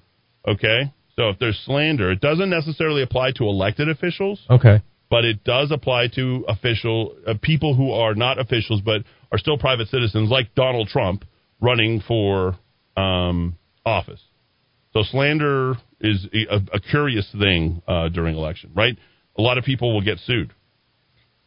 [0.46, 0.92] Okay.
[1.16, 4.80] So if there's slander, it doesn't necessarily apply to elected officials, Okay.
[5.10, 9.02] but it does apply to official uh, people who are not officials but
[9.32, 11.24] are still private citizens, like Donald Trump
[11.60, 12.56] running for
[12.96, 14.20] um, office.
[14.92, 18.96] So slander is a, a curious thing uh, during election, right?
[19.36, 20.52] A lot of people will get sued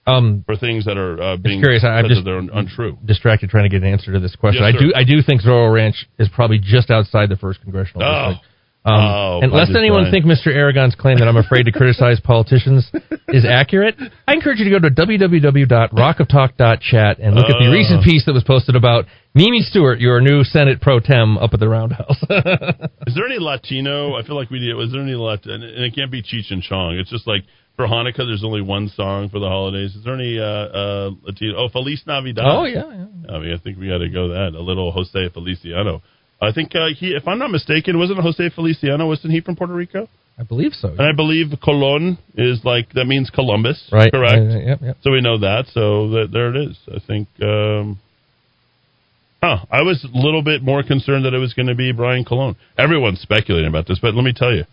[0.07, 1.83] Um, for things that are uh, being curious.
[1.83, 2.97] I'm just they're untrue.
[3.05, 4.63] distracted trying to get an answer to this question.
[4.63, 4.93] Yes, I do.
[4.95, 8.29] I do think Zorro Ranch is probably just outside the first congressional Oh.
[8.33, 8.47] district.
[8.83, 10.23] Um, Oh, and lest anyone design.
[10.23, 10.47] think Mr.
[10.47, 12.89] Aragon's claim that I'm afraid to criticize politicians
[13.29, 13.95] is accurate,
[14.27, 17.71] I encourage you to go to www.rockoftalk.chat and look at the Oh.
[17.71, 21.59] recent piece that was posted about Mimi Stewart, your new Senate pro tem up at
[21.59, 22.21] the Roundhouse.
[23.07, 24.15] Is there any Latino?
[24.15, 24.73] I feel like we did.
[24.75, 25.55] Was there any Latino?
[25.55, 26.97] And it can't be Cheech and Chong.
[26.97, 27.43] It's just like
[27.77, 29.95] for Hanukkah, there's only one song for the holidays.
[29.95, 31.55] Is there any uh, uh, Latino?
[31.57, 32.43] Oh, Feliz Navidad.
[32.45, 33.35] Oh, yeah, yeah.
[33.35, 34.53] I mean, I think we got to go that.
[34.55, 36.01] A little Jose Feliciano.
[36.41, 39.07] I think uh, he, if I'm not mistaken, wasn't Jose Feliciano?
[39.07, 40.09] Wasn't he from Puerto Rico?
[40.39, 40.89] I believe so.
[40.89, 44.33] And I believe Colon is like that means Columbus, Right, Correct.
[44.33, 44.97] right, right, yep, yep.
[45.03, 45.65] So we know that.
[45.71, 46.77] So that, there it is.
[46.89, 47.27] I think.
[47.41, 47.99] Um,
[49.43, 49.65] huh.
[49.69, 52.55] I was a little bit more concerned that it was going to be Brian Colon.
[52.75, 54.63] Everyone's speculating about this, but let me tell you,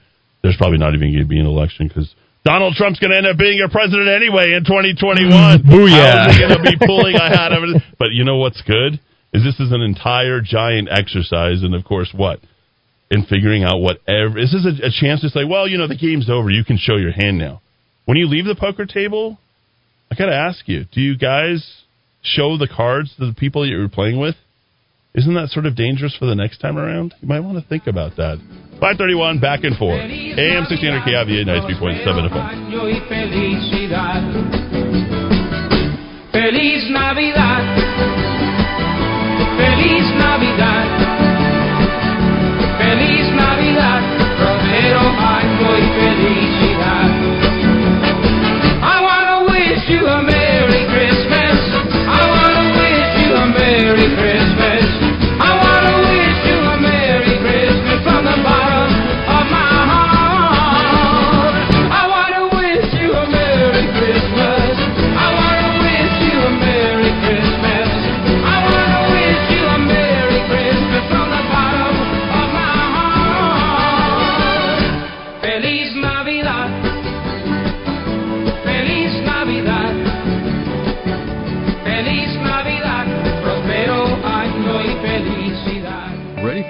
[0.42, 2.14] there's probably not even going to be an election because.
[2.44, 5.28] Donald Trump's going to end up being your president anyway in 2021.
[5.68, 5.68] Booyah.
[5.68, 7.66] How is he going to be pulling a hat over?
[7.66, 7.82] this?
[7.98, 9.00] But you know what's good
[9.32, 12.40] is this is an entire giant exercise, and of course, what
[13.10, 14.34] in figuring out whatever.
[14.34, 16.50] This is a, a chance to say, well, you know, the game's over.
[16.50, 17.62] You can show your hand now.
[18.04, 19.38] When you leave the poker table,
[20.10, 21.84] I got to ask you, do you guys
[22.22, 24.34] show the cards to the people you're playing with?
[25.14, 27.14] Isn't that sort of dangerous for the next time around?
[27.20, 28.38] You might want to think about that.
[28.78, 30.00] 531 back and forth.
[30.00, 32.70] AM 1600 KIVA 93.7 FM.
[36.30, 37.87] Feliz Navidad.
[39.88, 40.86] Feliz Navidad.
[42.78, 44.02] Feliz Navidad.
[44.36, 46.77] Prospero año y felicidad.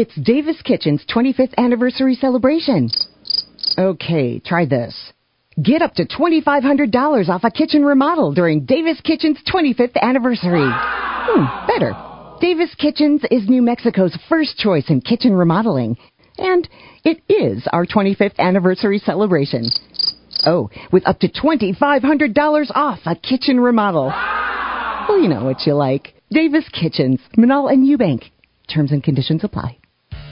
[0.00, 2.88] It's Davis Kitchen's 25th anniversary celebration.
[3.76, 4.94] Okay, try this.
[5.60, 10.62] Get up to $2,500 off a kitchen remodel during Davis Kitchen's 25th anniversary.
[10.70, 11.96] Hmm, better.
[12.40, 15.96] Davis Kitchens is New Mexico's first choice in kitchen remodeling.
[16.36, 16.68] And
[17.02, 19.64] it is our 25th anniversary celebration.
[20.46, 24.12] Oh, with up to $2,500 off a kitchen remodel.
[25.08, 26.14] Well, you know what you like.
[26.30, 28.30] Davis Kitchens, Menaul and Eubank.
[28.72, 29.78] Terms and conditions apply.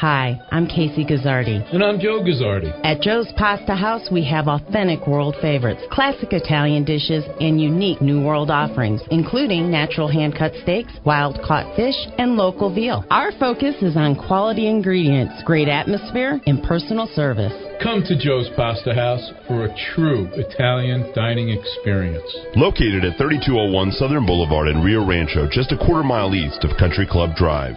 [0.00, 1.74] Hi, I'm Casey Gazzardi.
[1.74, 2.72] And I'm Joe Gazzardi.
[2.84, 8.24] At Joe's Pasta House, we have authentic world favorites, classic Italian dishes, and unique New
[8.24, 13.04] World offerings, including natural hand cut steaks, wild caught fish, and local veal.
[13.10, 17.52] Our focus is on quality ingredients, great atmosphere, and personal service.
[17.82, 22.24] Come to Joe's Pasta House for a true Italian dining experience.
[22.56, 27.06] Located at 3201 Southern Boulevard in Rio Rancho, just a quarter mile east of Country
[27.06, 27.76] Club Drive.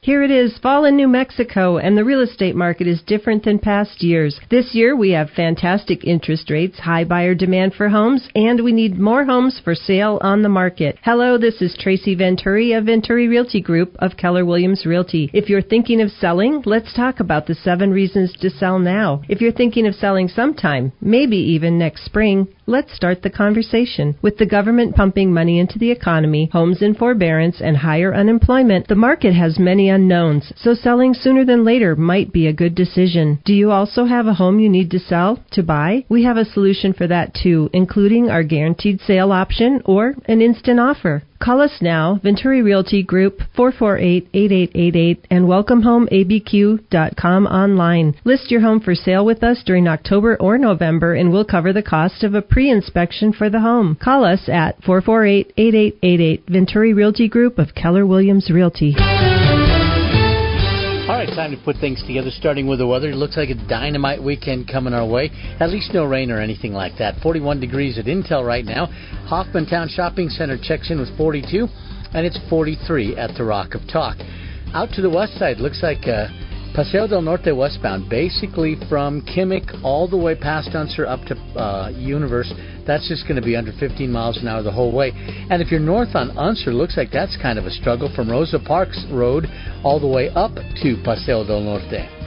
[0.00, 3.58] Here it is, fall in New Mexico, and the real estate market is different than
[3.58, 4.38] past years.
[4.50, 8.98] This year we have fantastic interest rates, high buyer demand for homes, and we need
[8.98, 10.98] more homes for sale on the market.
[11.02, 15.30] Hello, this is Tracy Venturi of Venturi Realty Group of Keller Williams Realty.
[15.32, 19.22] If you're thinking of selling, let's talk about the seven reasons to sell now.
[19.28, 24.16] If you're thinking of selling sometime, maybe even next spring, Let's start the conversation.
[24.22, 28.94] With the government pumping money into the economy, homes in forbearance, and higher unemployment, the
[28.94, 33.38] market has many unknowns, so selling sooner than later might be a good decision.
[33.44, 36.06] Do you also have a home you need to sell, to buy?
[36.08, 40.80] We have a solution for that too, including our guaranteed sale option or an instant
[40.80, 41.22] offer.
[41.44, 48.14] Call us now, Venturi Realty Group, 448-8888 and welcomehomeabq.com online.
[48.24, 51.82] List your home for sale with us during October or November and we'll cover the
[51.82, 53.98] cost of a pre-inspection for the home.
[54.02, 58.94] Call us at 448-8888, Venturi Realty Group of Keller Williams Realty.
[61.34, 63.08] Time to put things together, starting with the weather.
[63.08, 65.32] It looks like a dynamite weekend coming our way.
[65.58, 67.16] At least no rain or anything like that.
[67.24, 68.86] 41 degrees at Intel right now.
[69.28, 71.66] Hoffmantown Shopping Center checks in with 42,
[72.14, 74.18] and it's 43 at the Rock of Talk.
[74.74, 76.28] Out to the west side, looks like uh,
[76.72, 81.90] Paseo del Norte westbound, basically from Kimmick all the way past Unser up to uh,
[81.90, 82.52] Universe.
[82.86, 85.12] That's just going to be under 15 miles an hour the whole way.
[85.50, 88.58] And if you're north on Unser, looks like that's kind of a struggle from Rosa
[88.58, 89.46] Parks Road
[89.82, 92.24] all the way up to Paseo del Norte.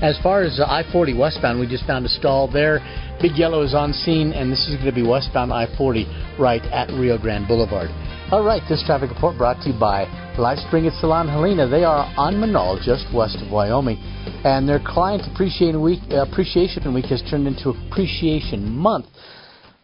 [0.00, 2.78] As far as uh, I 40 westbound, we just found a stall there.
[3.20, 6.06] Big Yellow is on scene, and this is going to be westbound I 40
[6.38, 7.90] right at Rio Grande Boulevard.
[8.30, 10.04] All right, this traffic report brought to you by
[10.38, 11.66] LifeSpring at Salon Helena.
[11.66, 13.98] They are on Menaul, just west of Wyoming,
[14.44, 19.06] and their Client Appreciation Week, Appreciation Week has turned into Appreciation Month.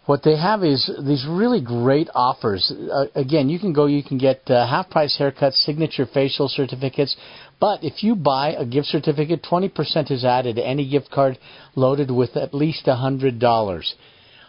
[0.07, 2.71] What they have is these really great offers.
[2.71, 7.17] Uh, again, you can go, you can get uh, half price haircuts, signature facial certificates,
[7.59, 11.39] but if you buy a gift certificate, 20% is added to any gift card
[11.75, 13.95] loaded with at least $100.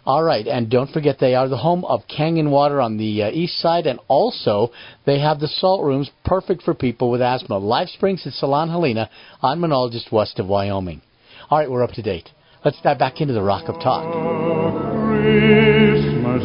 [0.06, 3.32] All right, and don't forget they are the home of Kangen Water on the uh,
[3.32, 4.72] east side, and also
[5.06, 7.58] they have the salt rooms perfect for people with asthma.
[7.58, 9.10] Life Springs at Salon Helena
[9.42, 11.02] on Menaul, just west of Wyoming.
[11.50, 12.30] All right, we're up to date.
[12.66, 14.12] Let's dive back into the Rock of Talk.
[15.12, 16.42] Christmas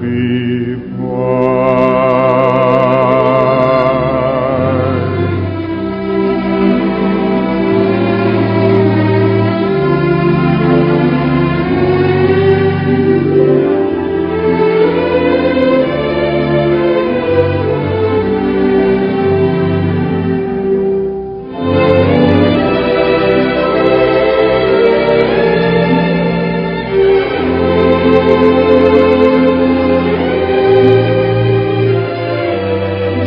[0.00, 1.50] before.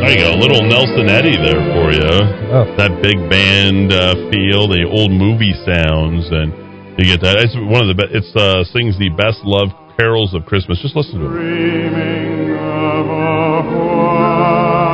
[0.03, 2.11] There you go, a little Nelson Eddy there for you.
[2.53, 2.65] Oh.
[2.77, 6.53] That big band uh, feel, the old movie sounds, and
[6.99, 7.37] you get that.
[7.39, 8.13] It's one of the best.
[8.13, 10.79] It's uh, sings the best loved carols of Christmas.
[10.81, 11.29] Just listen to it.
[11.29, 14.93] Dreaming of a white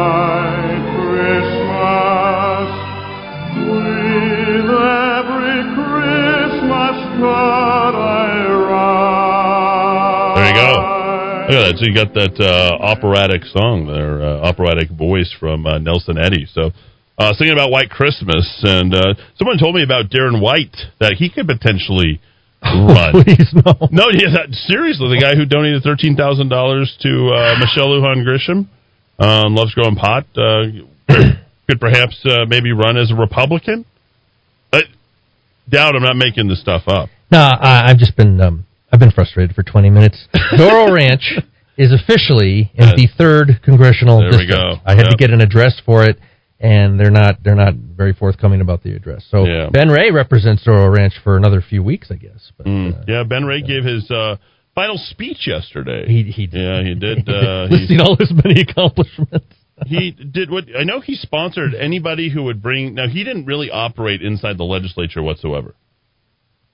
[1.04, 2.70] Christmas
[3.68, 7.89] with every Christmas card
[11.50, 11.78] Look at that.
[11.82, 16.46] So you got that uh, operatic song there, uh, operatic voice from uh, Nelson Eddy.
[16.46, 16.70] So
[17.18, 21.30] uh, singing about White Christmas, and uh, someone told me about Darren White that he
[21.30, 22.22] could potentially
[22.62, 23.24] run.
[23.26, 23.74] Please no.
[23.90, 28.22] No, yeah, that, seriously, the guy who donated thirteen thousand dollars to uh, Michelle Lujan
[28.22, 28.70] Grisham,
[29.18, 30.70] um, loves growing pot, uh,
[31.68, 33.86] could perhaps uh, maybe run as a Republican.
[34.72, 34.82] I
[35.68, 37.10] doubt I'm not making this stuff up.
[37.32, 40.28] No, I, I've just been um, I've been frustrated for 20 minutes.
[40.58, 41.38] Zorro Ranch
[41.78, 44.52] is officially in the third congressional There we district.
[44.52, 44.76] go.
[44.86, 46.18] I had to get an address for it,
[46.60, 49.26] and they're not they're not very forthcoming about the address.
[49.30, 49.70] So Yeah.
[49.72, 52.52] Ben Ray represents Zorro Ranch for another few weeks, I guess.
[52.58, 53.06] But Mm.
[53.08, 54.36] yeah, Ben Ray gave his uh,
[54.76, 56.06] final speech yesterday.
[56.08, 56.60] He, he did.
[56.62, 57.30] Yeah, he did.
[57.30, 59.46] Uh, listing all his many accomplishments.
[59.86, 63.72] he did what I know he sponsored anybody who would bring now he didn't really
[63.72, 65.76] operate inside the legislature whatsoever.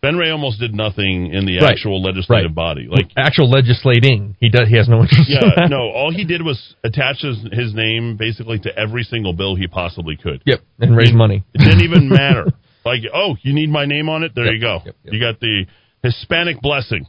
[0.06, 1.72] Ben Ray almost did nothing in the Right.
[1.72, 2.88] actual legislative body.
[2.88, 4.68] Like actual legislating, he does.
[4.70, 5.28] He has no interest.
[5.30, 5.70] in yeah, that.
[5.72, 9.66] no, all he did was attach his, his name basically to every single bill he
[9.68, 10.44] possibly could.
[10.46, 11.44] Yep, and raise money.
[11.56, 12.46] It didn't even matter.
[12.86, 14.34] Like, oh, you need my name on it?
[14.36, 14.82] There you go.
[15.04, 15.66] You got the
[16.04, 17.08] Hispanic blessing.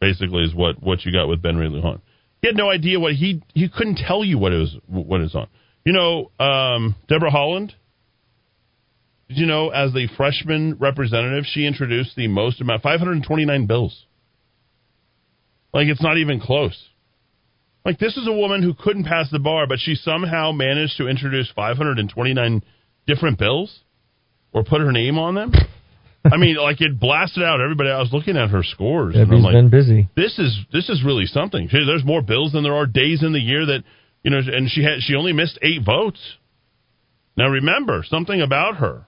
[0.00, 2.00] Basically, is what what you got with Ben Ray Lujan.
[2.42, 5.36] He had no idea what he he couldn't tell you what it was what it's
[5.36, 5.46] on.
[5.84, 7.72] You know, um, Deborah Haaland.
[9.30, 14.04] Did you know, as the freshman representative, she introduced the most amount, 529 bills.
[15.72, 16.76] Like, it's not even close.
[17.84, 21.06] Like, this is a woman who couldn't pass the bar, but she somehow managed to
[21.06, 22.64] introduce 529
[23.06, 23.78] different bills
[24.52, 25.52] or put her name on them.
[26.24, 27.88] I mean, like, it blasted out everybody.
[27.88, 29.14] I was looking at her scores.
[29.14, 30.08] and I'm like, been busy.
[30.16, 31.68] this is this is really something.
[31.68, 33.84] She- There's more bills than there are days in the year that
[34.24, 36.18] you know, and she had she only missed eight votes.
[37.36, 39.06] Now remember something about her.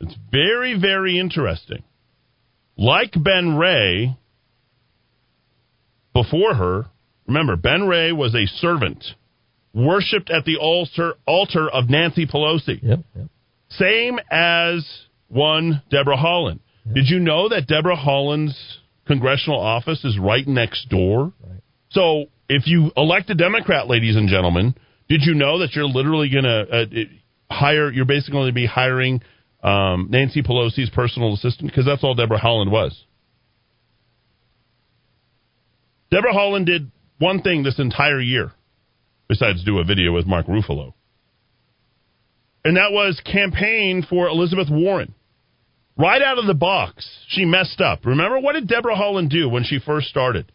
[0.00, 1.82] It's very very interesting.
[2.76, 4.16] Like Ben Ray,
[6.12, 6.86] before her,
[7.26, 9.04] remember Ben Ray was a servant,
[9.74, 12.82] worshipped at the altar altar of Nancy Pelosi.
[12.82, 13.00] Yep.
[13.70, 14.86] Same as
[15.28, 16.60] one Deborah Haaland.
[16.94, 21.32] Did you know that Deborah Haaland's congressional office is right next door?
[21.90, 24.74] So if you elect a Democrat, ladies and gentlemen,
[25.08, 27.90] did you know that you're literally going to uh, hire?
[27.90, 29.20] You're basically going to be hiring
[29.66, 33.04] um, Nancy Pelosi's personal assistant because that's all Deborah Haaland was.
[36.10, 38.52] Deborah Haaland did one thing this entire year,
[39.28, 40.94] besides do a video with Mark Ruffalo,
[42.64, 45.14] and that was campaign for Elizabeth Warren.
[45.98, 48.04] Right out of the box, she messed up.
[48.04, 50.52] Remember what did Deborah Haaland do when she first started?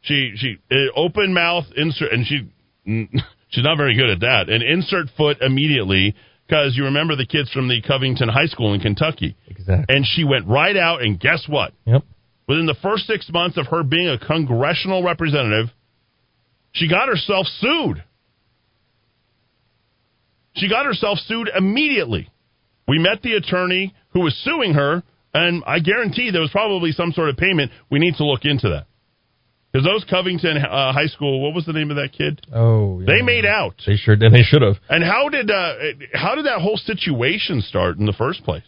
[0.00, 2.50] She she uh, open mouth insert, and she
[3.50, 4.48] she's not very good at that.
[4.48, 6.16] And insert foot immediately
[6.50, 9.36] because you remember the kids from the Covington High School in Kentucky.
[9.46, 9.94] Exactly.
[9.94, 11.72] And she went right out, and guess what?
[11.84, 12.02] Yep.
[12.48, 15.68] Within the first six months of her being a congressional representative,
[16.72, 18.02] she got herself sued.
[20.56, 22.28] She got herself sued immediately.
[22.88, 27.12] We met the attorney who was suing her, and I guarantee there was probably some
[27.12, 27.70] sort of payment.
[27.90, 28.86] We need to look into that.
[29.72, 32.44] Because those Covington uh, High School, what was the name of that kid?
[32.52, 33.06] Oh, yeah.
[33.06, 33.74] They made out.
[33.86, 34.76] They sure and they should have.
[34.88, 35.74] And how did uh,
[36.12, 38.64] how did that whole situation start in the first place?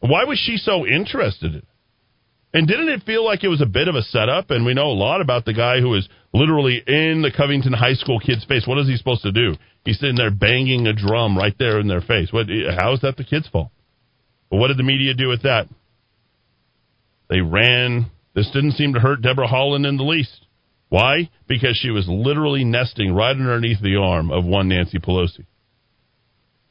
[0.00, 1.66] Why was she so interested in it?
[2.54, 4.50] And didn't it feel like it was a bit of a setup?
[4.50, 7.94] And we know a lot about the guy who was literally in the Covington High
[7.94, 8.66] School kid's face.
[8.66, 9.54] What is he supposed to do?
[9.84, 12.32] He's sitting there banging a drum right there in their face.
[12.32, 12.46] What?
[12.76, 13.70] How is that the kid's fault?
[14.50, 15.66] But what did the media do with that?
[17.28, 18.10] They ran.
[18.34, 20.46] This didn't seem to hurt Deborah Haaland in the least.
[20.88, 21.30] Why?
[21.48, 25.46] Because she was literally nesting right underneath the arm of one Nancy Pelosi.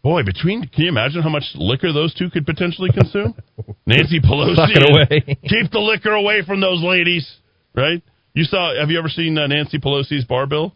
[0.04, 3.36] Boy, between can you imagine how much liquor those two could potentially consume?
[3.86, 5.38] Nancy Pelosi, Suck it and away.
[5.48, 7.30] keep the liquor away from those ladies,
[7.76, 8.02] right?
[8.34, 8.80] You saw?
[8.80, 10.74] Have you ever seen uh, Nancy Pelosi's bar bill?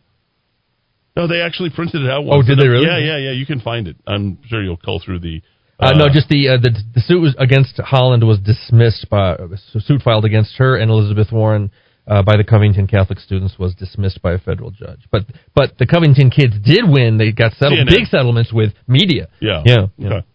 [1.16, 2.26] No, they actually printed it out.
[2.30, 2.86] Oh, did they really?
[2.86, 3.32] Yeah, yeah, yeah.
[3.32, 3.96] You can find it.
[4.06, 5.42] I'm sure you'll cull through the.
[5.78, 9.82] Uh, no, just the, uh, the the suit was against Haaland was dismissed by a
[9.82, 11.70] suit filed against her and Elizabeth Warren
[12.08, 15.02] uh, by the Covington Catholic students was dismissed by a federal judge.
[15.12, 15.24] But
[15.54, 17.18] but the Covington kids did win.
[17.18, 17.90] They got settled CNN.
[17.90, 19.28] big settlements with media.
[19.42, 19.64] Yeah.
[19.66, 19.88] Yeah.
[19.98, 20.08] yeah.
[20.08, 20.28] Okay.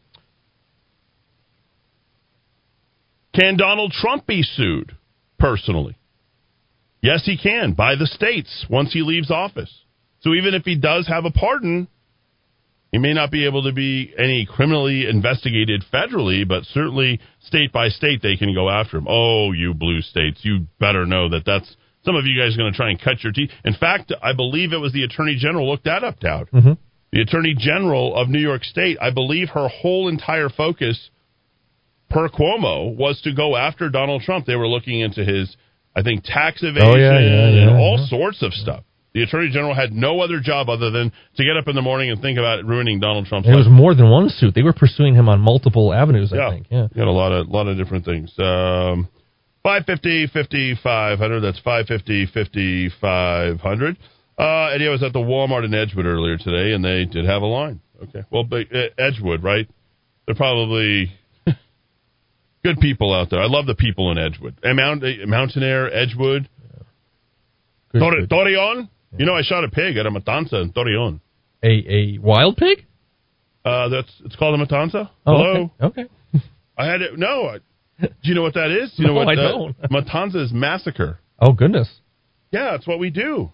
[3.35, 4.97] Can Donald Trump be sued
[5.39, 5.97] personally?
[7.01, 9.73] Yes, he can by the states once he leaves office.
[10.21, 11.89] So even if he does have a pardon,
[12.93, 17.89] he may not be able to be any criminally investigated federally, but certainly state by
[17.89, 19.07] state they can go after him.
[19.09, 22.73] Oh, you blue states, you better know that that's some of you guys are going
[22.73, 23.51] to try and cut your teeth.
[23.65, 26.49] In fact, I believe it was the attorney general looked that up, Dowd.
[26.51, 26.73] Mm-hmm.
[27.13, 31.11] The Attorney General of New York State, I believe her whole entire focus
[32.09, 34.47] per Cuomo was to go after Donald Trump.
[34.47, 35.57] They were looking into his,
[35.95, 38.07] I think, tax evasion Oh, yeah, yeah, and yeah, all yeah.
[38.07, 38.85] sorts of stuff.
[39.13, 42.11] The Attorney General had no other job other than to get up in the morning
[42.11, 44.55] and think about ruining Donald Trump's it was more than one suit.
[44.55, 46.33] They were pursuing him on multiple avenues.
[46.33, 46.51] I yeah.
[46.51, 46.67] think.
[46.71, 46.87] Yeah.
[46.95, 48.33] Got a lot of lot of different things.
[48.39, 49.09] Um,
[49.63, 51.41] 550 5500.
[51.41, 53.97] That's 550 5500.
[54.39, 57.43] Uh, Eddy, I was at the Walmart in Edgewood earlier today, and they did have
[57.43, 57.81] a line.
[58.03, 58.25] Okay.
[58.31, 59.69] Well, but, uh, Edgewood, right?
[60.25, 61.13] They're probably
[62.65, 63.41] good people out there.
[63.41, 64.59] I love the people in Edgewood.
[64.63, 66.49] And Mount, uh, Mountainair, Edgewood.
[67.93, 68.31] Good, Tor- good.
[68.31, 68.89] Torreon?
[69.17, 71.21] You know, I shot a pig at a matanza in Torreon.
[71.63, 72.87] A a wild pig?
[73.65, 75.11] Uh, that's it's called a matanza.
[75.27, 75.71] Oh, Hello.
[75.83, 76.03] Okay.
[76.03, 76.45] okay.
[76.79, 77.19] I had it.
[77.19, 77.47] No.
[77.47, 77.59] I,
[78.01, 78.91] do you know what that is?
[78.97, 79.77] Do you know No, what I don't.
[79.91, 81.19] matanza is massacre.
[81.39, 81.91] Oh goodness.
[82.51, 83.51] Yeah, that's what we do.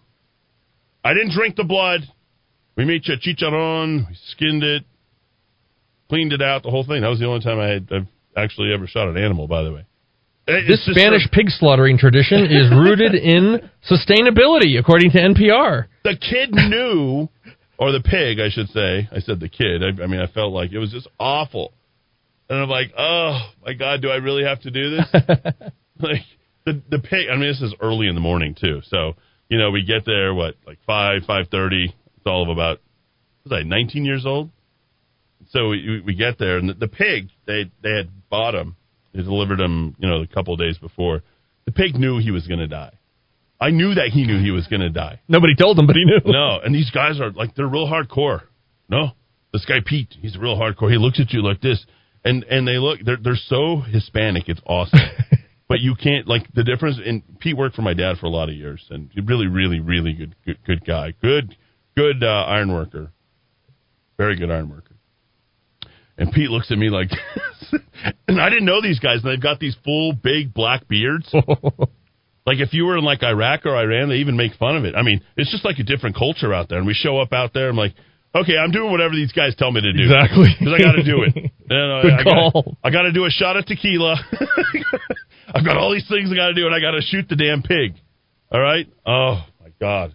[1.05, 2.01] I didn't drink the blood.
[2.77, 4.09] We made ch- chicharron.
[4.09, 4.85] We skinned it,
[6.09, 7.03] cleaned it out, the whole thing.
[7.03, 8.07] That was the only time I had I've
[8.37, 9.49] actually ever shot an animal.
[9.49, 9.87] By the way,
[10.49, 15.87] Uh, this Spanish pig slaughtering tradition is rooted in sustainability, according to NPR.
[16.05, 17.29] the kid knew,
[17.79, 19.09] or the pig, I should say.
[19.11, 19.83] I said the kid.
[19.83, 21.73] I, I mean, I felt like it was just awful,
[22.49, 25.07] and I'm like, oh my god, do I really have to do this?
[26.01, 26.23] like
[26.65, 27.29] the the pig.
[27.29, 29.15] I mean, this is early in the morning too, so
[29.49, 31.87] you know we get there what like five five thirty.
[32.17, 32.81] It's all of about
[33.49, 34.51] was I 19 years old?
[35.51, 38.77] So we, we get there, and the, the pig they they had bought him.
[39.17, 41.23] They delivered him, you know, a couple of days before.
[41.65, 42.93] The pig knew he was going to die.
[43.59, 45.21] I knew that he knew he was going to die.
[45.29, 46.21] Nobody told him, but he knew.
[46.27, 48.43] No, and these guys are like they're real hardcore.
[48.89, 49.13] No,
[49.53, 50.91] this guy Pete, he's real hardcore.
[50.91, 51.85] He looks at you like this,
[52.25, 54.45] and and they look they're they're so Hispanic.
[54.49, 55.01] It's awesome.
[55.69, 57.01] but you can't like the difference.
[57.05, 60.13] And Pete worked for my dad for a lot of years, and really, really, really
[60.13, 61.15] good, good, good guy.
[61.23, 61.57] Good,
[61.97, 63.11] good uh, iron worker.
[64.19, 64.86] Very good iron worker.
[66.19, 67.11] And Pete looks at me like,
[68.29, 69.23] and I didn't know these guys.
[69.23, 71.29] And they've got these full, big black beards.
[72.47, 74.95] like if you were in like Iraq or Iran, they even make fun of it.
[74.95, 76.79] I mean, it's just like a different culture out there.
[76.79, 77.69] And we show up out there.
[77.69, 77.95] I'm like,
[78.35, 80.05] okay, I'm doing whatever these guys tell me to do.
[80.05, 80.49] Exactly.
[80.59, 81.53] Because I got to do it.
[81.69, 82.53] And I, Good I call.
[82.53, 84.15] Gotta, I got to do a shot of tequila.
[85.53, 87.35] I've got all these things I got to do, and I got to shoot the
[87.35, 87.97] damn pig.
[88.53, 88.87] All right.
[89.05, 90.15] Oh my god.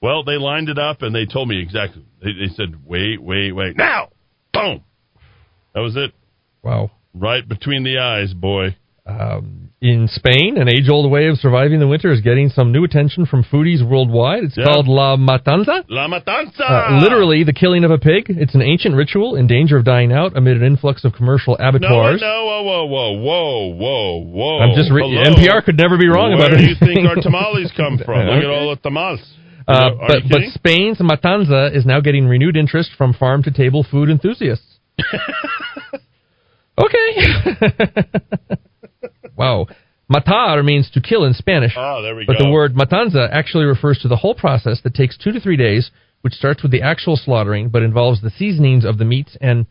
[0.00, 2.04] Well, they lined it up and they told me exactly.
[2.22, 4.10] They, they said, "Wait, wait, wait, now!"
[4.52, 4.84] Boom.
[5.74, 6.12] That was it.
[6.62, 6.90] Wow.
[7.14, 8.76] Right between the eyes, boy.
[9.04, 13.26] Um, in Spain, an age-old way of surviving the winter is getting some new attention
[13.26, 14.44] from foodies worldwide.
[14.44, 14.64] It's Yeah.
[14.64, 15.82] called La Matanza.
[15.88, 16.60] La matanza.
[16.62, 18.26] Uh, literally, the killing of a pig.
[18.28, 22.20] It's an ancient ritual in danger of dying out amid an influx of commercial abattoirs.
[22.20, 24.58] no, no, whoa, whoa, whoa, whoa, whoa, whoa.
[24.60, 25.34] I'm just re- Hello?
[25.34, 28.24] NPR could never be wrong Where about do you think our tamales come from?
[28.28, 29.20] Look at all the tamales.
[29.66, 30.42] Uh, but, but?
[30.54, 34.71] Spain's matanza is now getting renewed interest from farm to table food enthusiasts.
[36.78, 37.16] okay.
[39.36, 39.66] wow.
[40.12, 41.72] Matar means to kill in Spanish.
[41.76, 42.44] Oh, there we but go.
[42.44, 45.90] the word matanza actually refers to the whole process that takes two to three days,
[46.20, 49.66] which starts with the actual slaughtering, but involves the seasonings of the meats and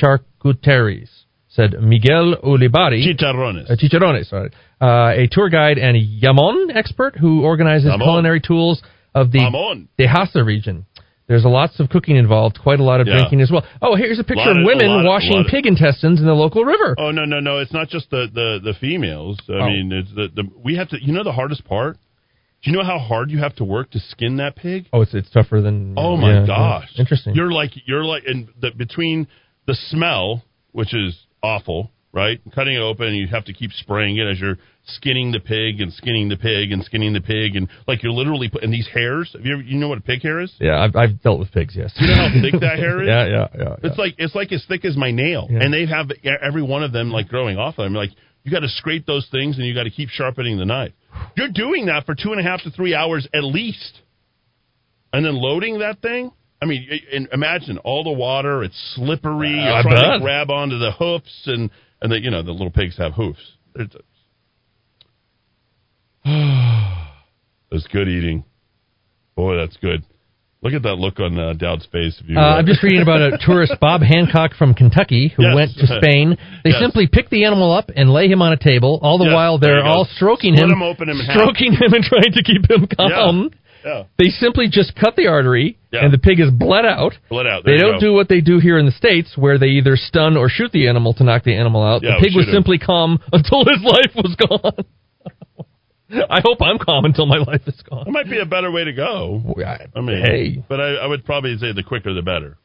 [0.00, 1.10] charcuteries,
[1.48, 3.04] said Miguel Ulibari.
[3.06, 3.70] Chicharrones.
[3.70, 4.50] Uh, chicharrones, sorry.
[4.80, 8.02] Uh, a tour guide and jamón expert who organizes Jamon.
[8.02, 8.82] culinary tools
[9.14, 9.88] of the Jamon.
[9.98, 10.86] Dehesa region.
[11.30, 13.18] There's a lots of cooking involved, quite a lot of Yeah.
[13.18, 13.64] drinking as well.
[13.80, 16.64] Oh, here's a picture Lot of of- women of- washing pig intestines in the local
[16.64, 16.96] river.
[16.98, 17.58] Oh no, no, no!
[17.58, 19.38] It's not just the the, the females.
[19.48, 19.66] I Oh.
[19.68, 20.96] mean, it's the, the we have to.
[21.00, 21.98] You know the hardest part.
[22.62, 24.86] Do you know how hard you have to work to skin that pig?
[24.92, 25.94] Oh, it's it's tougher than.
[25.96, 26.46] Oh my yeah, yeah.
[26.46, 26.88] gosh!
[26.98, 27.36] Interesting.
[27.36, 29.28] You're like you're like in the between
[29.66, 30.42] the smell,
[30.72, 32.40] which is awful, right?
[32.54, 35.80] Cutting it open, and you have to keep spraying it as you're skinning the pig
[35.80, 39.30] and skinning the pig and skinning the pig, and like you're literally putting these hairs.
[39.34, 40.52] Have you ever, you know what a pig hair is?
[40.58, 41.74] yeah, I've, I've dealt with pigs.
[41.76, 41.92] Yes.
[41.96, 43.08] You know how thick that hair is?
[43.08, 43.76] yeah, yeah, yeah.
[43.84, 45.60] It's like it's like as thick as my nail, Yeah.
[45.62, 46.10] and they have
[46.42, 47.94] every one of them like growing off of them.
[47.94, 48.10] Like
[48.42, 50.92] you got to scrape those things, and you got to keep sharpening the knife.
[51.36, 54.00] You're doing that for two and a half to three hours at least,
[55.12, 56.32] and then loading that thing.
[56.62, 56.86] I mean,
[57.32, 58.62] imagine all the water.
[58.64, 59.50] It's slippery.
[59.50, 60.18] You're I trying bet.
[60.18, 61.70] to grab onto the hoofs, and
[62.02, 63.52] and the you know the little pigs have hoofs.
[63.76, 63.94] It's
[67.70, 68.44] It's good eating.
[69.36, 70.02] Boy, that's good.
[70.62, 72.20] Look at that look on uh, Dowd's face.
[72.36, 75.54] Uh, I'm just reading about a tourist, Bob Hancock from Kentucky, who Yes.
[75.54, 76.36] went to Spain.
[76.64, 76.80] They Yes.
[76.82, 79.56] simply pick the animal up and lay him on a table, all the Yes, while
[79.58, 79.88] they're go.
[79.88, 81.34] all stroking Split him, him open in half.
[81.34, 83.50] stroking him and trying to keep him calm.
[83.82, 84.02] Yeah.
[84.18, 86.04] They simply just cut the artery, Yeah.
[86.04, 87.14] and the pig is bled out.
[87.28, 87.64] Bled out.
[87.64, 90.36] There They don't do what they do here in the states, where they either stun
[90.36, 92.02] or shoot the animal to knock the animal out.
[92.02, 92.54] Yeah, the pig was him.
[92.54, 94.84] simply calm until his life was gone.
[96.30, 98.04] I hope I'm calm until my life is gone.
[98.04, 99.54] That might be a better way to go.
[99.94, 100.64] I mean, hey.
[100.68, 102.58] but I, I would probably say the quicker the better.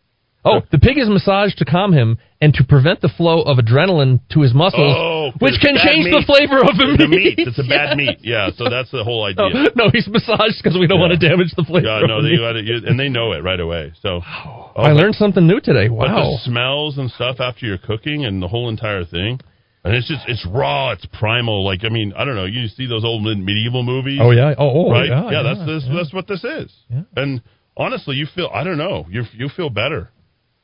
[0.43, 4.19] Oh, the pig is massaged to calm him and to prevent the flow of adrenaline
[4.29, 7.41] to his muscles, Oh, which can change the flavor of the, The meat.
[7.41, 7.73] It's a Yeah.
[7.89, 8.19] bad meat.
[8.21, 9.49] Yeah, so that's the whole idea.
[9.49, 11.09] No, no, he's massaged because we don't Yeah.
[11.09, 11.87] want to damage the flavor.
[11.89, 12.85] Yeah, no, the they meat.
[12.85, 13.93] and they know it right away.
[14.05, 15.87] So oh, I learned something new today.
[15.89, 16.37] But Wow.
[16.37, 19.39] the smells and stuff after you're cooking and the whole entire thing,
[19.83, 21.65] and it's just it's raw, it's primal.
[21.65, 22.45] Like I mean, I don't know.
[22.45, 24.19] You see those old medieval movies?
[24.21, 24.53] Oh, yeah.
[24.57, 25.09] Oh, oh, right.
[25.09, 25.95] yeah, yeah, that's this, yeah.
[25.97, 26.69] that's what this is.
[27.15, 27.41] And
[27.75, 29.05] honestly, you feel I don't know.
[29.09, 30.09] You you feel better.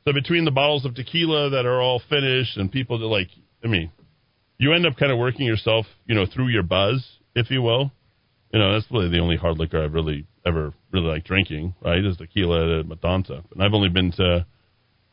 [0.04, 3.28] So between the bottles of tequila that are all finished and people that like,
[3.64, 3.90] I mean,
[4.58, 7.04] you end up kind of working yourself, you know, through your buzz,
[7.34, 7.92] if you will.
[8.52, 12.04] You know, that's really the only hard liquor I've really ever really like drinking, right,
[12.04, 13.44] is tequila at Matanza.
[13.52, 14.46] And I've only been to.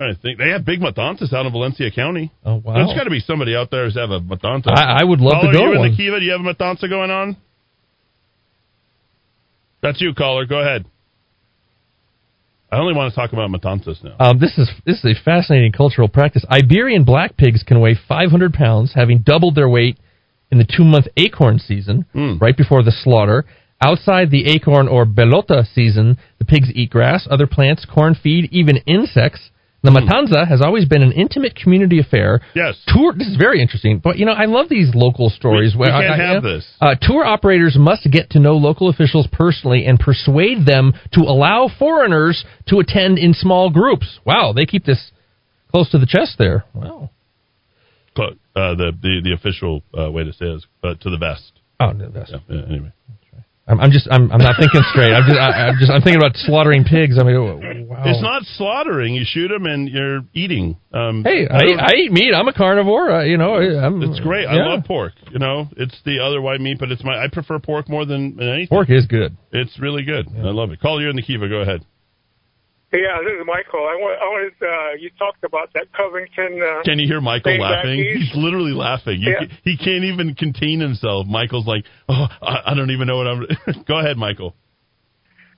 [0.02, 2.32] I think they have big matanzas out in Valencia County.
[2.46, 2.76] Oh wow!
[2.76, 4.68] There's got to be somebody out there who's have a matanza.
[4.68, 6.20] I, I would love Caller, to go you to in the Kiva?
[6.20, 7.36] Do you have a matanza going on?
[9.82, 10.46] That's you, caller.
[10.46, 10.86] Go ahead.
[12.72, 14.16] I only want to talk about matanzas now.
[14.20, 16.46] Um, this is this is a fascinating cultural practice.
[16.52, 19.98] Iberian black pigs can weigh 500 pounds, having doubled their weight
[20.52, 22.38] in the two-month acorn season, Hmm.
[22.40, 23.46] right before the slaughter.
[23.82, 28.78] Outside the acorn or bellota season, the pigs eat grass, other plants, corn feed, even
[28.86, 29.52] insects.
[29.82, 32.42] The matanza has always been an intimate community affair.
[32.54, 32.60] Hmm.
[32.60, 32.76] Yes.
[32.88, 33.14] Tour.
[33.18, 35.74] This is very interesting, but you know I love these local stories.
[35.74, 36.66] We- we where can't I- I- have this.
[36.82, 41.70] uh, tour operators must get to know local officials personally and persuade them to allow
[41.70, 44.20] foreigners to attend in small groups.
[44.26, 45.12] Wow, they keep this
[45.72, 46.66] close to the chest there.
[46.74, 47.10] Wow.
[48.18, 51.54] Uh, the, the the official uh, way to say it is uh, to the vest.
[51.80, 52.34] Oh, the vest.
[52.50, 52.92] Yeah, anyway.
[53.70, 55.14] I'm, I'm just I'm, I'm not thinking straight.
[55.14, 57.20] I'm just I, I'm just I'm thinking about slaughtering pigs.
[57.20, 58.02] I mean, wow.
[58.06, 59.14] It's not slaughtering.
[59.14, 60.76] You shoot them and you're eating.
[60.92, 62.34] Um, Hey, I I, don't- I eat meat.
[62.34, 63.12] I'm a carnivore.
[63.12, 64.48] Uh, you know, I- I'm, It's great.
[64.48, 65.14] I love pork.
[65.32, 67.24] You know, it's the other white meat, but it's my.
[67.24, 68.70] I prefer pork more than, than anything.
[68.70, 69.38] Pork is good.
[69.52, 70.28] It's really good.
[70.36, 70.82] I love it.
[70.82, 71.48] Call you in the Kiva.
[71.48, 71.86] Go ahead.
[72.92, 73.86] Yeah, this is Michael.
[73.86, 76.58] I want, I wanted, uh, you talked about that Covington.
[76.58, 78.00] Uh, Can you hear Michael laughing?
[78.02, 79.22] He's literally laughing.
[79.22, 79.46] You, Yeah.
[79.46, 81.28] ca- He can't even contain himself.
[81.28, 83.46] Michael's like, oh, I, I don't even know what I'm.
[83.88, 84.56] Go ahead, Michael.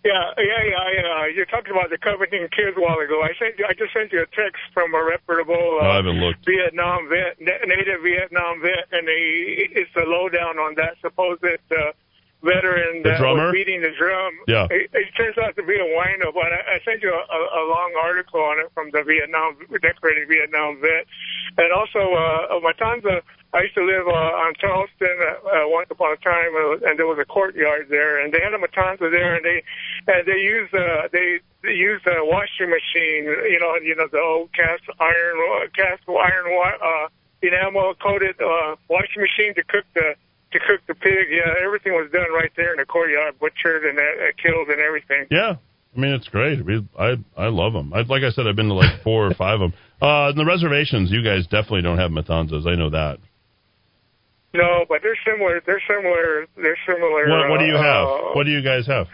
[0.03, 0.75] Yeah, yeah, yeah.
[0.81, 0.91] I,
[1.23, 3.21] uh, you talked about the Covington kids a while ago.
[3.23, 5.95] I sent you, I just sent you a text from a reputable Oh, I uh,
[6.03, 6.43] haven't looked.
[6.43, 11.93] Vietnam vet, na- native Vietnam vet, and they, it's the lowdown on that supposed uh,
[12.43, 13.49] veteran The that drummer?
[13.49, 14.33] was beating the drum.
[14.47, 14.67] Yeah.
[14.69, 17.39] It, it turns out to be a wino, but I, I sent you a, a,
[17.61, 21.05] a long article on it from the Vietnam decorated Vietnam vet,
[21.57, 23.21] and also uh, Matanza.
[23.53, 26.97] I used to live uh, on Charleston uh, uh, once upon a time, uh, and
[26.97, 29.61] there was a courtyard there, and they had a Matanza there, and they
[30.07, 34.19] and they used uh, they, they used a washing machine, you know, you know the
[34.19, 35.35] old cast iron
[35.75, 36.47] cast iron
[36.81, 37.07] uh,
[37.43, 40.15] enamel coated uh, washing machine to cook the
[40.51, 41.27] to cook the pig.
[41.31, 45.25] Yeah, everything was done right there in the courtyard, butchered and uh, killed and everything.
[45.31, 45.55] Yeah.
[45.95, 46.63] I mean, it's great.
[46.65, 47.91] We, I I love them.
[47.93, 49.73] I, like I said, I've been to like four or five of them.
[50.01, 52.65] Uh, in the reservations, you guys definitely don't have matanzas.
[52.65, 53.19] I know that.
[54.53, 55.61] No, but they're similar.
[55.65, 56.45] They're similar.
[56.55, 57.29] They're similar.
[57.29, 58.07] What, what do you uh, have?
[58.07, 59.07] uh, What do you guys have?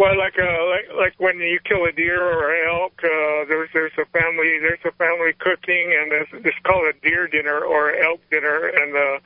[0.00, 3.92] Well, like uh, like like when you kill a deer or elk, uh, there's there's
[4.00, 8.20] a family there's a family cooking, and it's, it's called a deer dinner or elk
[8.30, 9.20] dinner, and uh,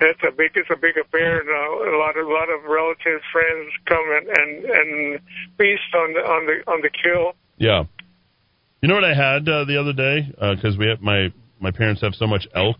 [0.00, 2.64] that's a big it's a big affair, and uh, a lot of a lot of
[2.64, 5.20] relatives, friends come and and, and
[5.56, 7.34] feast on the on the on the kill.
[7.56, 7.84] Yeah.
[8.82, 10.34] You know what I had uh, the other day?
[10.34, 11.28] Because we have my
[11.60, 12.78] my parents have so much elk.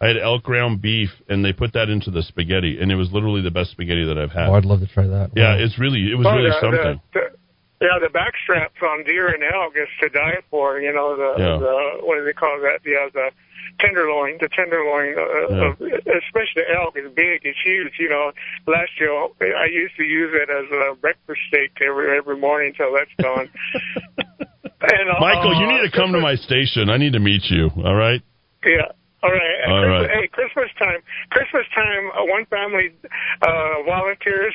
[0.00, 3.10] I had elk ground beef, and they put that into the spaghetti, and it was
[3.12, 4.48] literally the best spaghetti that I've had.
[4.48, 5.30] Oh, I'd love to try that.
[5.34, 5.64] yeah, Wow.
[5.64, 7.00] it's really it was Oh, really the, something.
[7.14, 10.80] The, the, yeah, the back straps on deer and elk is to die for.
[10.80, 11.58] You know the, Yeah.
[11.58, 12.78] the what do they call that?
[12.86, 13.30] Yeah, the
[13.80, 14.38] tenderloin.
[14.40, 15.70] The tenderloin, uh, Yeah.
[15.70, 15.80] of,
[16.22, 17.42] especially elk, is big.
[17.42, 17.94] It's huge.
[17.98, 18.30] You know,
[18.66, 22.94] last year I used to use it as a breakfast steak every every morning until
[22.94, 23.48] that's gone.
[24.18, 26.88] and, uh, Michael, you need to come to my station.
[26.90, 27.70] I need to meet you.
[27.84, 28.22] All right.
[28.64, 28.90] Yeah.
[29.20, 29.58] All right.
[29.66, 30.10] All Christmas, right.
[30.14, 31.00] Hey, Christmas time.
[31.30, 32.04] Christmas time.
[32.14, 32.94] Uh, one family
[33.42, 34.54] uh, volunteers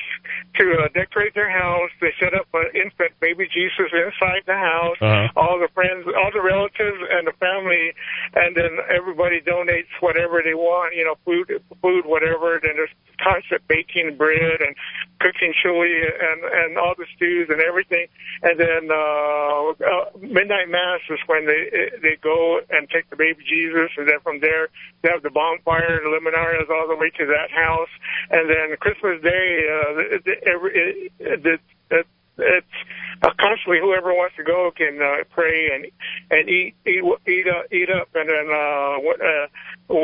[0.56, 1.92] to uh, decorate their house.
[2.00, 4.96] They set up an infant baby Jesus inside the house.
[5.04, 5.28] Uh-huh.
[5.36, 7.92] All the friends, all the relatives, and the family,
[8.32, 10.96] and then everybody donates whatever they want.
[10.96, 12.56] You know, food, food, whatever.
[12.56, 14.72] Then there's constant baking bread and
[15.20, 18.08] cooking chili and and all the stews and everything.
[18.40, 21.68] And then uh, uh, midnight mass is when they
[22.00, 24.53] they go and take the baby Jesus, and then from there
[25.02, 27.92] they have the bonfire and luminarias all the way to that house.
[28.30, 31.60] And then Christmas Day, uh, the, the, every it, it,
[31.90, 32.06] it,
[32.38, 32.66] it's
[33.22, 35.86] uh, constantly whoever wants to go can uh, pray and
[36.30, 39.46] and eat eat eat up, eat up and then uh, what, uh,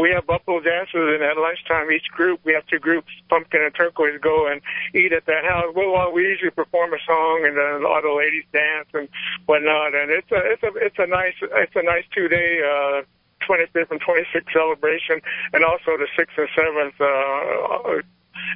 [0.00, 3.74] we have buffalo dances and at lunchtime each group we have two groups pumpkin and
[3.74, 4.60] turquoise go and
[4.94, 5.72] eat at that house.
[5.74, 9.08] Well, well we usually perform a song and then a lot of ladies dance and
[9.46, 12.60] whatnot and it's a it's a it's a nice it's a nice two day.
[12.62, 13.02] Uh,
[13.50, 15.20] 25th and 26th celebration,
[15.52, 18.02] and also the 6th and 7th uh,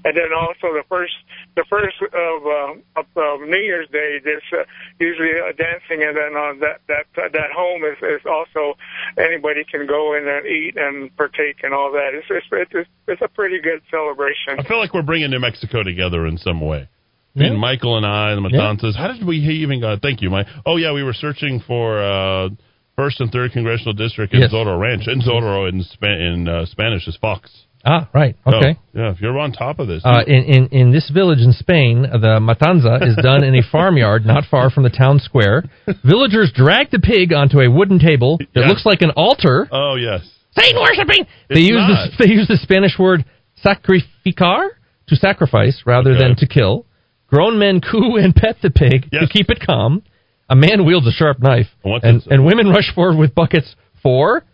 [0.05, 1.15] and then also the first
[1.57, 4.21] the first of uh, of uh, New Year's Day.
[4.23, 4.65] There's uh,
[4.99, 8.77] usually uh, dancing, and then on that that that home is, is also
[9.19, 12.11] anybody can go in and eat and partake and all that.
[12.15, 14.59] It's it's it's, it's a pretty good celebration.
[14.59, 16.89] I feel like we're bringing New Mexico together in some way.
[17.37, 17.59] I mean, Yeah.
[17.59, 18.97] Michael and I, the Matanzas.
[18.97, 20.03] How did we even got?
[20.03, 20.47] Thank you, Mike.
[20.65, 22.49] Oh yeah, we were searching for uh,
[22.97, 24.53] first and third congressional district in Yes.
[24.53, 25.09] Zorro Ranch.
[25.09, 27.51] In Zorro in Spa- in uh, Spanish is Fox.
[27.87, 28.35] Ah, right.
[28.47, 28.75] Okay.
[28.95, 31.53] So, yeah, if you're on top of this, Uh, in, in, in this village in
[31.53, 35.65] Spain, the matanza is done in a farmyard not far from the town square.
[36.03, 38.69] Villagers drag the pig onto a wooden table that Yes.
[38.71, 39.69] looks like an altar.
[39.71, 40.23] oh yes,
[40.59, 41.27] Satan worshipping.
[41.51, 42.11] They use not.
[42.17, 43.25] the they use the Spanish word
[43.63, 44.69] sacrificar
[45.09, 46.21] to sacrifice rather Okay.
[46.21, 46.87] than to kill.
[47.29, 50.03] Grown men coo and pet the pig to keep it calm.
[50.49, 52.31] A man wields a sharp knife, what's and, inside?
[52.31, 54.45] Uh, and women rush forward with buckets for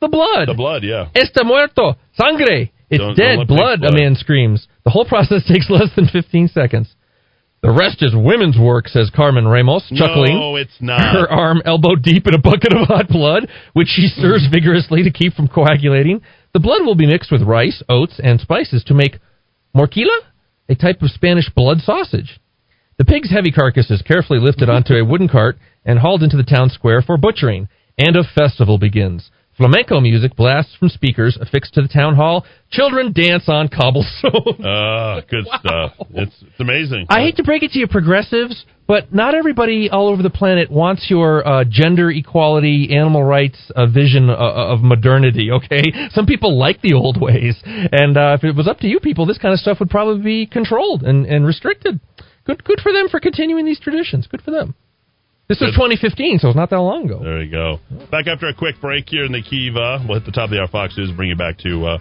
[0.00, 0.48] the blood.
[0.48, 0.82] the blood.
[0.82, 2.72] Yeah, Está muerto, sangre.
[2.88, 4.68] It's Don't- don't dead, let pigs blood, a man screams.
[4.84, 6.94] The whole process takes less than 15 seconds.
[7.62, 10.38] The rest is women's work, says Carmen Ramos, chuckling.
[10.38, 11.00] No, it's not.
[11.00, 15.10] Her arm elbow deep in a bucket of hot blood, which she stirs vigorously to
[15.10, 16.20] keep from coagulating.
[16.52, 19.18] The blood will be mixed with rice, oats, and spices to make
[19.74, 20.16] morcilla,
[20.68, 22.38] a type of Spanish blood sausage.
[22.98, 26.42] The pig's heavy carcass is carefully lifted onto a wooden cart and hauled into the
[26.42, 27.68] town square for butchering,
[27.98, 29.30] and a festival begins.
[29.58, 32.44] Flamenco music blasts from speakers affixed to the town hall.
[32.70, 34.60] Children dance on cobblestones.
[34.64, 35.92] Ah, good stuff.
[36.10, 37.06] It's it's amazing.
[37.08, 40.70] I hate to break it to you, progressives, but not everybody all over the planet
[40.70, 45.50] wants your uh, gender equality, animal rights uh, vision uh, of modernity.
[45.50, 49.00] Okay, some people like the old ways, and uh, if it was up to you
[49.00, 52.00] people, this kind of stuff would probably be controlled and, and restricted.
[52.46, 54.26] Good, good for them for continuing these traditions.
[54.26, 54.74] Good for them.
[55.48, 57.20] This was 2015, so it's not that long ago.
[57.22, 57.78] There you go.
[58.10, 60.02] Back after a quick break here in the Kiva.
[60.02, 61.98] We'll hit the top of the hour Fox News, bring you back to uh,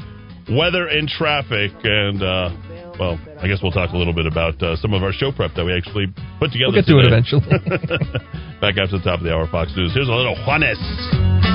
[0.50, 1.70] weather and traffic.
[1.84, 2.50] And, uh,
[2.98, 5.54] well, I guess we'll talk a little bit about uh, some of our show prep
[5.56, 6.08] that we actually
[6.40, 6.74] put together.
[6.74, 7.46] We'll get to it eventually.
[8.62, 9.94] Back after the top of the hour Fox News.
[9.94, 11.55] Here's a little Juanes.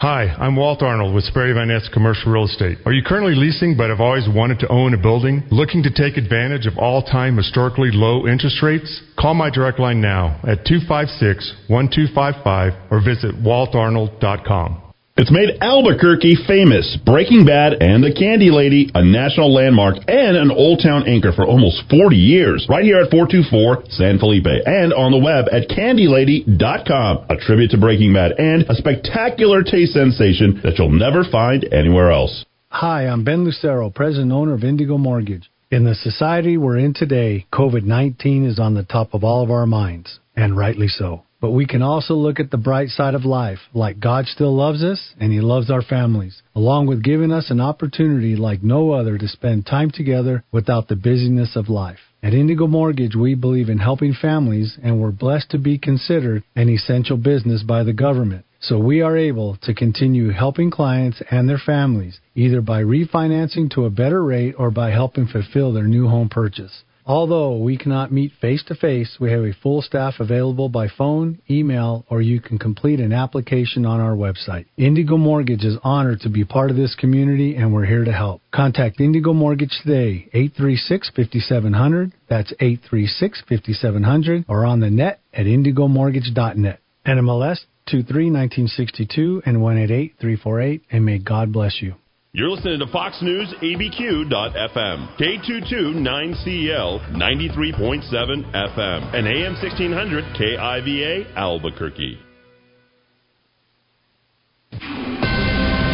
[0.00, 2.78] Hi, I'm Walt Arnold with Sperry Van Ness Commercial Real Estate.
[2.86, 5.42] Are you currently leasing but have always wanted to own a building?
[5.50, 9.02] Looking to take advantage of all-time historically low interest rates?
[9.18, 14.89] Call my direct line now at 256-1255 or visit waltarnold.com.
[15.20, 16.96] It's made Albuquerque famous.
[17.04, 21.44] Breaking Bad and The Candy Lady, a national landmark and an Old Town anchor for
[21.44, 22.64] almost 40 years.
[22.70, 27.26] Right here at 424 San Felipe and on the web at candylady.com.
[27.28, 32.10] A tribute to Breaking Bad and a spectacular taste sensation that you'll never find anywhere
[32.10, 32.46] else.
[32.70, 35.50] Hi, I'm Ben Lucero, president owner of Indigo Mortgage.
[35.70, 39.50] In the society we're in today, COVID 19 is on the top of all of
[39.50, 41.24] our minds, and rightly so.
[41.40, 44.82] But we can also look at the bright side of life, like God still loves
[44.82, 49.16] us and He loves our families, along with giving us an opportunity like no other
[49.16, 51.98] to spend time together without the busyness of life.
[52.22, 56.68] At Indigo Mortgage, we believe in helping families, and we're blessed to be considered an
[56.68, 58.44] essential business by the government.
[58.60, 63.86] So we are able to continue helping clients and their families, either by refinancing to
[63.86, 66.84] a better rate or by helping fulfill their new home purchase.
[67.10, 71.40] Although we cannot meet face to face, we have a full staff available by phone,
[71.50, 74.66] email, or you can complete an application on our website.
[74.76, 78.42] Indigo Mortgage is honored to be part of this community and we're here to help.
[78.52, 82.12] Contact Indigo Mortgage today, 836-5700.
[82.28, 86.78] That's 836-5700 or on the net at indigomortgage.net.
[87.04, 87.58] NMLS
[87.92, 91.96] 23-1962 and 188-348 and may God bless you.
[92.32, 102.20] You're listening to Fox News ABQ.FM, K22-9CL 93.7 FM, and AM 1600 KIVA Albuquerque.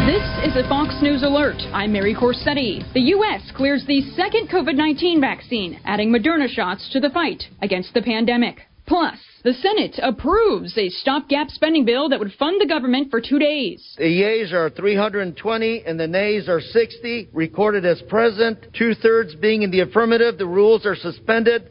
[0.04, 1.56] This is a Fox News Alert.
[1.72, 2.84] I'm Mary Corsetti.
[2.92, 3.50] The U.S.
[3.56, 8.58] clears the second COVID 19 vaccine, adding Moderna shots to the fight against the pandemic.
[8.86, 13.38] Plus, the Senate approves a stopgap spending bill that would fund the government for two
[13.38, 13.94] days.
[13.98, 19.62] The yeas are 320 and the nays are 60, recorded as present, two thirds being
[19.62, 20.38] in the affirmative.
[20.38, 21.70] The rules are suspended.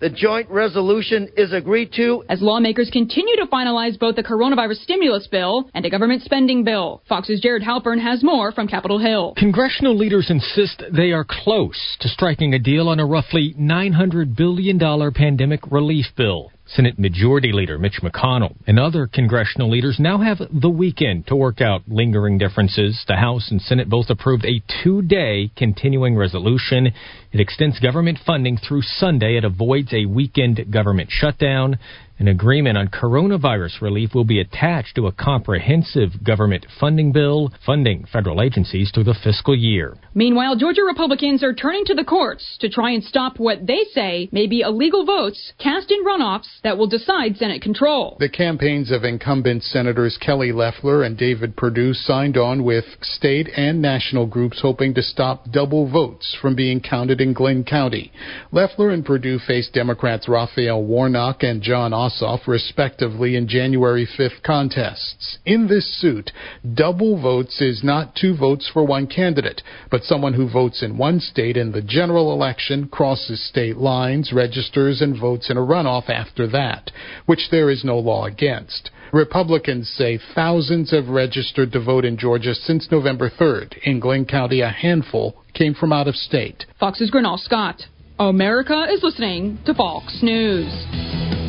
[0.00, 2.24] The joint resolution is agreed to.
[2.28, 7.02] As lawmakers continue to finalize both the coronavirus stimulus bill and a government spending bill.
[7.08, 9.34] Fox's Jared Halpern has more from Capitol Hill.
[9.36, 14.78] Congressional leaders insist they are close to striking a deal on a roughly $900 billion
[15.12, 16.50] pandemic relief bill.
[16.74, 21.60] Senate Majority Leader Mitch McConnell and other congressional leaders now have the weekend to work
[21.60, 23.04] out lingering differences.
[23.06, 26.88] The House and Senate both approved a two day continuing resolution.
[27.32, 29.36] It extends government funding through Sunday.
[29.36, 31.78] It avoids a weekend government shutdown.
[32.16, 38.04] An agreement on coronavirus relief will be attached to a comprehensive government funding bill, funding
[38.12, 39.96] federal agencies through the fiscal year.
[40.14, 44.28] Meanwhile, Georgia Republicans are turning to the courts to try and stop what they say
[44.30, 48.16] may be illegal votes cast in runoffs that will decide Senate control.
[48.20, 53.82] The campaigns of incumbent Senators Kelly Loeffler and David Perdue signed on with state and
[53.82, 58.12] national groups hoping to stop double votes from being counted in Glynn County.
[58.52, 65.38] Loeffler and Perdue face Democrats Raphael Warnock and Jon Ossoff, respectively, in January 5th contests.
[65.46, 66.32] In this suit,
[66.74, 71.20] double votes is not two votes for one candidate, but someone who votes in one
[71.20, 76.46] state in the general election, crosses state lines, registers, and votes in a runoff after
[76.48, 76.90] that,
[77.26, 78.90] which there is no law against.
[79.12, 83.78] Republicans say thousands have registered to vote in Georgia since November 3rd.
[83.84, 86.66] In Glynn County, a handful came from out of state.
[86.78, 87.82] Fox's Gernal Scott.
[88.18, 91.43] America is listening to Fox News.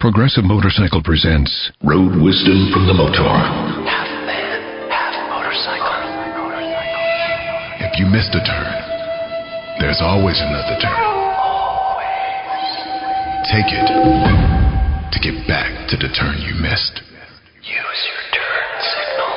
[0.00, 1.52] Progressive Motorcycle presents
[1.84, 3.20] Road Wisdom from the Motor.
[3.20, 5.92] Half man, half motorcycle.
[7.84, 8.80] If you missed a turn,
[9.76, 11.04] there's always another turn.
[13.52, 13.84] Take it
[15.12, 17.04] to get back to the turn you missed.
[17.60, 19.36] Use your turn signal.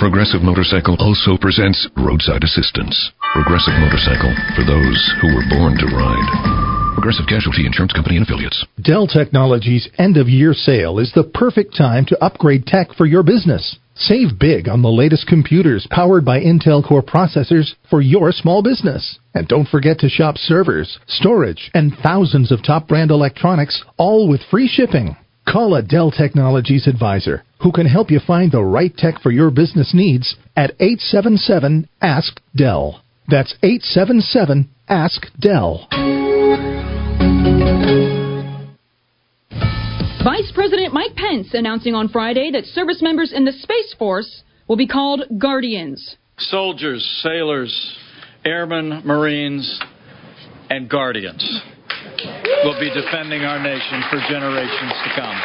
[0.00, 3.12] Progressive Motorcycle also presents Roadside Assistance.
[3.36, 6.69] Progressive Motorcycle for those who were born to ride.
[7.00, 8.62] Progressive Casualty Insurance Company and Affiliates.
[8.82, 13.22] Dell Technologies end of year sale is the perfect time to upgrade tech for your
[13.22, 13.78] business.
[13.94, 19.18] Save big on the latest computers powered by Intel Core processors for your small business.
[19.32, 24.42] And don't forget to shop servers, storage, and thousands of top brand electronics, all with
[24.50, 25.16] free shipping.
[25.50, 29.50] Call a Dell Technologies advisor who can help you find the right tech for your
[29.50, 33.00] business needs at 877 Ask Dell.
[33.26, 35.88] That's 877 Ask Dell.
[40.22, 44.76] Vice President Mike Pence announcing on Friday that service members in the Space Force will
[44.76, 46.16] be called Guardians.
[46.38, 47.96] Soldiers, sailors,
[48.44, 49.80] airmen, Marines,
[50.68, 51.62] and Guardians
[52.64, 55.40] will be defending our nation for generations to come.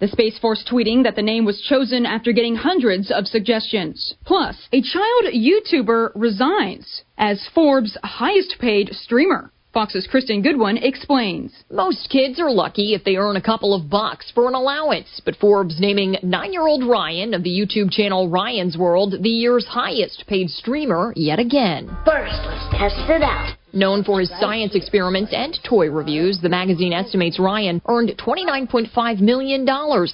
[0.00, 4.14] The Space Force tweeting that the name was chosen after getting hundreds of suggestions.
[4.26, 9.50] Plus, a child YouTuber resigns as Forbes' highest paid streamer.
[9.74, 11.52] Fox's Kristen Goodwin explains.
[11.68, 15.34] Most kids are lucky if they earn a couple of bucks for an allowance, but
[15.34, 20.28] Forbes naming nine year old Ryan of the YouTube channel Ryan's World the year's highest
[20.28, 21.88] paid streamer yet again.
[22.06, 23.56] First, let's test it out.
[23.74, 29.66] Known for his science experiments and toy reviews, the magazine estimates Ryan earned $29.5 million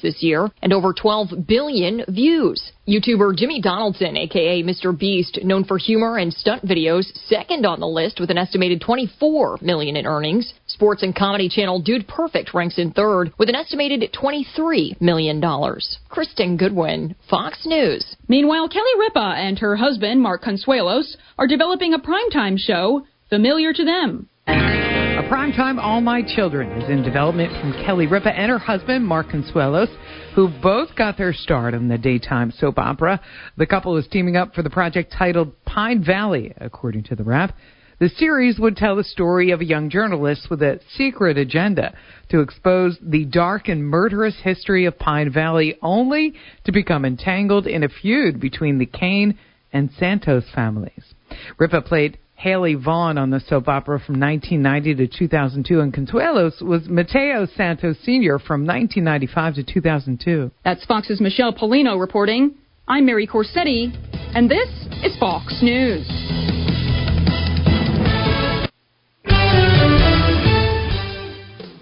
[0.03, 2.73] this year and over 12 billion views.
[2.89, 4.99] YouTuber Jimmy Donaldson, aka Mr.
[4.99, 9.59] Beast, known for humor and stunt videos, second on the list with an estimated 24
[9.61, 10.55] million in earnings.
[10.67, 15.99] Sports and comedy channel Dude Perfect ranks in third with an estimated 23 million dollars.
[16.09, 18.17] Kristen Goodwin, Fox News.
[18.27, 23.85] Meanwhile, Kelly Ripa and her husband Mark Consuelos are developing a primetime show familiar to
[23.85, 24.29] them.
[24.49, 29.29] A primetime All My Children is in development from Kelly Ripa and her husband, Mark
[29.29, 29.89] Consuelos.
[30.35, 33.21] who both got their start on the daytime soap opera.
[33.57, 37.57] The couple is teaming up for the project titled Pine Valley, according to the Wrap.
[38.01, 41.95] The series would tell the story of a young journalist with a secret agenda
[42.31, 46.35] to expose the dark and murderous history of Pine Valley, only
[46.65, 49.39] to become entangled in a feud between the Kane
[49.73, 51.15] and Santos families.
[51.59, 56.89] Ripa played Hayley Vaughan on the soap opera from 1990 to 2002, and Consuelos was
[56.89, 58.39] Mateo Santos Sr.
[58.39, 60.51] from 1995 to 2002.
[60.65, 62.55] That's Fox's Michelle Pollino reporting.
[62.89, 63.93] I'm Mary Corsetti,
[64.35, 64.71] and this
[65.05, 66.50] is Fox News.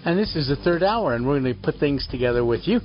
[0.09, 2.79] And this is the third hour, and we're going to put things together with you.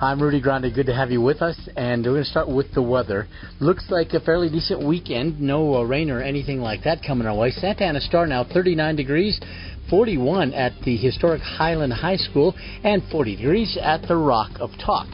[0.00, 0.74] I'm Rudy Grande.
[0.74, 1.54] Good to have you with us.
[1.76, 3.28] And we're going to start with the weather.
[3.60, 5.42] Looks like a fairly decent weekend.
[5.42, 7.50] No uh, rain or anything like that coming our way.
[7.50, 9.38] Santa Ana Star now 39 degrees.
[9.90, 15.06] 41 at the historic Highland High School and 40 degrees at the Rock of Talk.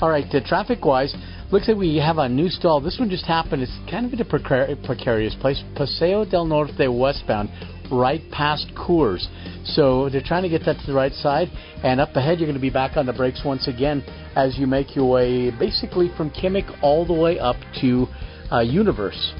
[0.00, 1.14] All right, uh, traffic wise,
[1.52, 2.80] looks like we have a new stall.
[2.80, 3.62] This one just happened.
[3.62, 5.62] It's kind of in a precar- precarious place.
[5.76, 7.50] Paseo del Norte westbound,
[7.90, 9.26] right past Coors.
[9.64, 11.48] So they're trying to get that to the right side.
[11.82, 14.02] And up ahead, you're going to be back on the brakes once again
[14.36, 18.06] as you make your way basically from Kimmick all the way up to
[18.52, 19.34] uh, Universe.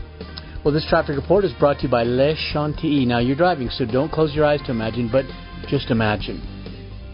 [0.64, 3.04] Well, this traffic report is brought to you by Le Chantilly.
[3.04, 5.26] Now, you're driving, so don't close your eyes to imagine, but
[5.68, 6.40] just imagine.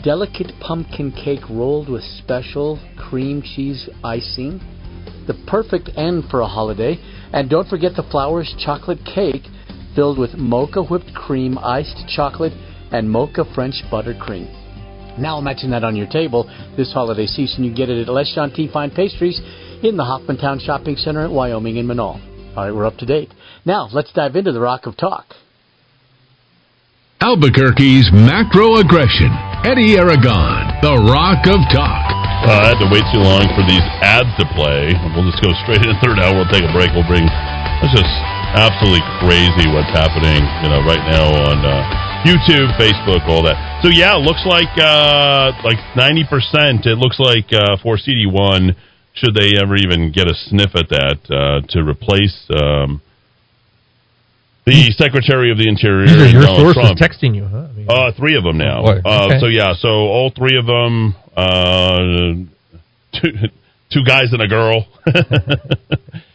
[0.05, 4.61] Delicate pumpkin cake rolled with special cream cheese icing.
[5.27, 6.97] The perfect end for a holiday.
[7.33, 9.43] And don't forget the Flowers chocolate cake
[9.95, 12.53] filled with mocha whipped cream, iced chocolate,
[12.93, 14.49] and mocha French buttercream.
[15.19, 16.45] Now imagine that on your table
[16.77, 17.65] this holiday season.
[17.65, 19.41] You get it at Les Chantilly Fine Pastries
[19.83, 22.21] in the Hoffmantown Shopping Center at Wyoming and Menaul.
[22.57, 23.33] All right, we're up to date.
[23.65, 25.27] Now, let's dive into the Rock of Talk.
[27.21, 29.29] Albuquerque's macro aggression.
[29.61, 32.09] Eddy Aragon, the Rock of Talk.
[32.41, 34.97] Uh, I had to wait too long for these ads to play.
[35.13, 36.33] We'll just go straight into the third hour.
[36.33, 36.89] We'll take a break.
[36.97, 37.29] We'll bring.
[37.85, 38.09] It's just
[38.55, 43.81] absolutely crazy what's happening, you know, right now on uh, YouTube, Facebook, all that.
[43.83, 46.87] So yeah, it looks like uh, like ninety percent.
[46.87, 48.77] It looks like uh, for CD one,
[49.15, 53.01] should they ever even get a sniff at that uh, to replace um,
[54.67, 56.99] the Secretary of the Interior, These your Donald sources Trump.
[56.99, 57.69] texting you, huh?
[57.71, 58.83] I mean, Uh, three of them now.
[58.85, 59.01] Oh.
[59.05, 59.41] Uh, Okay.
[59.41, 61.99] so yeah, so all three of them, uh,
[63.21, 63.33] two,
[63.91, 64.87] two guys and a girl.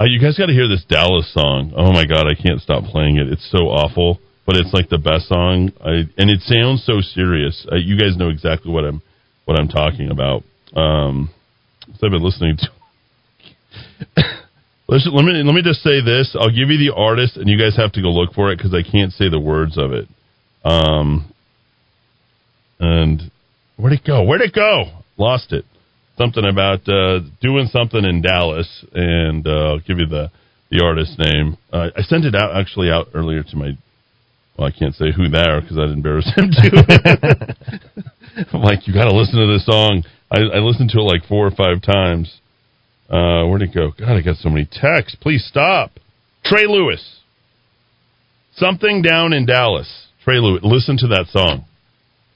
[0.00, 1.72] uh, you guys got to hear this Dallas song.
[1.76, 3.28] Oh my god, I can't stop playing it.
[3.28, 5.72] It's so awful, but it's like the best song.
[5.84, 7.66] I, and it sounds so serious.
[7.70, 9.02] Uh, you guys know exactly what I'm
[9.44, 10.42] what I'm talking about.
[10.74, 11.28] Um,
[11.98, 12.68] so I've been listening to.
[14.88, 16.34] Listen, let me let me just say this.
[16.38, 18.72] I'll give you the artist, and you guys have to go look for it because
[18.74, 20.08] I can't say the words of it.
[20.64, 21.32] Um,
[22.78, 23.30] and
[23.76, 24.24] where'd it go?
[24.24, 25.02] Where'd it go?
[25.18, 25.64] Lost it.
[26.20, 30.30] Something about uh, doing something in Dallas, and uh, I'll give you the
[30.70, 31.56] the artist name.
[31.72, 33.70] Uh, I sent it out actually out earlier to my.
[34.58, 36.76] Well, I can't say who they are because I'd embarrass him too.
[38.52, 40.04] I'm like, you got to listen to this song.
[40.30, 42.38] I, I listened to it like four or five times.
[43.08, 43.92] Uh, where'd it go?
[43.98, 45.16] God, I got so many texts.
[45.22, 45.92] Please stop.
[46.44, 47.20] Trey Lewis.
[48.56, 50.08] Something down in Dallas.
[50.22, 50.60] Trey Lewis.
[50.62, 51.64] Listen to that song.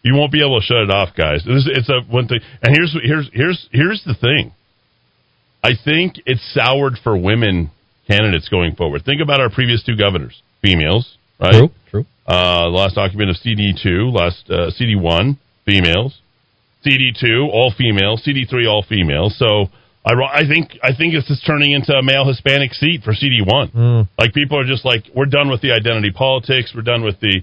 [0.04, 1.42] You won't be able to shut it off, guys.
[1.46, 2.40] It's, it's a one thing.
[2.62, 4.52] And here's here's here's here's the thing.
[5.64, 7.70] I think it's soured for women
[8.06, 9.02] candidates going forward.
[9.06, 11.52] Think about our previous two governors, females, right?
[11.52, 12.04] True, true.
[12.28, 16.20] Uh, last occupant of CD two, last uh, CD one, females.
[16.82, 18.22] CD two, all females.
[18.22, 19.34] CD three, all females.
[19.38, 19.70] So
[20.04, 23.40] I, I think I think this is turning into a male Hispanic seat for CD
[23.42, 23.68] one.
[23.70, 24.08] Mm.
[24.18, 26.72] Like people are just like, we're done with the identity politics.
[26.74, 27.40] We're done with the,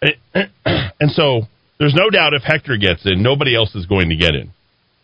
[0.64, 1.48] and so
[1.78, 4.50] there's no doubt if Hector gets in, nobody else is going to get in.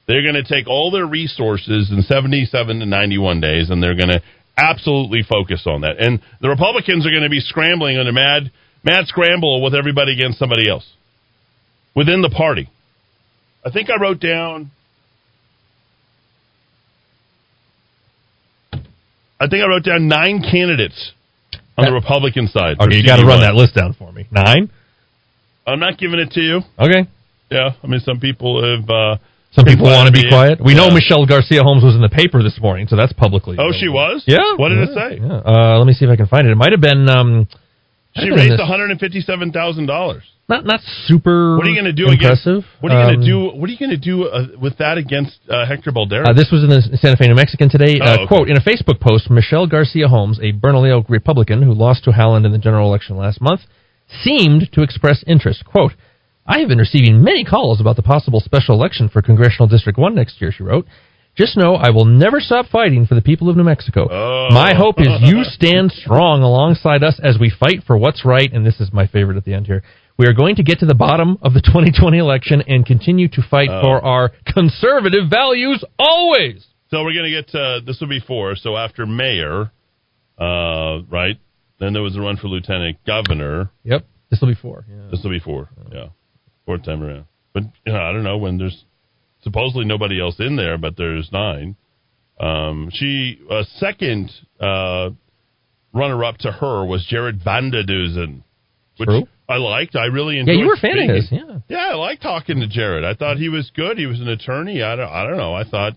[0.07, 4.09] They're going to take all their resources in 77 to 91 days, and they're going
[4.09, 4.23] to
[4.57, 5.99] absolutely focus on that.
[5.99, 8.51] And the Republicans are going to be scrambling on a mad,
[8.85, 10.87] mad scramble with everybody against somebody else
[11.95, 12.69] within the party.
[13.65, 14.71] I think I wrote down.
[19.39, 21.13] I think I wrote down nine candidates
[21.79, 22.77] on the Republican side.
[22.81, 24.27] Okay, you got to run that list down for me.
[24.31, 24.71] Nine.
[25.67, 26.61] I'm not giving it to you.
[26.79, 27.09] Okay.
[27.51, 28.89] Yeah, I mean, some people have.
[28.89, 29.17] Uh,
[29.53, 30.61] Some people want to be quiet.
[30.63, 33.57] We know Michelle Garcia Holmes was in the paper this morning, so that's publicly.
[33.59, 34.23] Oh, she was.
[34.27, 34.39] Yeah.
[34.57, 35.19] What did it say?
[35.19, 35.43] yeah.
[35.43, 36.51] Uh, let me see if I can find it.
[36.53, 37.09] It might have been.
[37.11, 37.49] Um,
[38.15, 40.23] She raised one hundred and fifty-seven thousand dollars.
[40.49, 41.57] Not not super.
[41.59, 42.63] What are you going to do impressive?
[42.67, 42.83] against?
[42.83, 43.39] What are you going Um, to do?
[43.59, 46.27] What are you going to do uh, with that against uh, Hector Balderas?
[46.27, 47.99] Uh, this was in the Santa Fe New Mexican today.
[48.03, 48.27] Oh, uh, okay.
[48.27, 52.47] Quote In a Facebook post, Michelle Garcia Holmes, a Bernalillo Republican who lost to Haaland
[52.47, 53.61] in the general election last month,
[54.23, 55.65] seemed to express interest.
[55.65, 55.93] Quote,
[56.47, 60.15] I have been receiving many calls about the possible special election for Congressional District 1
[60.15, 60.87] next year, she wrote.
[61.37, 64.09] Just know I will never stop fighting for the people of New Mexico.
[64.11, 64.49] Oh.
[64.51, 68.67] My hope is you stand strong alongside us as we fight for what's right, and
[68.67, 69.83] this is my favorite at the end here.
[70.19, 73.43] We are going to get to the bottom of the 2020 election and continue to
[73.49, 73.81] fight Oh.
[73.81, 76.67] for our conservative values always.
[76.91, 78.57] So we're going to get to this will be four.
[78.57, 79.71] So after mayor,
[80.39, 81.39] uh, right?
[81.81, 83.71] Then there was a run for lieutenant governor.
[83.85, 84.85] Yep, this will be four.
[84.89, 85.09] Yeah.
[85.11, 85.71] This will be four.
[85.91, 86.09] Yeah,
[86.67, 87.25] fourth time around.
[87.53, 88.85] But you know, I don't know when there's
[89.43, 91.77] supposedly nobody else in there, but there's nine.
[92.39, 94.31] Um, she a second
[94.61, 95.11] uh,
[95.93, 98.43] runner up to her was Jared Vander Dussen,
[98.99, 99.23] which True.
[99.49, 99.97] I liked.
[99.97, 100.55] I really enjoyed.
[100.55, 101.11] Yeah, you were a fan speaking.
[101.11, 101.33] of his.
[101.33, 101.59] Yeah.
[101.69, 103.05] Yeah, I like talking to Jared.
[103.05, 103.99] I thought he was good.
[103.99, 104.83] He was an attorney.
[104.83, 105.55] I don't, I don't know.
[105.55, 105.95] I thought,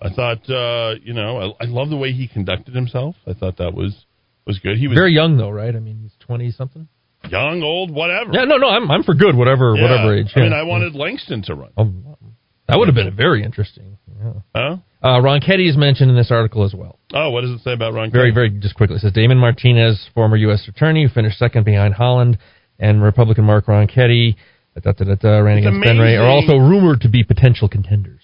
[0.00, 3.14] I thought, uh, you know, I, I love the way he conducted himself.
[3.26, 4.04] I thought that was
[4.46, 4.76] was good.
[4.78, 5.74] He was Very young though, right?
[5.74, 6.88] I mean, he's 20 something.
[7.30, 8.32] young, old, whatever.
[8.32, 9.82] Yeah, no, no, I'm I'm for good, whatever, Yeah.
[9.82, 10.32] whatever age.
[10.34, 10.52] I mean.
[10.52, 11.70] I wanted Langston to run.
[11.76, 11.92] Oh,
[12.68, 13.98] that would have been a very interesting.
[14.20, 14.32] Yeah.
[14.54, 14.76] Huh?
[15.02, 16.98] Uh, Ronchetti is mentioned in this article as well.
[17.12, 18.10] Oh, what does it say about Ron?
[18.12, 18.96] Very, very just quickly.
[18.96, 20.66] It says Damon Martinez, former U.S.
[20.68, 22.38] attorney, who finished second behind Haaland,
[22.78, 24.36] and Republican Mark Ronchetti,
[24.80, 27.68] da, da, da, da, ran It's against Ben Ray, are also rumored to be potential
[27.68, 28.20] contenders.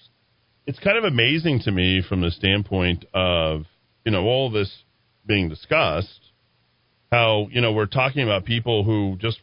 [0.65, 3.63] It's kind of amazing to me from the standpoint of
[4.05, 4.71] you know all this
[5.25, 6.19] being discussed,
[7.11, 9.39] how you know we're talking about people who just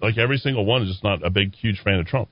[0.00, 2.28] like every single one is just not a big, huge fan of Trump.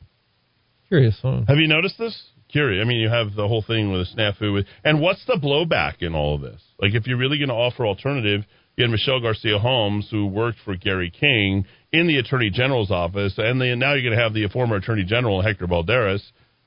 [0.89, 1.19] Curious.
[1.21, 1.43] Huh?
[1.49, 2.31] Have you noticed this?
[2.49, 2.85] Curious.
[2.85, 4.53] I mean, you have the whole thing with the snafu.
[4.53, 6.61] With, and what's the blowback in all of this?
[6.79, 8.45] Like, if you're really going to offer alternative,
[8.77, 13.35] you had Michelle Garcia Holmes, who worked for Gary King in the Attorney General's office,
[13.39, 16.23] and then now you're going to have the former Attorney General Hector Balderas,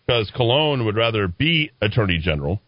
[0.05, 2.61] because Colon would rather be Attorney General.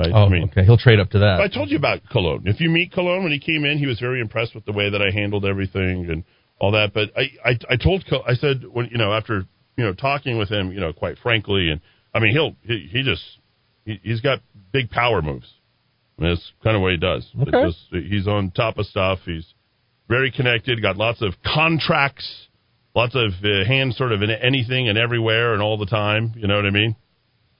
[0.00, 0.10] Right?
[0.14, 0.64] Oh, I mean, okay.
[0.64, 1.40] He'll trade up to that.
[1.40, 2.42] I told you about Colon.
[2.46, 4.90] If you meet Colon when he came in, he was very impressed with the way
[4.90, 6.24] that I handled everything and
[6.58, 6.92] all that.
[6.92, 9.44] But I, I, I told, Col- I said when you know after
[9.76, 11.80] you know talking with him, you know, quite frankly, and
[12.14, 13.22] I mean he'll he, he just
[13.84, 14.40] he, he's got
[14.72, 15.52] big power moves.
[16.18, 17.26] I mean, that's kind of what he does.
[17.40, 17.64] Okay.
[17.66, 19.20] just- he's on top of stuff.
[19.24, 19.46] He's
[20.08, 20.80] very connected.
[20.82, 22.46] Got lots of contracts.
[22.94, 26.32] Lots of uh, hands, sort of in anything and everywhere and all the time.
[26.36, 26.96] You know what I mean?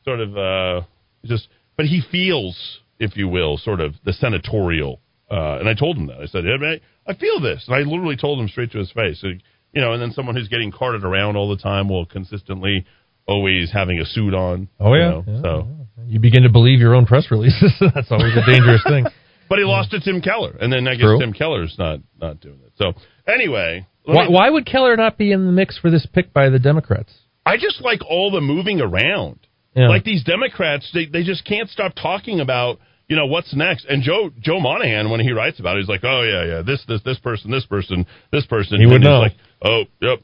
[0.04, 0.80] Sort of uh,
[1.24, 1.46] just,
[1.80, 5.00] but he feels, if you will, sort of the senatorial.
[5.30, 6.18] Uh, and I told him that.
[6.20, 9.24] I said, I, I feel this, and I literally told him straight to his face.
[9.24, 12.84] You know, and then someone who's getting carted around all the time will consistently
[13.26, 14.68] always having a suit on.
[14.78, 15.08] Oh, you yeah.
[15.08, 15.68] know, Yeah, so.
[16.06, 17.72] You begin to believe your own press releases.
[17.94, 19.06] That's always a dangerous thing.
[19.48, 21.18] But he lost to Tim Keller, and then I guess True.
[21.18, 22.72] Tim Keller's not not doing it.
[22.76, 22.92] So
[23.26, 26.50] anyway, Why, me- why would Keller not be in the mix for this pick by
[26.50, 27.12] the Democrats?
[27.44, 29.40] I just like all the moving around.
[29.74, 29.88] Yeah.
[29.88, 32.78] Like these Democrats, they they just can't stop talking about
[33.08, 33.86] you know what's next.
[33.86, 36.84] And Joe Joe Monahan, when he writes about it, he's like, oh yeah yeah this
[36.88, 38.80] this this person this person this person.
[38.80, 39.20] He would And he's know.
[39.20, 40.20] Like, oh yep,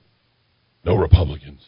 [0.85, 1.61] no Republicans.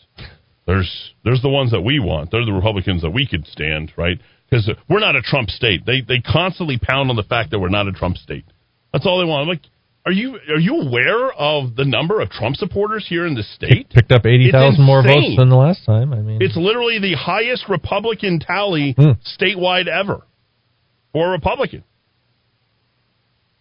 [0.67, 2.31] There's there's the ones that we want.
[2.31, 4.21] They're the Republicans that we could stand, right?
[4.51, 5.87] Because we're not a Trump state.
[5.87, 8.45] They they constantly pound on the fact that we're not a Trump state.
[8.93, 9.43] That's all they want.
[9.43, 9.63] I'm like,
[10.07, 13.91] are you are you aware of the number of Trump supporters here in the state?
[13.91, 16.13] Picked up 80,000 more votes than the last time.
[16.13, 19.13] I mean, It's literally the highest Republican tally Hmm.
[19.39, 20.23] statewide ever
[21.13, 21.85] for a Republican.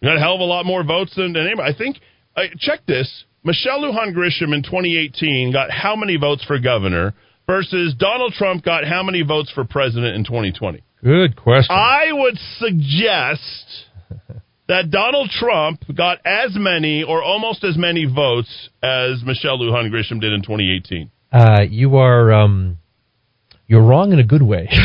[0.00, 1.74] You got a hell of a lot more votes than, than anybody.
[1.74, 1.98] I think,
[2.36, 3.24] uh, check this.
[3.44, 7.14] Michelle Lujan Grisham in 2018 got how many votes for governor
[7.46, 10.82] versus Donald Trump got how many votes for president in 2020?
[11.02, 11.74] good question.
[11.74, 13.86] I would suggest
[14.68, 20.20] that Donald Trump got as many or almost as many votes as Michelle Lujan Grisham
[20.20, 21.10] did in 2018.
[21.32, 22.78] Uh, you are um,
[23.66, 24.68] you're wrong in a good way.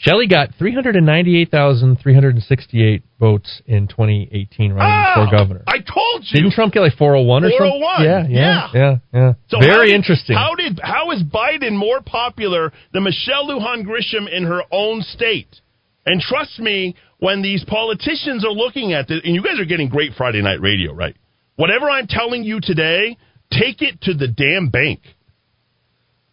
[0.00, 5.64] Shelley got 398,368 votes in 2018 running Oh, for governor.
[5.66, 6.40] I told you.
[6.40, 7.80] Didn't Trump get like 401 or something?
[7.80, 9.32] 401, Yeah, yeah, yeah, yeah.
[9.48, 10.36] So how Very did- interesting.
[10.36, 15.60] How did how is Biden more popular than Michelle Lujan Grisham in her own state?
[16.06, 19.88] And trust me, when these politicians are looking at this, and you guys are getting
[19.88, 21.16] great Friday night radio, right?
[21.56, 23.18] Whatever I'm telling you today,
[23.50, 25.00] take it to the damn bank.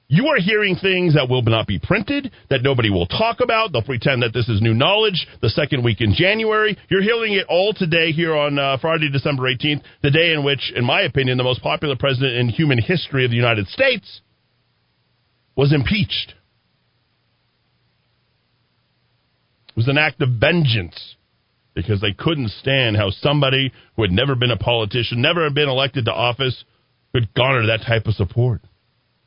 [0.07, 3.71] You are hearing things that will not be printed, that nobody will talk about.
[3.71, 6.77] They'll pretend that this is new knowledge the second week in January.
[6.89, 10.71] You're hearing it all today here on uh, Friday, December 18th, the day in which,
[10.75, 14.21] in my opinion, the most popular president in human history of the United States
[15.55, 16.35] was impeached.
[19.75, 21.15] It was an act of vengeance
[21.73, 26.05] because they couldn't stand how somebody who had never been a politician, never been elected
[26.05, 26.63] to office,
[27.11, 28.61] could garner that type of support.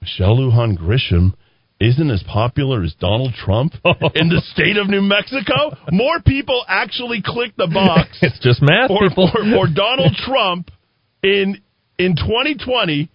[0.01, 1.35] Michelle Lujan Grisham
[1.81, 3.75] isn't as popular as Donald Trump
[4.15, 5.77] in the state of New Mexico.
[5.93, 9.31] More people actually click the box it's just math, for, people.
[9.31, 10.71] for, for Donald Trump
[11.23, 11.61] in
[11.99, 13.11] in 2020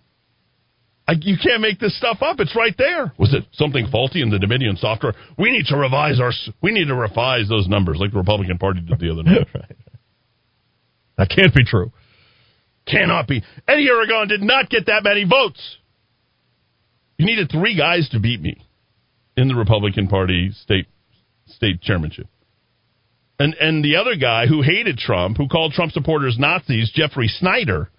[1.07, 2.39] I, you can't make this stuff up.
[2.39, 3.11] It's right there.
[3.17, 5.13] Was it something faulty in the Dominion software?
[5.37, 6.31] We need to revise our.
[6.61, 9.47] We need to revise those numbers, like the Republican Party did the other night.
[11.17, 11.91] That can't be true.
[12.87, 13.43] Cannot be.
[13.67, 15.77] Eddy Aragon did not get that many votes.
[17.17, 18.65] You needed three guys to beat me
[19.37, 20.87] in the Republican Party state
[21.47, 22.27] state chairmanship.
[23.39, 27.89] And and the other guy who hated Trump, who called Trump supporters Nazis, Jeffrey Snyder,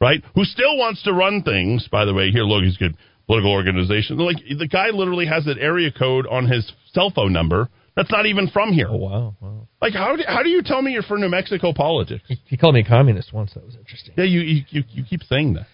[0.00, 0.22] right?
[0.34, 2.96] Who still wants to run things, by the way, here look, he's good
[3.26, 4.18] political organization.
[4.18, 7.68] Like the guy literally has an area code on his cell phone number
[7.98, 8.86] that's not even from here.
[8.88, 9.68] Oh wow, wow.
[9.82, 12.22] Like how do, how do you tell me you're for New Mexico politics?
[12.46, 13.54] He called me a communist once.
[13.54, 14.14] That was interesting.
[14.16, 15.66] Yeah, you you you, you keep saying that.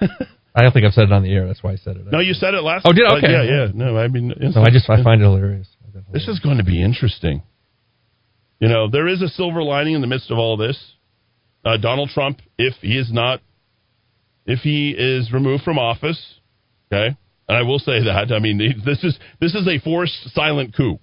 [0.56, 1.46] I don't think I've said it on the air.
[1.46, 2.06] That's why I said it.
[2.10, 2.86] No, you said it last.
[2.86, 3.14] Oh, did I?
[3.14, 3.30] uh, Okay.
[3.30, 3.66] yeah, yeah.
[3.72, 5.68] No, I mean, No, I just I find it hilarious.
[6.12, 7.42] this is going to be interesting.
[8.60, 10.78] You know, there is a silver lining in the midst of all this.
[11.64, 13.40] Uh, Donald Trump, if he is not,
[14.46, 16.40] if he is removed from office,
[16.92, 17.16] okay,
[17.48, 18.32] and I will say that.
[18.32, 20.98] I mean, this is this is a forced silent coup,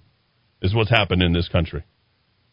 [0.60, 1.84] is what's happened in this country.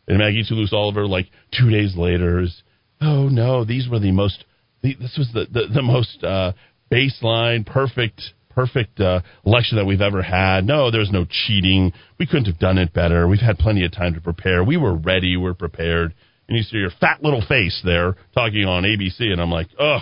[0.07, 1.27] And Maggie Toulouse Oliver, like
[1.57, 2.63] two days later, is
[2.99, 4.43] oh no, these were the most.
[4.81, 6.53] The, this was the the, the most uh,
[6.91, 10.65] baseline, perfect, perfect uh, election that we've ever had.
[10.65, 11.93] No, there's no cheating.
[12.17, 13.27] We couldn't have done it better.
[13.27, 14.63] We've had plenty of time to prepare.
[14.63, 15.37] We were ready.
[15.37, 16.15] We're prepared.
[16.49, 20.01] And you see your fat little face there talking on ABC, and I'm like, ugh,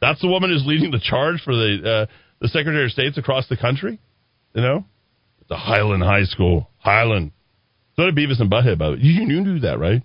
[0.00, 3.48] that's the woman who's leading the charge for the uh, the Secretary of States across
[3.48, 4.00] the country.
[4.54, 4.84] You know,
[5.48, 7.30] the Highland High School, Highland.
[7.94, 8.98] So did Beavis and Butthead, by the way.
[9.02, 10.02] You, you knew that, right?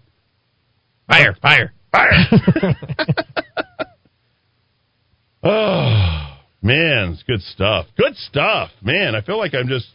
[1.07, 2.11] Fire, fire, fire.
[5.43, 7.87] oh, man, it's good stuff.
[7.97, 8.69] Good stuff.
[8.83, 9.87] Man, I feel like I'm just.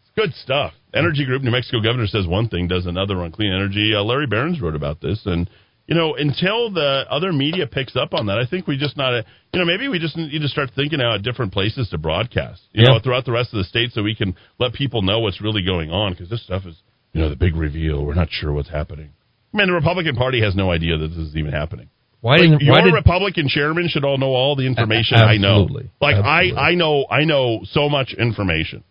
[0.00, 0.72] It's good stuff.
[0.96, 3.94] Energy Group, New Mexico governor says one thing, does another on clean energy.
[3.94, 5.20] Uh, Larry Behrens wrote about this.
[5.26, 5.48] And,
[5.86, 9.12] you know, until the other media picks up on that, I think we just not,
[9.52, 12.82] you know, maybe we just need to start thinking out different places to broadcast, you
[12.82, 12.94] Yeah.
[12.94, 15.62] know, throughout the rest of the state so we can let people know what's really
[15.62, 16.76] going on because this stuff is,
[17.12, 18.04] you know, the big reveal.
[18.04, 19.10] We're not sure what's happening.
[19.52, 21.88] Man, the Republican Party has no idea that this is even happening.
[22.20, 25.24] Why Like, didn't your why did Republican chairman should all know all the information A-
[25.24, 25.68] I know.
[26.00, 26.58] Like Absolutely.
[26.58, 28.82] I, I know, I know so much information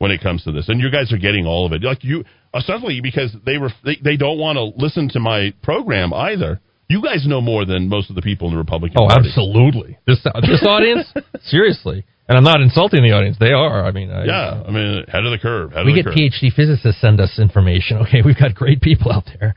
[0.00, 1.82] when it comes to this, and you guys are getting all of it.
[1.82, 2.24] Like you,
[2.54, 6.58] essentially, because they were, they, they don't want to listen to my program either.
[6.88, 9.28] You guys know more than most of the people in the Republican Oh, Party.
[9.28, 9.98] absolutely.
[10.06, 11.06] This this audience,
[11.44, 13.36] seriously, and I'm not insulting the audience.
[13.38, 13.84] They are.
[13.84, 15.72] I mean, I, Yeah, I mean, head of the curve.
[15.72, 16.50] Head we of the get curve.
[16.50, 17.98] PhD physicists send us information.
[18.08, 19.54] Okay, we've got great people out there.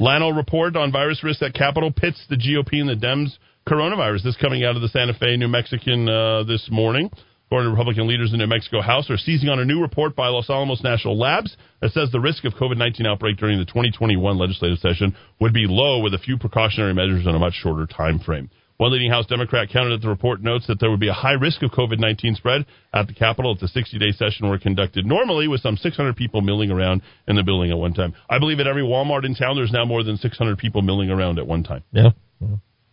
[0.00, 3.38] Lano report on virus risk at Capitol pits the GOP and the Dems
[3.68, 4.24] coronavirus.
[4.24, 7.10] This coming out of the Santa Fe, New Mexican uh, this morning.
[7.48, 10.28] According to Republican leaders in New Mexico House are seizing on a new report by
[10.28, 14.76] Los Alamos National Labs that says the risk of COVID-19 outbreak during the 2021 legislative
[14.80, 18.50] session would be low with a few precautionary measures in a much shorter time frame.
[18.76, 21.32] One leading House Democrat counted at the report notes that there would be a high
[21.32, 25.06] risk of COVID 19 spread at the Capitol if the 60 day session were conducted
[25.06, 28.12] normally with some 600 people milling around in the building at one time.
[28.28, 31.38] I believe at every Walmart in town there's now more than 600 people milling around
[31.38, 31.82] at one time.
[31.92, 32.10] Yeah.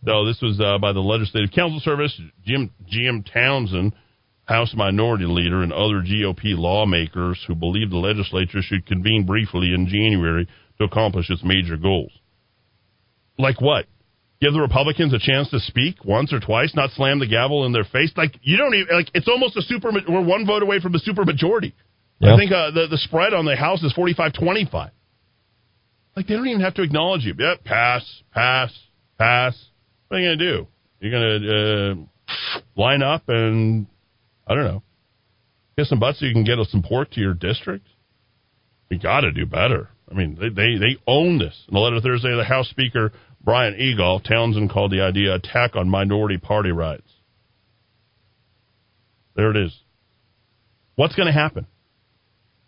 [0.06, 3.92] So this was uh, by the Legislative Council Service, Jim Jim Townsend,
[4.46, 9.86] House Minority Leader, and other GOP lawmakers who believe the legislature should convene briefly in
[9.88, 10.48] January
[10.78, 12.12] to accomplish its major goals.
[13.38, 13.86] Like what?
[14.40, 17.72] Give the Republicans a chance to speak once or twice, not slam the gavel in
[17.72, 18.12] their face.
[18.16, 19.10] Like you don't even like.
[19.14, 19.90] It's almost a super.
[20.08, 21.74] We're one vote away from the super majority.
[22.22, 24.90] I think uh, the the spread on the House is 45-25.
[26.16, 27.34] Like they don't even have to acknowledge you.
[27.38, 28.72] Yep, pass, pass,
[29.18, 29.54] pass.
[30.08, 30.66] What are you gonna do?
[31.00, 33.86] You're gonna uh, line up and
[34.46, 34.82] I don't know,
[35.76, 37.86] get some butts so you can get some pork to your district.
[38.90, 39.88] We got to do better.
[40.10, 41.64] I mean, they, they they own this.
[41.68, 43.12] In a letter Thursday, the House Speaker
[43.42, 47.10] Brian Egolf Townsend called the idea attack on minority party rights.
[49.34, 49.76] There it is.
[50.96, 51.66] What's going to happen?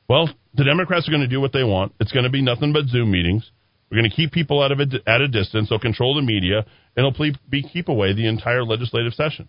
[0.09, 1.93] Well, the Democrats are going to do what they want.
[2.01, 3.51] It's going to be nothing but Zoom meetings.
[3.91, 5.69] We're going to keep people out of it at a distance.
[5.69, 6.59] They'll control the media,
[6.97, 9.49] and it'll be keep away the entire legislative session.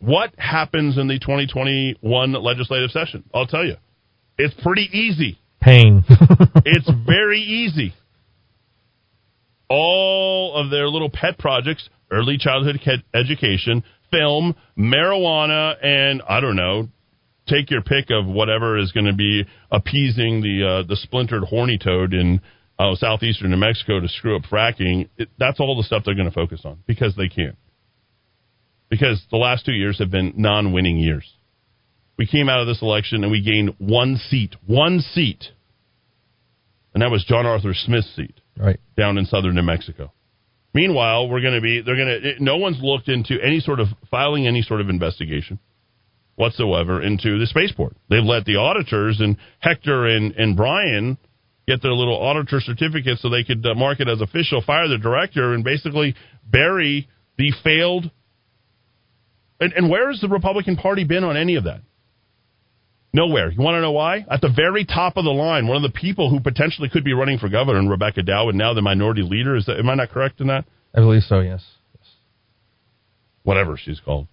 [0.00, 3.24] What happens in the 2021 legislative session?
[3.34, 3.76] I'll tell you.
[4.38, 5.38] It's pretty easy.
[5.60, 6.04] Pain.
[6.64, 7.92] it's very easy.
[9.68, 12.80] All of their little pet projects, early childhood
[13.14, 16.88] education, film, marijuana, and I don't know,
[17.46, 21.78] take your pick of whatever is going to be appeasing the uh, the splintered horny
[21.78, 22.40] toad in
[22.78, 25.10] uh, southeastern New Mexico to screw up fracking.
[25.18, 27.56] It, that's all the stuff they're going to focus on because they can.
[28.90, 31.24] Because the last two years have been non-winning years.
[32.18, 35.44] We came out of this election and we gained one seat, one seat,
[36.92, 38.78] and that was John Arthur Smith's seat Right.
[38.96, 40.12] down in southern New Mexico.
[40.74, 43.88] Meanwhile, we're going to be they're going to no one's looked into any sort of
[44.10, 45.58] filing any sort of investigation
[46.36, 47.96] whatsoever into the spaceport.
[48.08, 51.16] They've let the auditors and Hector and and Brian
[51.66, 54.98] get their little auditor certificates so they could uh, mark it as official, fire the
[54.98, 56.14] director, and basically
[56.44, 57.08] bury
[57.38, 58.10] the failed.
[59.60, 61.80] And, and where has the Republican Party been on any of that?
[63.12, 63.50] Nowhere.
[63.50, 64.24] You want to know why?
[64.30, 67.12] At the very top of the line, one of the people who potentially could be
[67.12, 69.56] running for governor, and Rebecca Dow, and now the minority leader.
[69.56, 69.78] Is that?
[69.78, 70.64] Am I not correct in that?
[70.94, 71.40] I believe so.
[71.40, 71.64] Yes.
[73.42, 74.28] Whatever she's called.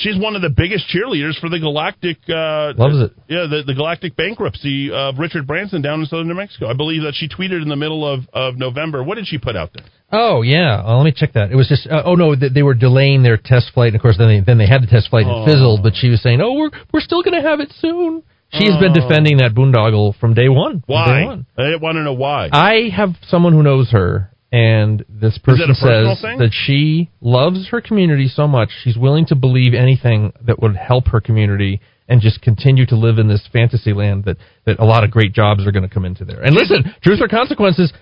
[0.00, 2.18] She's one of the biggest cheerleaders for the Galactic.
[2.28, 3.12] Uh, Loves it.
[3.28, 6.68] Yeah, the, the Galactic bankruptcy of Richard Branson down in southern New Mexico.
[6.68, 9.02] I believe that she tweeted in the middle of, of November.
[9.04, 9.86] What did she put out there?
[10.12, 11.52] Oh yeah, uh, let me check that.
[11.52, 14.02] It was just uh, oh no, they, they were delaying their test flight, and of
[14.02, 15.42] course then they then they had the test flight and Oh.
[15.42, 15.82] it fizzled.
[15.82, 18.22] But she was saying, oh, we're we're still going to have it soon.
[18.52, 18.94] She has been Oh.
[19.06, 20.82] defending that boondoggle from day one.
[20.86, 21.06] Why?
[21.20, 21.46] Day one.
[21.56, 22.48] I want to know why.
[22.52, 26.38] I have someone who knows her, and this person says thing?
[26.38, 31.06] that she loves her community so much she's willing to believe anything that would help
[31.08, 34.36] her community and just continue to live in this fantasy land that,
[34.66, 36.42] that a lot of great jobs are going to come into there.
[36.42, 37.92] And listen, truth or consequences,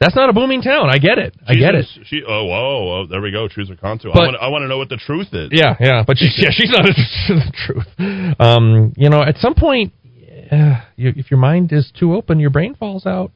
[0.00, 0.88] that's not a booming town.
[0.88, 1.36] I get it.
[1.46, 1.86] I She's get it.
[2.06, 3.46] She oh whoa, oh, there we go.
[3.46, 4.12] Truth or contour.
[4.14, 5.50] But- I want I want to know what the truth is.
[5.52, 8.40] Yeah, yeah, but she's yeah, she's not interested in the truth.
[8.40, 9.92] Um, you know, at some point,
[10.50, 13.32] uh, you, if your mind is too open, your brain falls out.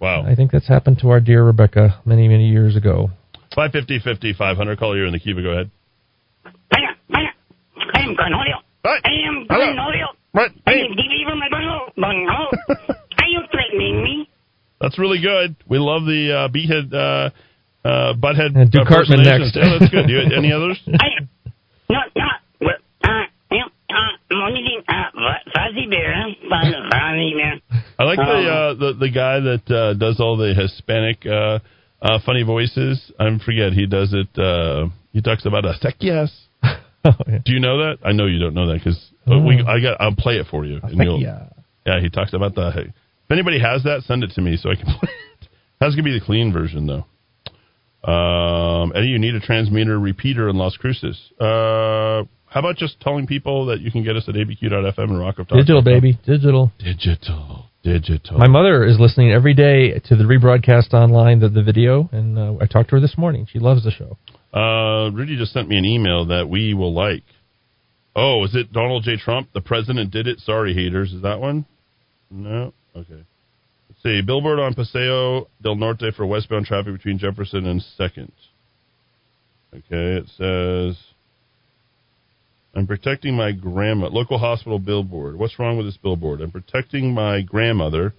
[0.00, 0.24] Wow.
[0.26, 3.10] I think that's happened to our dear Rebecca many, many years ago.
[3.54, 4.78] 550 50 500.
[4.78, 5.42] Call you in the Kiva.
[5.42, 5.70] Go ahead.
[6.72, 8.60] I am Cornholio.
[8.84, 9.66] I am Hello.
[9.66, 10.06] Cornholio.
[10.34, 10.50] Right.
[10.66, 11.92] I am deliver my bungalow.
[11.96, 12.50] Bungalow.
[13.18, 14.28] Are you threatening me?
[14.80, 15.56] That's really good.
[15.68, 17.30] We love the uh, beathead, uh,
[17.88, 18.54] uh, butthead.
[18.54, 19.54] And Duke Hartman impersonations.
[19.54, 19.56] next.
[19.56, 20.06] Yeah, that's good.
[20.06, 20.78] Do You, any others?
[20.86, 21.24] I
[21.88, 22.24] no no.
[24.30, 24.82] Well, uh, yeah, only thing,
[25.54, 26.28] fuzzy bear, huh?
[26.50, 27.60] Fuzzy fuzzy bear.
[27.98, 31.58] I like the Um, uh, the the guy that uh, does all the Hispanic uh,
[32.02, 33.12] uh, funny voices.
[33.18, 34.36] I forget he does it.
[34.38, 36.30] Uh, he talks about acequias.
[37.44, 37.98] Do you know that?
[38.04, 40.80] I know you don't know that because we I got I'll play it for you.
[40.82, 41.52] and you'll- Acequia.
[41.86, 42.68] yeah, he talks about the.
[42.78, 45.08] If anybody has that, send it to me so I can play
[45.40, 45.48] it.
[45.80, 47.06] That's gonna be the clean version though.
[48.10, 51.18] Um, Eddy, you need a transmitter repeater in Las Cruces.
[51.40, 52.22] Uh,
[52.56, 55.46] how about just telling people that you can get us at abq.fm and Rock of
[55.46, 55.58] Talk?
[55.58, 56.18] Digital, baby.
[56.24, 56.72] Digital.
[56.78, 57.66] Digital.
[57.84, 58.38] Digital.
[58.38, 62.54] My mother is listening every day to the rebroadcast online, the, the video, and uh,
[62.58, 63.46] I talked to her this morning.
[63.52, 64.16] She loves the show.
[64.58, 67.24] Uh, Rudy just sent me an email that we will like.
[68.16, 69.18] Oh, is it Donald J.
[69.18, 69.50] Trump?
[69.52, 70.38] The president did it.
[70.38, 71.12] Sorry, haters.
[71.12, 71.66] Is that one?
[72.30, 72.72] No.
[72.96, 73.22] Okay.
[73.90, 74.22] Let's see.
[74.22, 78.32] Billboard on Paseo del Norte for westbound traffic between Jefferson and Second.
[79.74, 80.22] Okay.
[80.22, 80.96] It says,
[82.76, 85.36] "I'm protecting my grandma." Local hospital billboard.
[85.36, 86.40] What's wrong with this billboard?
[86.40, 88.14] I'm protecting my grandmother.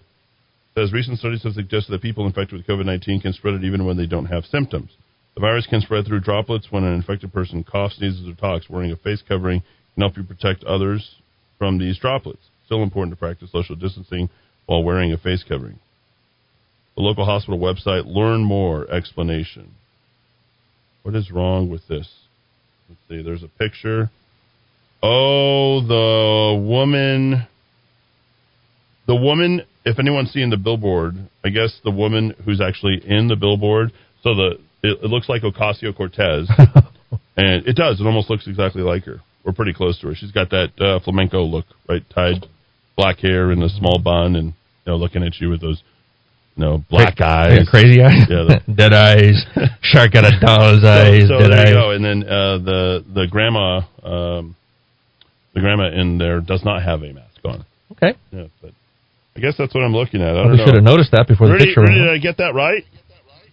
[0.76, 3.86] Says recent studies have suggested that people infected with COVID 19 can spread it even
[3.86, 4.92] when they don't have symptoms.
[5.36, 8.70] The virus can spread through droplets when an infected person coughs, sneezes, or talks.
[8.70, 9.62] Wearing a face covering
[9.94, 11.16] can help you protect others
[11.58, 12.42] from these droplets.
[12.66, 14.30] Still important to practice social distancing
[14.66, 15.80] while wearing a face covering.
[16.96, 19.76] The local hospital website, learn more explanation.
[21.04, 22.12] What is wrong with this?
[22.90, 24.10] Let's see, there's a picture.
[25.04, 27.48] Oh, the woman.
[29.08, 31.16] The woman, if anyone's seen the billboard,
[31.46, 33.92] I guess the woman who's actually in the billboard.
[34.22, 36.50] So the it, it looks like Ocasio Cortez,
[37.38, 38.00] and it does.
[38.02, 39.22] It almost looks exactly like her.
[39.46, 40.16] We're pretty close to her.
[40.16, 42.04] She's got that uh, flamenco look, right?
[42.14, 42.46] Tied
[42.98, 44.54] black hair and a small bun, and you
[44.92, 45.82] know, looking at you with those,
[46.58, 49.46] you know, black eyes, yeah, crazy eyes, yeah, the- dead eyes,
[49.84, 51.70] shark got a doll's eyes, so, so dead there eyes.
[51.70, 51.92] you go.
[51.92, 54.56] And then uh, the the grandma, um,
[55.58, 57.66] the grandma in there does not have a mask on.
[57.94, 58.14] Okay.
[58.32, 58.72] Yeah, but
[59.36, 60.30] I guess that's what I'm looking at.
[60.30, 60.66] I Probably don't know.
[60.66, 62.10] should have noticed that before the picture Rudy, did.
[62.10, 62.84] I get that right?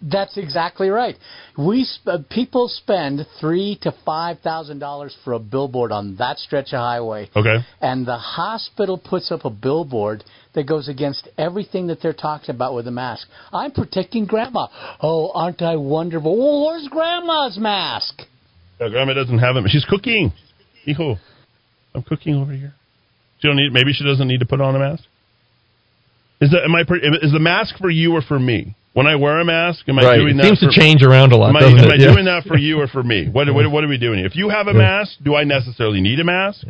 [0.02, 1.16] That's exactly right.
[1.56, 6.36] We sp- uh, people spend three to five thousand dollars for a billboard on that
[6.38, 7.30] stretch of highway.
[7.34, 7.56] Okay.
[7.80, 10.24] And the hospital puts up a billboard
[10.54, 13.26] that goes against everything that they're talking about with a mask.
[13.50, 14.66] I'm protecting grandma.
[15.00, 16.36] Oh, aren't I wonderful?
[16.36, 18.20] Well, where's grandma's mask?
[18.78, 19.64] Uh, grandma doesn't have it.
[19.68, 20.32] She's cooking.
[20.84, 21.16] Hijo,
[21.94, 22.74] I'm cooking over here.
[23.40, 23.72] She don't need.
[23.72, 25.04] Maybe she doesn't need to put on a mask.
[26.40, 26.80] Is that am I?
[27.22, 28.74] Is the mask for you or for me?
[28.94, 30.16] When I wear a mask, am I Right.
[30.18, 30.44] doing It that?
[30.46, 31.90] seems to for- change around a lot, Am I, am?
[31.90, 32.12] I Yeah.
[32.12, 33.26] doing that for you or for me?
[33.28, 34.18] What, what, what are we doing?
[34.18, 34.26] here?
[34.26, 34.78] If you have a Yeah.
[34.78, 36.64] mask, do I necessarily need a mask?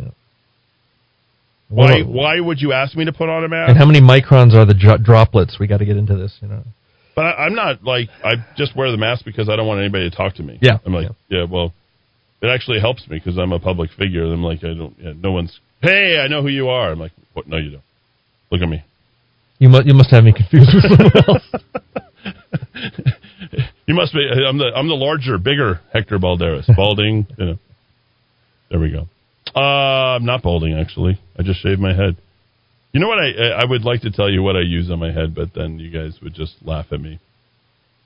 [1.69, 2.01] What Why?
[2.03, 3.71] Why would you ask me to put on a mask?
[3.71, 5.59] And how many microns are the dro- droplets?
[5.59, 6.63] We got to get into this, you know.
[7.15, 10.09] But I, I'm not like I just wear the mask because I don't want anybody
[10.09, 10.59] to talk to me.
[10.63, 10.79] Yeah.
[10.87, 11.73] I'm like, yeah, well,
[12.45, 14.25] it actually helps me because I'm a public figure.
[14.25, 15.59] I'm like, I don't, yeah, no one's.
[15.81, 16.93] Hey, I know who you are.
[16.93, 17.47] I'm like, what?
[17.47, 17.83] No, you don't.
[18.51, 18.85] Look at me.
[19.59, 21.43] You must you must have me confused with someone else.
[23.87, 24.29] You must be.
[24.47, 26.69] I'm the I'm the larger, bigger Hector Balderas.
[26.77, 27.27] Balding.
[27.39, 27.59] you know.
[28.71, 29.07] There we go.
[29.55, 31.21] Uh, I'm not balding actually.
[31.39, 32.17] I just shaved my head.
[32.93, 33.19] You know what?
[33.19, 35.79] I I would like to tell you what I use on my head, but then
[35.79, 37.21] you guys would just laugh at me.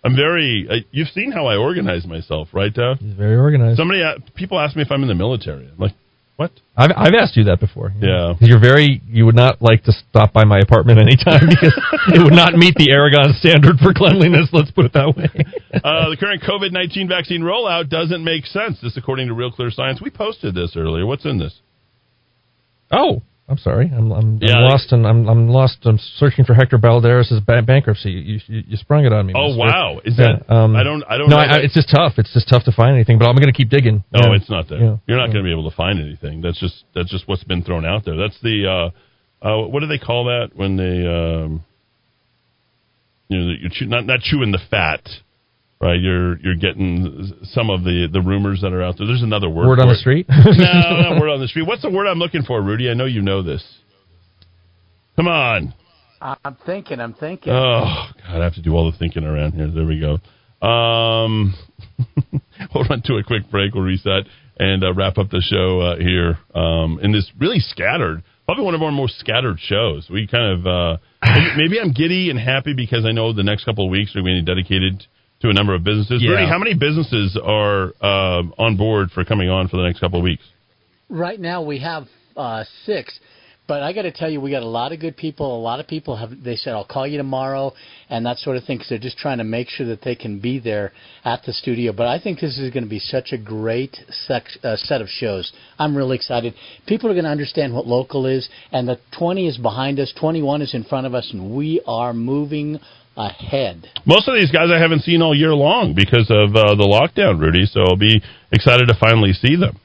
[0.05, 0.67] I'm very.
[0.70, 2.99] Uh, you've seen how I organize myself, right, Dad?
[3.01, 3.78] Very organized.
[3.78, 5.67] Somebody, uh, people ask me if I'm in the military.
[5.67, 5.93] I'm like,
[6.36, 6.52] what?
[6.77, 7.93] I've I've asked you that before.
[7.99, 9.02] Yeah, You're very.
[9.09, 11.75] You would not like to stop by my apartment anytime because
[12.15, 14.49] it would not meet the Aragon standard for cleanliness.
[14.52, 15.27] Let's put it that way.
[15.75, 18.78] uh, the current COVID 19 vaccine rollout doesn't make sense.
[18.81, 20.01] This, according to Real Clear Science.
[20.01, 21.05] We posted this earlier.
[21.07, 21.59] What's in this?
[22.93, 23.91] Oh, I'm sorry.
[23.94, 25.78] I'm I'm, Yeah, I'm lost and I'm I'm lost.
[25.85, 28.10] I'm searching for Hector Balderas' ba- bankruptcy.
[28.10, 29.33] You, you you sprung it on me.
[29.35, 29.59] Oh, mister.
[29.60, 30.01] wow.
[30.05, 32.18] Is Yeah, that- um, I don't- I don't No, I, it's just tough.
[32.18, 33.18] It's just tough to find anything.
[33.18, 34.05] But I'm going to keep digging.
[34.12, 34.36] No, Yeah.
[34.36, 34.78] it's not there.
[34.78, 34.97] Yeah.
[35.07, 36.43] You're not going to be able to find anything.
[36.43, 38.17] That's just that's just what's been thrown out there.
[38.17, 38.91] That's the
[39.43, 41.65] uh, uh, what do they call that when they um,
[43.28, 45.09] you know you're chew, not not chewing the fat,
[45.81, 46.00] right?
[46.00, 49.07] You're you're getting some of the the rumors that are out there.
[49.07, 49.68] There's another word.
[49.68, 50.26] Word for on the street?
[50.28, 51.66] no, not word on the street.
[51.66, 52.90] What's the word I'm looking for, Rudy?
[52.90, 53.65] I know you know this.
[55.16, 55.74] Come on.
[56.20, 57.00] I'm thinking.
[57.00, 57.52] I'm thinking.
[57.52, 59.70] Oh God, I have to do all the thinking around here.
[59.70, 60.18] There we go.
[60.66, 61.55] Um,
[62.70, 63.74] hold on to a quick break.
[63.74, 64.24] We'll reset
[64.58, 68.74] and uh, wrap up the show uh, here um, in this really scattered, probably one
[68.74, 70.08] of our most scattered shows.
[70.12, 73.65] We kind of uh, maybe, maybe I'm giddy and happy because I know the next
[73.65, 75.07] couple of weeks are going to be dedicated
[75.41, 76.23] to a number of businesses.
[76.23, 76.33] Yeah.
[76.33, 80.18] Rudy, how many businesses are um on board for coming on for the next couple
[80.18, 80.44] of weeks?
[81.08, 83.18] Right now we have uh, six,
[83.67, 85.57] but I got to tell you, we got a lot of good people.
[85.57, 87.73] A lot of people have they said I'll call you tomorrow
[88.08, 90.41] and that sort of thing because they're just trying to make sure that they can
[90.41, 90.92] be there
[91.25, 91.92] at the studio.
[91.92, 95.08] But I think this is going to be such a great sec- uh, set of
[95.08, 95.52] shows.
[95.78, 96.55] I'm really excited.
[96.86, 100.62] People are going to understand what local is, and the 20 is behind us, 21
[100.62, 102.78] is in front of us, and we are moving
[103.18, 103.86] ahead.
[104.06, 107.40] Most of these guys I haven't seen all year long because of uh, the lockdown,
[107.40, 107.66] Rudy.
[107.66, 108.22] So I'll be
[108.52, 109.76] excited to finally see them.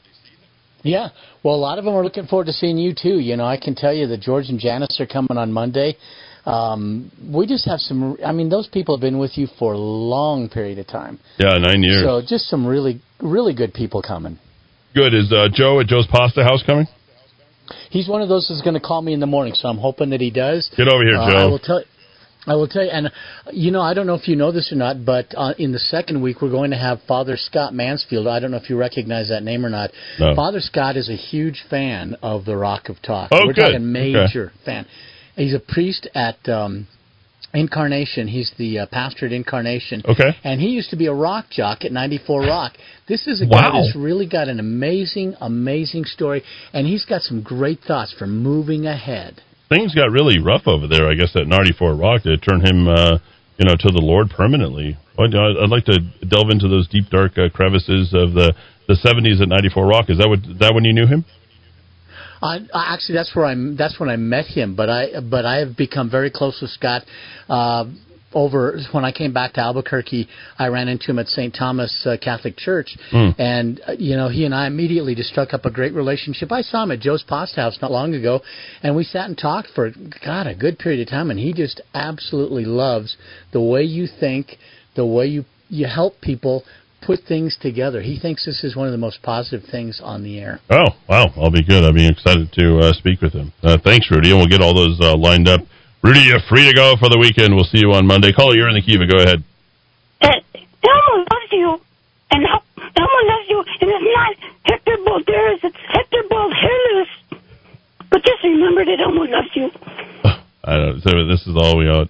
[0.83, 1.09] Yeah.
[1.43, 3.19] Well, a lot of them are looking forward to seeing you too.
[3.19, 5.97] You know, I can tell you that George and Janice are coming on Monday.
[6.45, 8.17] Um, we just have some.
[8.25, 11.19] I mean, those people have been with you for a long period of time.
[11.39, 12.03] Yeah, nine years.
[12.03, 14.37] So just some really, really good people coming.
[14.93, 15.13] Good.
[15.13, 16.85] Is uh, Joe at Joe's Pasta House coming?
[17.89, 20.09] He's one of those that's going to call me in the morning, so I'm hoping
[20.09, 20.69] that he does.
[20.75, 21.37] Get over here, Uh, Joe.
[21.37, 21.81] I will tell.
[22.45, 23.09] I will tell you, and
[23.51, 25.79] you know, I don't know if you know this or not, but uh, in the
[25.79, 28.27] second week we're going to have Father Scott Mansfield.
[28.27, 29.91] I don't know if you recognize that name or not.
[30.19, 30.35] No.
[30.35, 33.29] Father Scott is a huge fan of the Rock of Talk.
[33.31, 33.61] Oh, we're good.
[33.61, 34.85] talking major fan.
[35.35, 36.87] He's a priest at um,
[37.53, 38.27] Incarnation.
[38.27, 40.01] He's the uh, pastor at Incarnation.
[40.07, 40.35] Okay.
[40.43, 42.73] And he used to be a rock jock at 94 Rock.
[43.07, 43.59] This is a Wow.
[43.71, 48.25] guy that's really got an amazing, amazing story, and he's got some great thoughts for
[48.27, 49.41] moving ahead.
[49.73, 51.09] Things got really rough over there.
[51.09, 53.17] I guess at 94 Rock to turn him, uh,
[53.57, 54.95] you know, to the Lord permanently.
[55.17, 55.97] I'd, I'd like to
[56.29, 58.53] delve into those deep dark uh, crevices of the
[58.87, 60.09] the 70s at 94 Rock.
[60.09, 61.25] Is that what that when you knew him?
[62.43, 63.75] I actually that's where I'm.
[63.75, 67.01] that's when I met him, but I but I have become very close with Scott.
[67.49, 67.85] Uh,
[68.33, 71.53] over when I came back to Albuquerque, I ran into him at St.
[71.53, 73.35] Thomas uh, Catholic Church, Mm.
[73.39, 76.51] and uh, you know he and I immediately just struck up a great relationship.
[76.51, 78.41] I saw him at Joe's Pasta House not long ago,
[78.81, 79.91] and we sat and talked for
[80.25, 83.17] God a good period of time, and he just absolutely loves
[83.51, 84.57] the way you think,
[84.95, 86.63] the way you you help people
[87.05, 88.01] put things together.
[88.01, 90.59] He thinks this is one of the most positive things on the air.
[90.69, 91.25] Oh, wow.
[91.35, 91.83] I'll be good.
[91.83, 93.51] I'll be excited to uh, speak with him.
[93.61, 94.29] Uh, thanks, Rudy.
[94.29, 95.59] And we'll get all those uh, lined up.
[96.03, 97.55] Rudy, you're free to go for the weekend.
[97.55, 98.33] We'll see you on Monday.
[98.33, 99.07] Caller, you're in the Kiva.
[99.07, 99.43] Go ahead.
[100.21, 100.27] Uh,
[100.83, 101.79] Elmo loves you,
[102.31, 104.35] and El- Elmo loves you, and it's not
[104.67, 107.07] Hector Balderas, it's Hector Balderas.
[108.11, 109.71] But just remember that Elmo loves you.
[110.63, 112.09] I don't so this is all we got.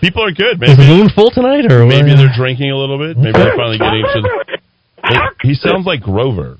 [0.00, 0.54] People are good.
[0.54, 3.16] Is Maybe, the moon full tonight, or maybe they're drinking a little bit.
[3.16, 4.58] Maybe they're finally getting to the,
[5.04, 6.58] Hey, He sounds like Grover.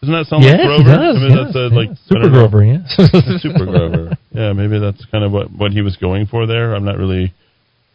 [0.00, 0.94] Doesn't that sound Yes, like he Grover?
[0.94, 1.72] does, I mean, yes, that's a, yes.
[1.74, 2.32] like I Super don't.
[2.38, 3.42] Grover, yes.
[3.42, 4.16] Super Grover.
[4.38, 6.72] Yeah, maybe that's kind of what what he was going for there.
[6.72, 7.34] I'm not really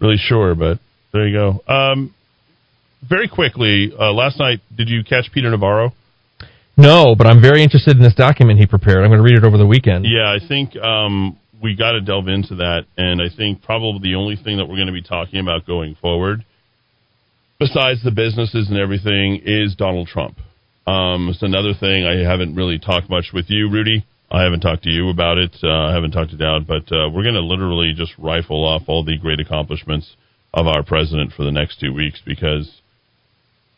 [0.02, 0.78] really sure, but
[1.14, 1.74] there you go.
[1.74, 2.14] Um,
[3.08, 5.94] very quickly, uh, last night, did you catch Peter Navarro?
[6.76, 9.06] No, but I'm very interested in this document he prepared.
[9.06, 10.06] I'm going to read it over the weekend.
[10.06, 14.16] Yeah, I think um, we got to delve into that, and I think probably the
[14.16, 16.44] only thing that we're going to be talking about going forward,
[17.58, 20.40] besides the businesses and everything, is Donald Trump.
[20.86, 24.04] Um, it's another thing I haven't really talked much with you, Rudy.
[24.34, 25.56] I haven't talked to you about it.
[25.64, 28.82] Uh, I haven't talked to Dowd, but uh, we're going to literally just rifle off
[28.88, 30.16] all the great accomplishments
[30.54, 32.82] of our president for the next two weeks because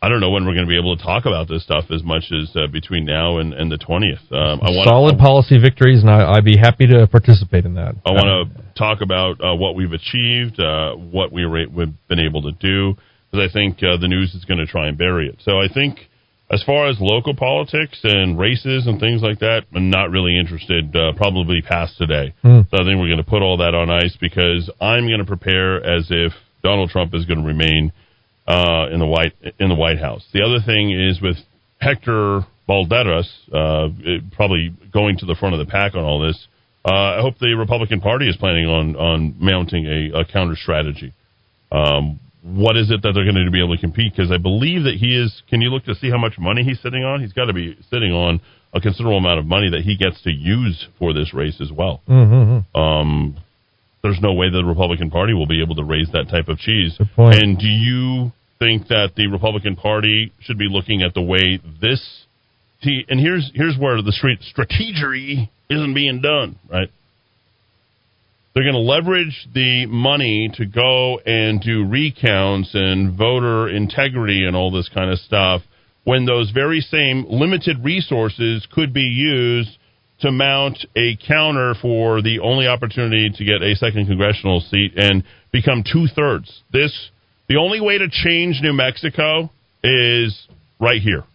[0.02, 2.04] I don't know when we're going to be able to talk about this stuff as
[2.04, 4.20] much as uh, between now and, and the twentieth.
[4.32, 7.96] Um, I want Solid policy victories, and I, I'd be happy to participate in that.
[8.06, 12.20] I want to talk about uh, what we've achieved, uh, what we were, we've been
[12.20, 12.96] able to do,
[13.32, 15.40] because I think uh, the news is going to try and bury it.
[15.44, 16.00] So I think
[16.52, 20.96] as far as local politics and races and things like that, I'm not really interested.
[20.96, 22.34] Uh, probably past today.
[22.44, 22.62] Hmm.
[22.70, 25.26] So I think we're going to put all that on ice because I'm going to
[25.26, 27.92] prepare as if Donald Trump is going to remain
[28.48, 30.24] uh, in the White in the White House.
[30.34, 31.38] The other thing is with
[31.80, 36.48] Hector Balderas uh, it- probably going to the front of the pack on all this.
[36.84, 41.14] Uh, I hope the Republican Party is planning on on mounting a, a counter strategy.
[41.72, 44.14] Um, what is it that they're going to be able to compete?
[44.16, 45.42] Because I believe that he is.
[45.50, 47.20] Can you look to see how much money he's sitting on?
[47.20, 48.40] He's got to be sitting on
[48.72, 52.02] a considerable amount of money that he gets to use for this race as well.
[52.08, 52.80] Mm-hmm.
[52.80, 53.38] Um,
[54.04, 56.96] there's no way the Republican Party will be able to raise that type of cheese.
[57.18, 62.26] And do you think that the Republican Party should be looking at the way this?
[62.84, 66.60] And here's here's where the street strategery isn't being done.
[66.70, 66.90] Right?
[68.56, 74.56] They're going to leverage the money to go and do recounts and voter integrity and
[74.56, 75.62] all this kind of stuff
[76.06, 79.78] when those very same limited resources could be used
[80.22, 85.26] to mount a counter for the only opportunity to get a second congressional seat and
[85.52, 86.62] become two thirds.
[86.72, 87.10] This
[87.50, 89.52] the only way to change New Mexico
[89.84, 90.48] is
[90.80, 91.26] right here,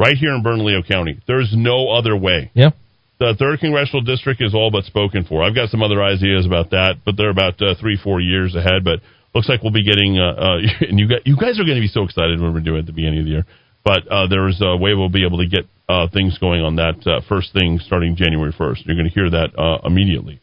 [0.00, 1.20] right here in Bernalillo County.
[1.26, 2.50] There's no other way.
[2.54, 2.70] Yeah.
[3.18, 5.42] The third congressional district is all but spoken for.
[5.42, 8.84] I've got some other ideas about that, but they're about uh, three, four years ahead.
[8.84, 9.00] But
[9.34, 11.84] looks like we'll be getting, uh, uh, and you guys, you guys are going to
[11.84, 13.46] be so excited when we're doing it at the beginning of the year.
[13.84, 17.00] But uh, there's a way we'll be able to get uh, things going on that
[17.06, 18.86] uh, first thing starting January 1st.
[18.86, 20.40] You're going to hear that uh, immediately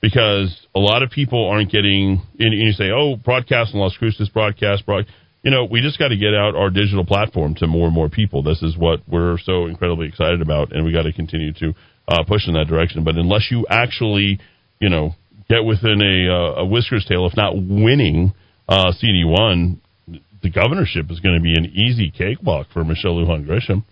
[0.00, 2.22] because a lot of people aren't getting.
[2.38, 5.06] And you say, "Oh, broadcast in Las Cruces, broadcast, broad."
[5.42, 8.08] You know, we just got to get out our digital platform to more and more
[8.08, 8.42] people.
[8.42, 11.72] This is what we're so incredibly excited about, and we got to continue to
[12.08, 13.04] uh, push in that direction.
[13.04, 14.38] But unless you actually,
[14.80, 15.14] you know,
[15.48, 18.32] get within a, uh, a whiskers tail, if not winning
[18.68, 19.80] uh, CD one,
[20.42, 23.84] the governorship is going to be an easy cakewalk for Michelle Lujan Grisham.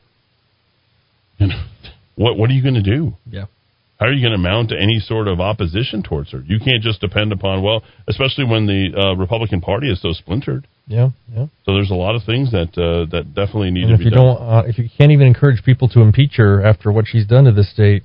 [1.41, 1.65] Know,
[2.17, 3.15] what what are you going to do?
[3.29, 3.47] Yeah.
[4.01, 6.43] How are you going to mount any sort of opposition towards her?
[6.47, 10.67] You can't just depend upon well, especially when the uh, Republican Party is so splintered.
[10.87, 11.47] Yeah, yeah.
[11.65, 14.05] So there's a lot of things that uh, that definitely need And to if be
[14.07, 14.37] you done.
[14.37, 17.45] don't, uh, if you can't even encourage people to impeach her after what she's done
[17.45, 18.03] to this state,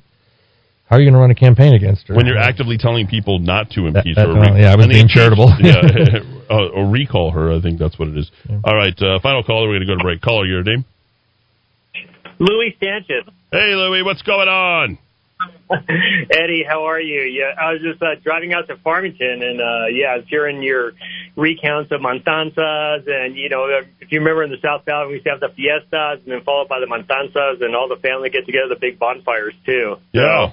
[0.86, 2.16] how are you going to run a campaign against her?
[2.16, 4.92] when you're actively telling people not to impeach that- her, well, yeah, I was and
[4.94, 5.52] being impeach- charitable.
[5.60, 5.82] yeah,
[6.50, 7.52] uh, or recall her.
[7.52, 8.30] I think that's what it is.
[8.64, 9.68] All right, uh, final caller.
[9.68, 10.22] We're going to go to break.
[10.22, 10.86] Caller, your name?
[12.40, 13.26] Louis Sanchez.
[13.52, 14.98] Hey, Louis, what's going on?
[15.72, 17.22] Eddy, how are you?
[17.22, 20.64] Yeah, I was just uh, driving out to Farmington, and uh, yeah, I was hearing
[20.64, 20.94] your
[21.36, 23.68] recounts of Montanzas, and you know,
[24.00, 26.42] if you remember in the South Valley, we used to have the fiestas, and then
[26.44, 29.98] followed by the Montanzas, and all the family get together, the big bonfires too.
[30.12, 30.52] Yeah.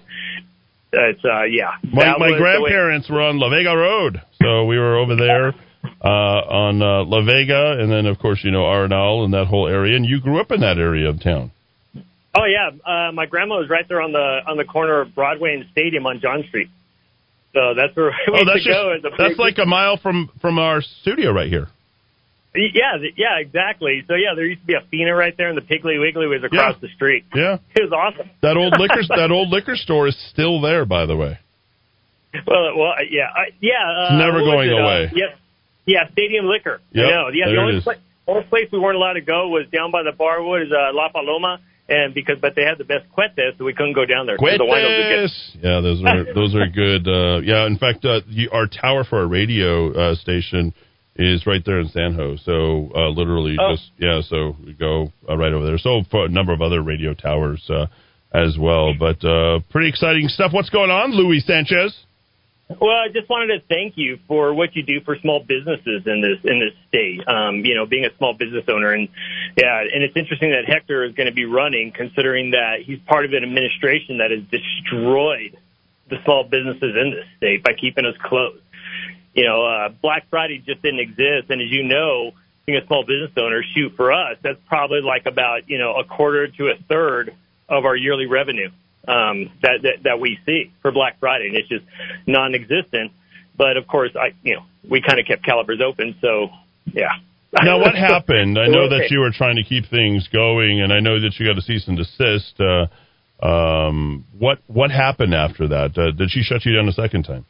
[0.92, 1.72] It's uh, yeah.
[1.82, 5.16] My, my was the way- grandparents were on La Vega Road, so we were over
[5.16, 5.48] there
[6.04, 9.66] uh, on uh, La Vega, and then of course you know Arenal and that whole
[9.66, 9.96] area.
[9.96, 11.52] And you grew up in that area of town.
[12.38, 15.54] Oh yeah, uh, my grandma was right there on the on the corner of Broadway
[15.54, 16.68] and Stadium on John Street.
[17.54, 18.98] So that's where we Oh, used that's to go.
[19.02, 21.68] just that's like a mile from from our studio right here.
[22.54, 24.02] Yeah, yeah, exactly.
[24.08, 26.42] So yeah, there used to be a Fina right there, and the Piggly Wiggly was
[26.42, 26.80] across Yeah.
[26.80, 27.24] the street.
[27.34, 28.30] Yeah, it was awesome.
[28.42, 31.38] That old liquor that old liquor store is still there, by the way.
[32.46, 33.74] Well, well, yeah, I, yeah.
[33.80, 34.74] Uh, It's never going it?
[34.74, 35.12] Uh, away.
[35.14, 35.38] yep.
[35.86, 36.80] Yeah, Stadium Liquor.
[36.92, 37.28] Yep, I know.
[37.32, 37.84] Yeah, there the only is.
[37.84, 40.92] place, only place we weren't allowed to go was down by the Barwood is uh,
[40.92, 44.26] La Paloma, and because but they had the best cuetes, so we couldn't go down
[44.26, 44.36] there.
[44.36, 45.68] 'cause The.
[45.68, 47.06] Yeah, those are those are good.
[47.08, 50.74] Uh, yeah, in fact, uh, you, our tower for our radio uh, station
[51.18, 52.42] is right there in San Jose.
[52.44, 53.72] So uh, literally, Oh.
[53.74, 54.20] just yeah.
[54.22, 55.78] So we go uh, right over there.
[55.78, 57.86] So for a number of other radio towers uh,
[58.34, 58.92] as well.
[58.98, 60.52] But uh, pretty exciting stuff.
[60.52, 61.96] What's going on, Louis Sanchez?
[62.68, 66.20] Well, I just wanted to thank you for what you do for small businesses in
[66.20, 67.26] this in this state.
[67.28, 69.08] Um, you know, being a small business owner, and
[69.56, 73.24] yeah, and it's interesting that Hector is going to be running, considering that he's part
[73.24, 75.56] of an administration that has destroyed
[76.10, 78.62] the small businesses in this state by keeping us closed.
[79.32, 82.32] You know, uh, Black Friday just didn't exist, and as you know,
[82.66, 86.04] being a small business owner, shoot for us, that's probably like about you know a
[86.04, 87.32] quarter to a third
[87.68, 88.70] of our yearly revenue
[89.08, 91.84] um, that, that that we see for Black Friday, and it's just
[92.26, 93.12] non-existent.
[93.56, 96.48] But of course, I you know we kind of kept Calibers open, so
[96.86, 97.08] yeah.
[97.62, 98.58] Now, what happened?
[98.58, 101.46] I know that you were trying to keep things going, and I know that you
[101.46, 102.60] got a cease and desist.
[102.60, 102.86] Uh,
[103.42, 105.96] um, what what happened after that?
[105.96, 107.46] Uh, did she shut you down a second time?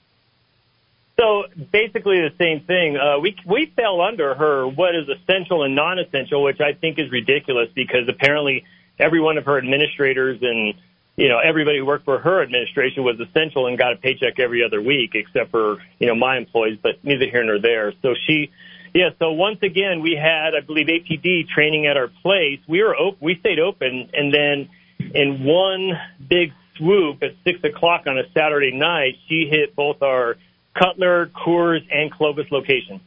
[1.18, 2.96] So basically the same thing.
[2.96, 7.10] Uh, we we fell under her what is essential and non-essential, which I think is
[7.10, 8.64] ridiculous because apparently
[8.98, 10.74] every one of her administrators and
[11.16, 14.62] you know everybody who worked for her administration was essential and got a paycheck every
[14.64, 16.78] other week, except for you know my employees.
[16.82, 17.92] But neither here nor there.
[18.02, 18.50] So she,
[18.94, 22.60] Yeah, so once again, we had, I believe, APD training at our place.
[22.66, 24.68] We were open, we stayed open, and then
[25.14, 25.92] in one
[26.28, 30.36] big swoop at six o'clock on a Saturday night, she hit both our
[30.74, 33.00] Cutler, Coors, and Clovis locations.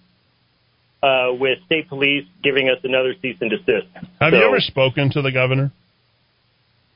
[1.02, 3.88] Uh, with state police giving us another cease and desist.
[4.20, 5.72] Have So- you ever spoken to the governor?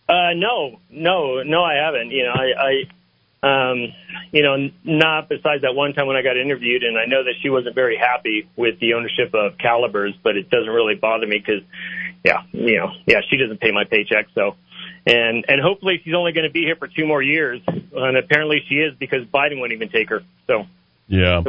[0.07, 2.11] Uh, no, no, no, I haven't.
[2.11, 3.93] You know, I, I, um,
[4.32, 7.35] you know, not besides that one time when I got interviewed, and I know that
[7.41, 11.40] she wasn't very happy with the ownership of Calibers, but it doesn't really bother me
[11.40, 11.64] because,
[12.23, 14.56] yeah, you know, yeah, she doesn't pay my paycheck, so.
[15.06, 18.64] And and hopefully she's only going to be here for two more years, and apparently
[18.69, 20.22] she is because Biden wouldn't even take her.
[20.48, 20.65] So,
[21.07, 21.41] Yeah.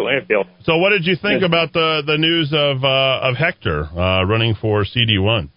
[0.65, 4.57] So, what did you think about the the news of uh, of Hector uh, running
[4.61, 5.51] for CD one?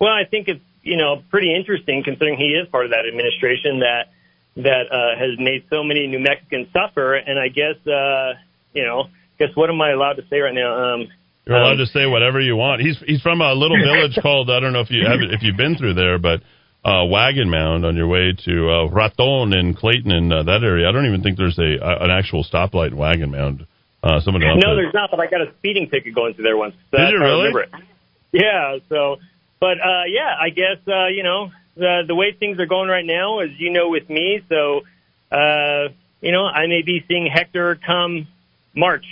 [0.00, 3.80] Well, I think it's you know pretty interesting considering he is part of that administration
[3.80, 4.08] that
[4.56, 7.14] that uh, has made so many New Mexicans suffer.
[7.14, 8.34] And I guess uh,
[8.72, 10.94] you know, guess what am I allowed to say right now?
[10.94, 11.08] Um,
[11.46, 12.82] You're allowed um, to say whatever you want.
[12.82, 15.56] He's he's from a little village called I don't know if you have if you've
[15.56, 16.40] been through there, but
[16.84, 20.88] uh, Wagon Mound on your way to uh, Raton and Clayton and uh, that area.
[20.88, 23.66] I don't even think there's a, an actual stoplight in Wagon Mound.
[24.02, 25.10] Uh, someone No, there's not.
[25.10, 26.74] But I got a speeding ticket going through there once.
[26.90, 27.52] So Did you really?
[28.32, 28.78] Yeah.
[28.88, 29.16] So,
[29.60, 33.04] but uh, yeah, I guess uh, you know the the way things are going right
[33.04, 34.40] now, as you know, with me.
[34.48, 34.80] So,
[35.30, 35.88] uh,
[36.20, 38.26] you know, I may be seeing Hector come
[38.74, 39.04] March.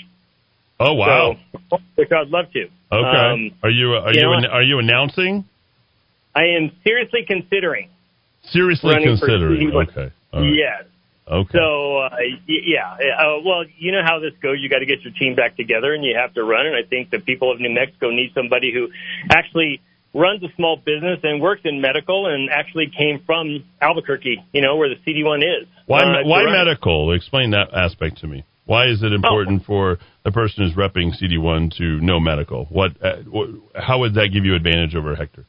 [0.81, 1.37] Oh wow.
[1.71, 2.65] So, which I'd love to.
[2.65, 2.71] okay.
[2.93, 5.45] Um, are you are you you know an, are you announcing?
[6.35, 7.91] I am seriously considering.
[8.51, 9.73] Seriously considering.
[9.75, 10.13] Okay.
[10.33, 10.53] Right.
[10.55, 10.85] Yes.
[11.27, 11.59] Okay.
[11.59, 14.59] So uh, y- yeah, uh, well, you know how this goes.
[14.61, 16.67] You got to get your team back together, and you have to run.
[16.67, 18.89] And I think the people of New Mexico need somebody who
[19.31, 19.81] actually
[20.15, 24.43] runs a small business and works in medical, and actually came from Albuquerque.
[24.53, 25.69] You know where the CD1 is.
[25.87, 27.13] Why Uh, why medical?
[27.13, 28.45] Explain that aspect to me.
[28.65, 32.67] Why is it important for the person who's repping CD1 to know medical?
[32.67, 33.23] What, uh,
[33.75, 35.47] how would that give you advantage over Hector?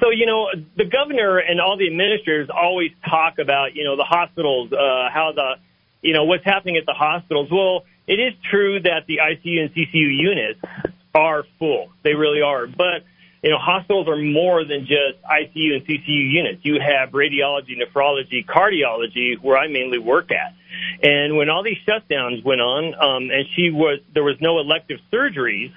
[0.00, 4.04] So you know, the governor and all the administrators always talk about you know the
[4.04, 5.54] hospitals, uh, how the
[6.02, 7.48] you know what's happening at the hospitals.
[7.50, 10.60] Well, it is true that the ICU and CCU units
[11.14, 11.90] are full.
[12.04, 13.02] They really are, but
[13.42, 16.64] you know, hospitals are more than just ICU and CCU units.
[16.64, 20.54] You have radiology, nephrology, cardiology, where I mainly work at.
[21.02, 25.00] And when all these shutdowns went on, um, and she was there was no elective
[25.12, 25.72] surgeries,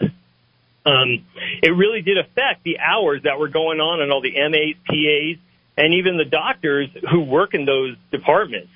[0.86, 1.26] um,
[1.64, 5.42] it really did affect the hours that were going on and all the MAs, PAs,
[5.76, 8.72] and even the doctors who work in those departments.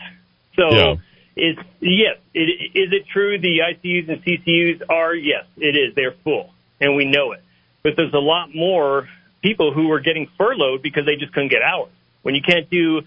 [0.55, 0.95] So, Yeah.
[1.35, 5.13] is yes, it, is it true the ICUs and CCUs are?
[5.13, 5.93] Yes, it is.
[5.93, 6.49] They're full,
[6.81, 7.43] and we know it.
[7.83, 9.07] But there's a lot more
[9.41, 11.91] people who are getting furloughed because they just couldn't get hours.
[12.23, 13.01] When you can't do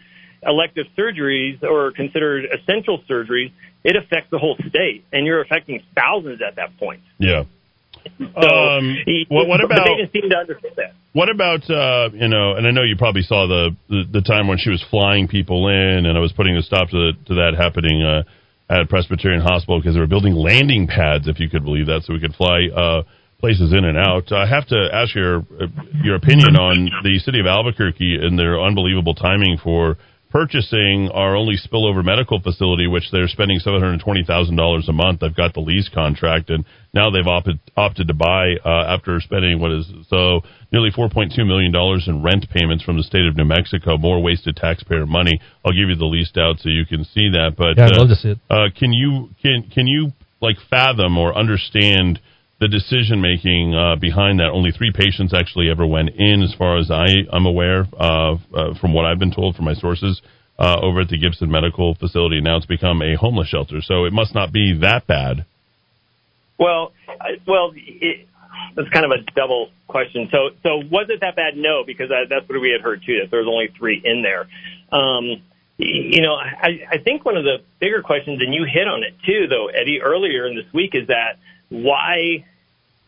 [0.44, 3.52] elective surgeries or considered essential surgeries,
[3.84, 7.00] it affects the whole state, and you're affecting thousands at that point.
[7.18, 7.44] Yeah.
[8.18, 10.94] So, Um, he- what- what about- they didn't seem to understand that.
[11.12, 12.54] What about uh, you know?
[12.54, 15.68] And I know you probably saw the, the the time when she was flying people
[15.68, 18.22] in, and I was putting a stop to to that happening uh,
[18.70, 22.14] at Presbyterian Hospital because they were building landing pads, if you could believe that, so
[22.14, 23.02] we could fly uh,
[23.42, 24.30] places in and out.
[24.30, 25.42] I have to ask your
[26.02, 29.98] your opinion on the city of Albuquerque and their unbelievable timing for
[30.30, 34.92] purchasing our only spillover medical facility, which they're spending seven hundred twenty thousand dollars a
[34.92, 35.20] month.
[35.20, 36.64] They've got the lease contract, and
[36.94, 41.32] now they've opted opted to buy uh, after spending what is so nearly four point
[41.34, 43.98] two million dollars in rent payments from the state of New Mexico.
[43.98, 45.40] More wasted taxpayer money.
[45.66, 47.54] I'll give you the leased out so you can see that.
[47.58, 48.38] But Yeah, I'd uh, love to see it.
[48.48, 52.20] Uh, can you can can you like fathom or understand?
[52.62, 54.50] The decision making uh, behind that.
[54.54, 58.78] Only three patients actually ever went in, as far as I am aware, uh, uh,
[58.80, 60.22] from what I've been told from my sources
[60.60, 62.40] uh, over at the Gibson Medical Facility.
[62.40, 65.44] Now it's become a homeless shelter, so it must not be that bad.
[66.56, 66.92] Well,
[67.48, 67.74] well,
[68.76, 70.28] that's kind of a double question.
[70.30, 71.56] So, so was it that bad?
[71.56, 73.22] No, because I, that's what we had heard too.
[73.22, 74.46] That there was only three in there.
[74.92, 75.42] Um,
[75.78, 79.14] you know, I, I think one of the bigger questions, and you hit on it
[79.26, 82.44] too, though, Eddy, earlier in this week, is that why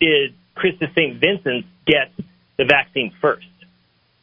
[0.00, 1.20] did Christus St.
[1.20, 2.12] Vincent get
[2.56, 3.47] the vaccine first?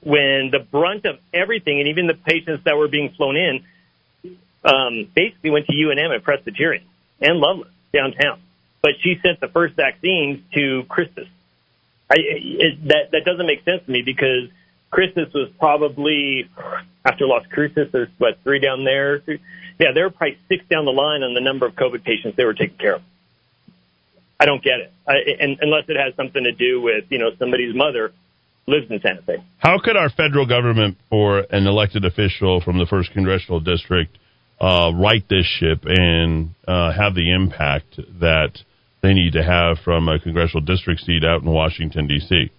[0.02, 3.64] When the brunt of everything, and even the patients that were being flown in,
[4.64, 6.84] um, basically went to UNM and Presbyterian
[7.20, 8.40] and Lovelace downtown.
[8.82, 11.28] But she sent the first vaccines to Christus.
[12.10, 14.50] I, it, that that doesn't make sense to me because
[14.90, 16.50] Christus was probably
[17.06, 17.92] after Las Cruces.
[17.92, 19.22] There's what three down there.
[19.80, 22.44] Yeah, there were probably six down the line on the number of COVID patients they
[22.44, 23.02] were taking care of.
[24.42, 27.30] I don't get it, I, and unless it has something to do with you know
[27.38, 28.12] somebody's mother
[28.66, 29.36] lives in Santa Fe.
[29.60, 34.18] How could our federal government or an elected official from the first congressional district
[34.60, 38.58] uh, right this ship and uh, have the impact that
[39.04, 42.52] they need to have from a congressional district seat out in Washington D.C.?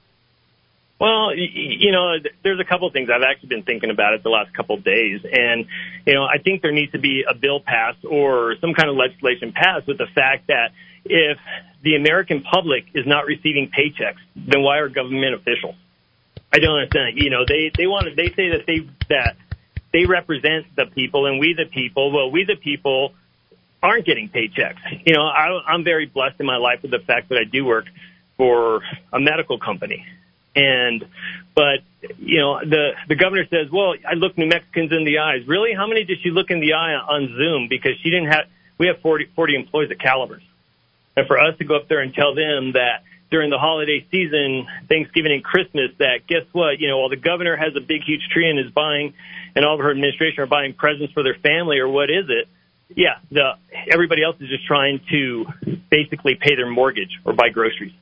[1.01, 4.28] Well, you know, there's a couple of things I've actually been thinking about it the
[4.28, 5.67] last couple of days, and
[6.07, 8.94] you know, I think there needs to be a bill passed or some kind of
[8.94, 10.70] legislation passed with the fact that
[11.05, 11.39] if
[11.82, 15.74] the American public is not receiving paychecks, then why are government officials?
[16.52, 17.18] I don't understand.
[17.18, 19.36] You know, they they want to they say that they that
[19.92, 22.12] they represent the people and we the people.
[22.12, 23.14] Well, we the people
[23.82, 24.78] aren't getting paychecks.
[25.05, 27.64] You know, I, I'm very blessed in my life with the fact that I do
[27.64, 27.86] work
[28.36, 28.82] for
[29.12, 30.06] a medical company.
[30.55, 31.05] And,
[31.55, 31.81] but,
[32.18, 35.47] you know, the, the governor says, well, I look New Mexicans in the eyes.
[35.47, 35.72] Really?
[35.74, 37.68] How many did she look in the eye on Zoom?
[37.68, 38.44] Because she didn't have,
[38.78, 40.42] we have 40, 40 employees at Calibers.
[41.16, 44.66] And for us to go up there and tell them that during the holiday season,
[44.89, 46.81] Thanksgiving and Christmas, that guess what?
[46.81, 49.15] You know, while the governor has a big, huge tree and is buying,
[49.57, 52.49] and all of her administration are buying presents for their family, or what is it?
[52.94, 53.52] Yeah, the
[53.91, 55.47] everybody else is just trying to
[55.91, 57.92] basically pay their mortgage or buy groceries.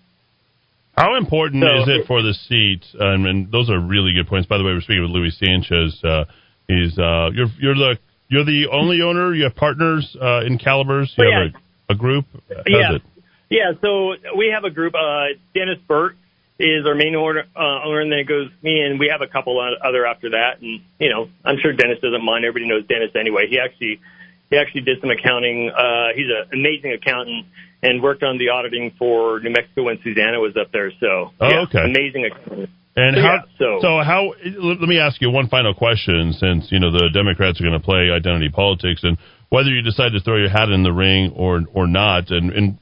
[0.97, 2.85] How important So- is it for the seat?
[2.99, 4.49] Um, and those are really good points.
[4.49, 6.03] By the way, we're speaking with Luis Sanchez.
[6.03, 6.25] Uh,
[6.67, 7.99] he's uh, you're you're the
[8.29, 9.33] you're the only owner.
[9.33, 11.15] You have partners uh, in Calibers.
[11.17, 11.59] You have a,
[11.91, 12.27] a group.
[12.67, 12.95] Yeah.
[12.97, 13.03] it?
[13.51, 14.95] Yeah, so we have a group.
[14.95, 16.17] Uh, Dennis Burt
[16.59, 19.27] is our main owner, uh, owner, and then it goes me, and we have a
[19.27, 20.61] couple other after that.
[20.61, 22.45] And you know, I'm sure Dennis doesn't mind.
[22.45, 23.47] Everybody knows Dennis anyway.
[23.51, 24.01] He actually
[24.51, 25.71] he actually did some accounting.
[25.71, 27.47] Uh, he's an amazing accountant
[27.83, 30.93] and worked on the auditing for New Mexico when Susana was up there.
[31.01, 31.83] So Oh, yeah, okay.
[31.85, 32.71] amazing accountant.
[32.97, 33.35] And So, how?
[33.35, 34.35] yeah, so- so how?
[34.45, 37.85] Let me ask you one final question, since you know the Democrats are going to
[37.85, 39.17] play identity politics, and
[39.51, 42.79] whether you decide to throw your hat in the ring or or not, and and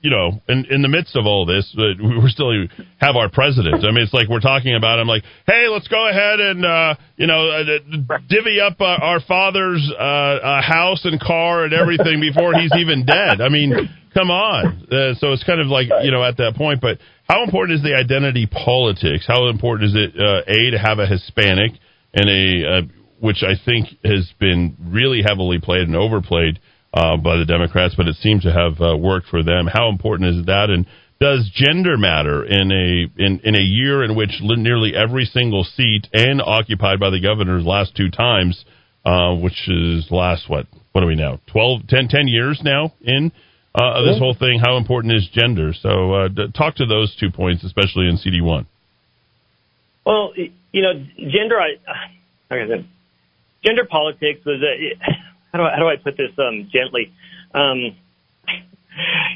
[0.00, 2.50] you know, in in the midst of all this, uh, we still
[2.98, 3.84] have our president.
[3.84, 4.98] I mean, it's like we're talking about.
[4.98, 9.20] I'm like, hey, let's go ahead and uh, you know uh, divvy up uh, our
[9.20, 13.42] father's uh, uh, house and car and everything before he's even dead.
[13.42, 13.74] I mean,
[14.14, 14.86] come on.
[15.20, 16.98] So it's kind of like you know at that point, but.
[17.28, 19.24] How important is the identity politics?
[19.26, 21.72] How important is it, uh, a, to have a Hispanic
[22.14, 22.86] and a,
[23.20, 26.58] which I think has been really heavily played and overplayed
[26.92, 29.66] uh, by the Democrats, but it seems to have uh, worked for them.
[29.72, 30.70] How important is that?
[30.70, 30.86] And
[31.20, 35.64] does gender matter in a in, in a year in which li- nearly every single
[35.64, 38.64] seat and occupied by the governors last two times,
[39.04, 43.30] uh, which is last what what are we now 12, 10, 10 years now in
[43.74, 44.58] uh, this whole thing?
[44.58, 45.72] How important is gender?
[45.78, 48.66] So uh, d- talk to those two points, especially in CD one.
[50.06, 51.60] Well, you know, gender.
[51.60, 51.76] I,
[52.50, 52.86] like I said,
[53.66, 54.98] gender politics was a.
[55.52, 57.14] How do I, how do I put this um, gently?
[57.54, 57.96] Um,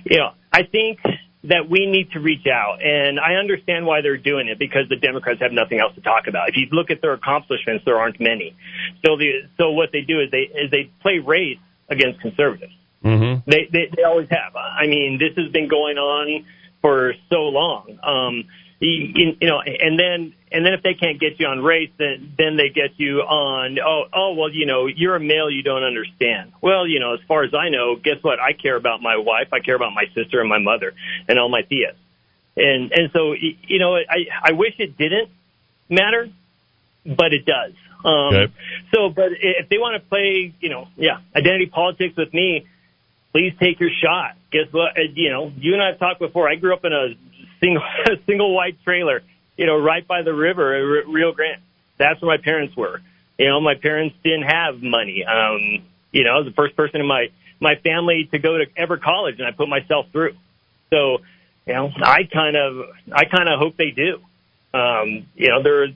[0.05, 0.99] you know, I think
[1.45, 4.97] that we need to reach out, and I understand why they're doing it because the
[4.97, 6.51] Democrats have nothing else to talk about.
[6.51, 8.55] If you look at their accomplishments, there aren't many.
[9.07, 12.75] So the so what they do is they is they play race against conservatives.
[13.03, 13.51] Mm-hmm.
[13.51, 14.55] They, they they always have.
[14.57, 16.45] I mean, this has been going on
[16.83, 17.99] for so long.
[18.03, 18.45] Um,
[18.81, 22.33] you, you know, and then and then if they can't get you on race, then
[22.37, 23.79] then they get you on.
[23.79, 26.53] Oh, oh, well, you know, you're a male, you don't understand.
[26.61, 28.41] Well, you know, as far as I know, guess what?
[28.41, 30.93] I care about my wife, I care about my sister and my mother
[31.29, 31.95] and all my tias.
[32.57, 35.31] And and so you know, I I wish it didn't
[35.89, 36.29] matter,
[37.07, 37.73] but it does.
[38.05, 38.53] Um, Okay.
[38.95, 42.67] So, but if they want to play, you know, yeah, identity politics with me,
[43.33, 44.37] please take your shot.
[44.51, 44.99] Guess what?
[44.99, 46.49] Uh, You know, you and I have talked before.
[46.49, 47.15] I grew up in a
[47.61, 49.23] single a single white trailer,
[49.61, 51.61] you know, right by the river, Rio Grande.
[51.99, 53.03] That's where my parents were.
[53.39, 55.23] You know, my parents didn't have money.
[55.23, 57.27] Um, you know, I was the first person in my
[57.61, 60.35] my family to go to ever college, and I put myself through.
[60.89, 61.19] So,
[61.67, 64.21] you know, I kind of I kind of hope they do.
[64.73, 65.89] Um, you know, there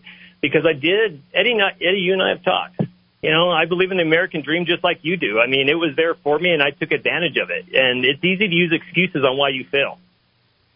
[0.43, 1.53] because I did Eddy.
[1.53, 2.83] and Eddy, you and I have talked.
[3.23, 5.41] You know, I believe in the American dream just like you do.
[5.41, 7.75] I mean, it was there for me, and I took advantage of it.
[7.75, 9.99] And it's easy to use excuses on why you fail.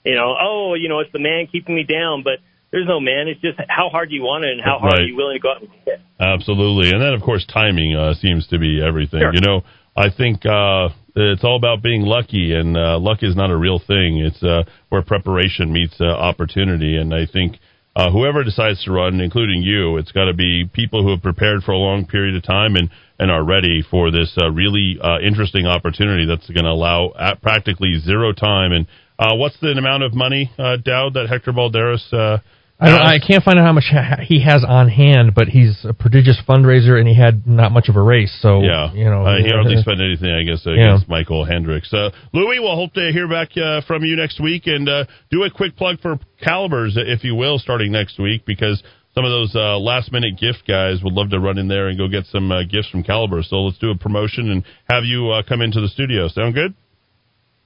[0.05, 2.39] You know, oh, you know, it's the man keeping me down, but
[2.71, 3.29] there's no man.
[3.29, 5.03] It's just how hard you want it, and how hard Right.
[5.03, 6.01] are you willing to go out and get it.
[6.21, 9.21] Absolutely, and then of course timing uh, seems to be everything.
[9.21, 9.35] Sure.
[9.35, 9.63] You know,
[9.97, 13.79] I think uh, it's all about being lucky, and uh, luck is not a real
[13.79, 14.19] thing.
[14.19, 17.59] It's uh, where preparation meets uh, opportunity, and I think
[17.97, 21.63] uh, whoever decides to run, including you, it's got to be people who have prepared
[21.65, 22.91] for a long period of time and
[23.21, 27.43] and are ready for this uh, really uh, interesting opportunity that's going to allow at
[27.43, 28.71] practically zero time.
[28.71, 28.87] And
[29.19, 32.13] uh, what's the amount of money, uh, Dowd, that Hector Balderas?
[32.13, 32.39] Uh,
[32.81, 33.01] I, don't.
[33.01, 33.91] I can't find out how much
[34.23, 37.97] he has on hand, but he's a prodigious fundraiser, and he had not much of
[37.97, 38.37] a race.
[38.41, 40.75] So Yeah, you know, uh, he hardly spent anything, I guess, Yeah.
[40.75, 41.93] against Michael Hendricks.
[41.93, 45.43] Uh, Louis, we'll hope to hear back uh, from you next week, and uh, do
[45.43, 48.81] a quick plug for Calibers, if you will, starting next week, because
[49.15, 51.99] some of those uh, last minute gift guys would love to run in there and
[51.99, 53.49] go get some uh, gifts from Calibers.
[53.51, 56.29] So let's do a promotion and have you uh, come into the studio.
[56.29, 56.75] Sound good?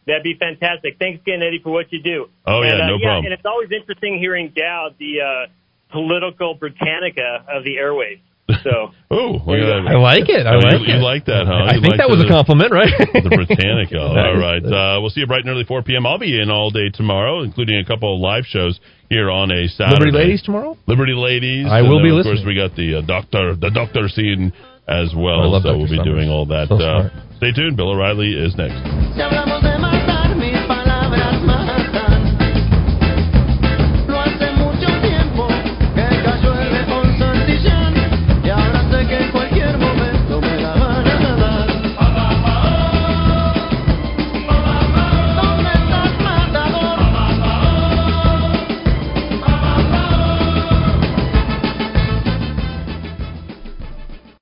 [0.07, 0.97] That'd be fantastic.
[0.99, 2.27] Thanks again, Eddy, for what you do.
[2.47, 3.25] Oh, and, yeah, uh, no yeah, problem.
[3.27, 5.47] And it's always interesting hearing Dowd, the uh,
[5.93, 8.21] political Britannica of the airwaves.
[8.65, 9.87] So, oh, look at that.
[9.87, 10.45] I like it.
[10.47, 10.97] I Oh, like you, it.
[10.99, 11.71] You like that, huh?
[11.71, 12.91] I You think like that was the- a compliment, right?
[12.99, 14.01] the Britannica.
[14.03, 14.65] all right.
[14.65, 16.05] Uh, we'll see you bright and early 4 p.m.
[16.05, 19.69] I'll be in all day tomorrow, including a couple of live shows here on a
[19.69, 20.11] Saturday.
[20.11, 20.77] Liberty Ladies tomorrow?
[20.87, 21.67] Liberty Ladies.
[21.71, 22.35] I will then, be Of listening.
[22.43, 24.53] course, we got the uh, doctor, the doctor scene
[24.93, 25.51] as I well.
[25.51, 25.79] love so Dr.
[25.79, 26.13] we'll be Summers.
[26.13, 26.69] doing all that.
[26.69, 27.77] So uh, stay tuned.
[27.77, 28.77] Bill O'Reilly is next.
[29.17, 29.79] Si hablamos de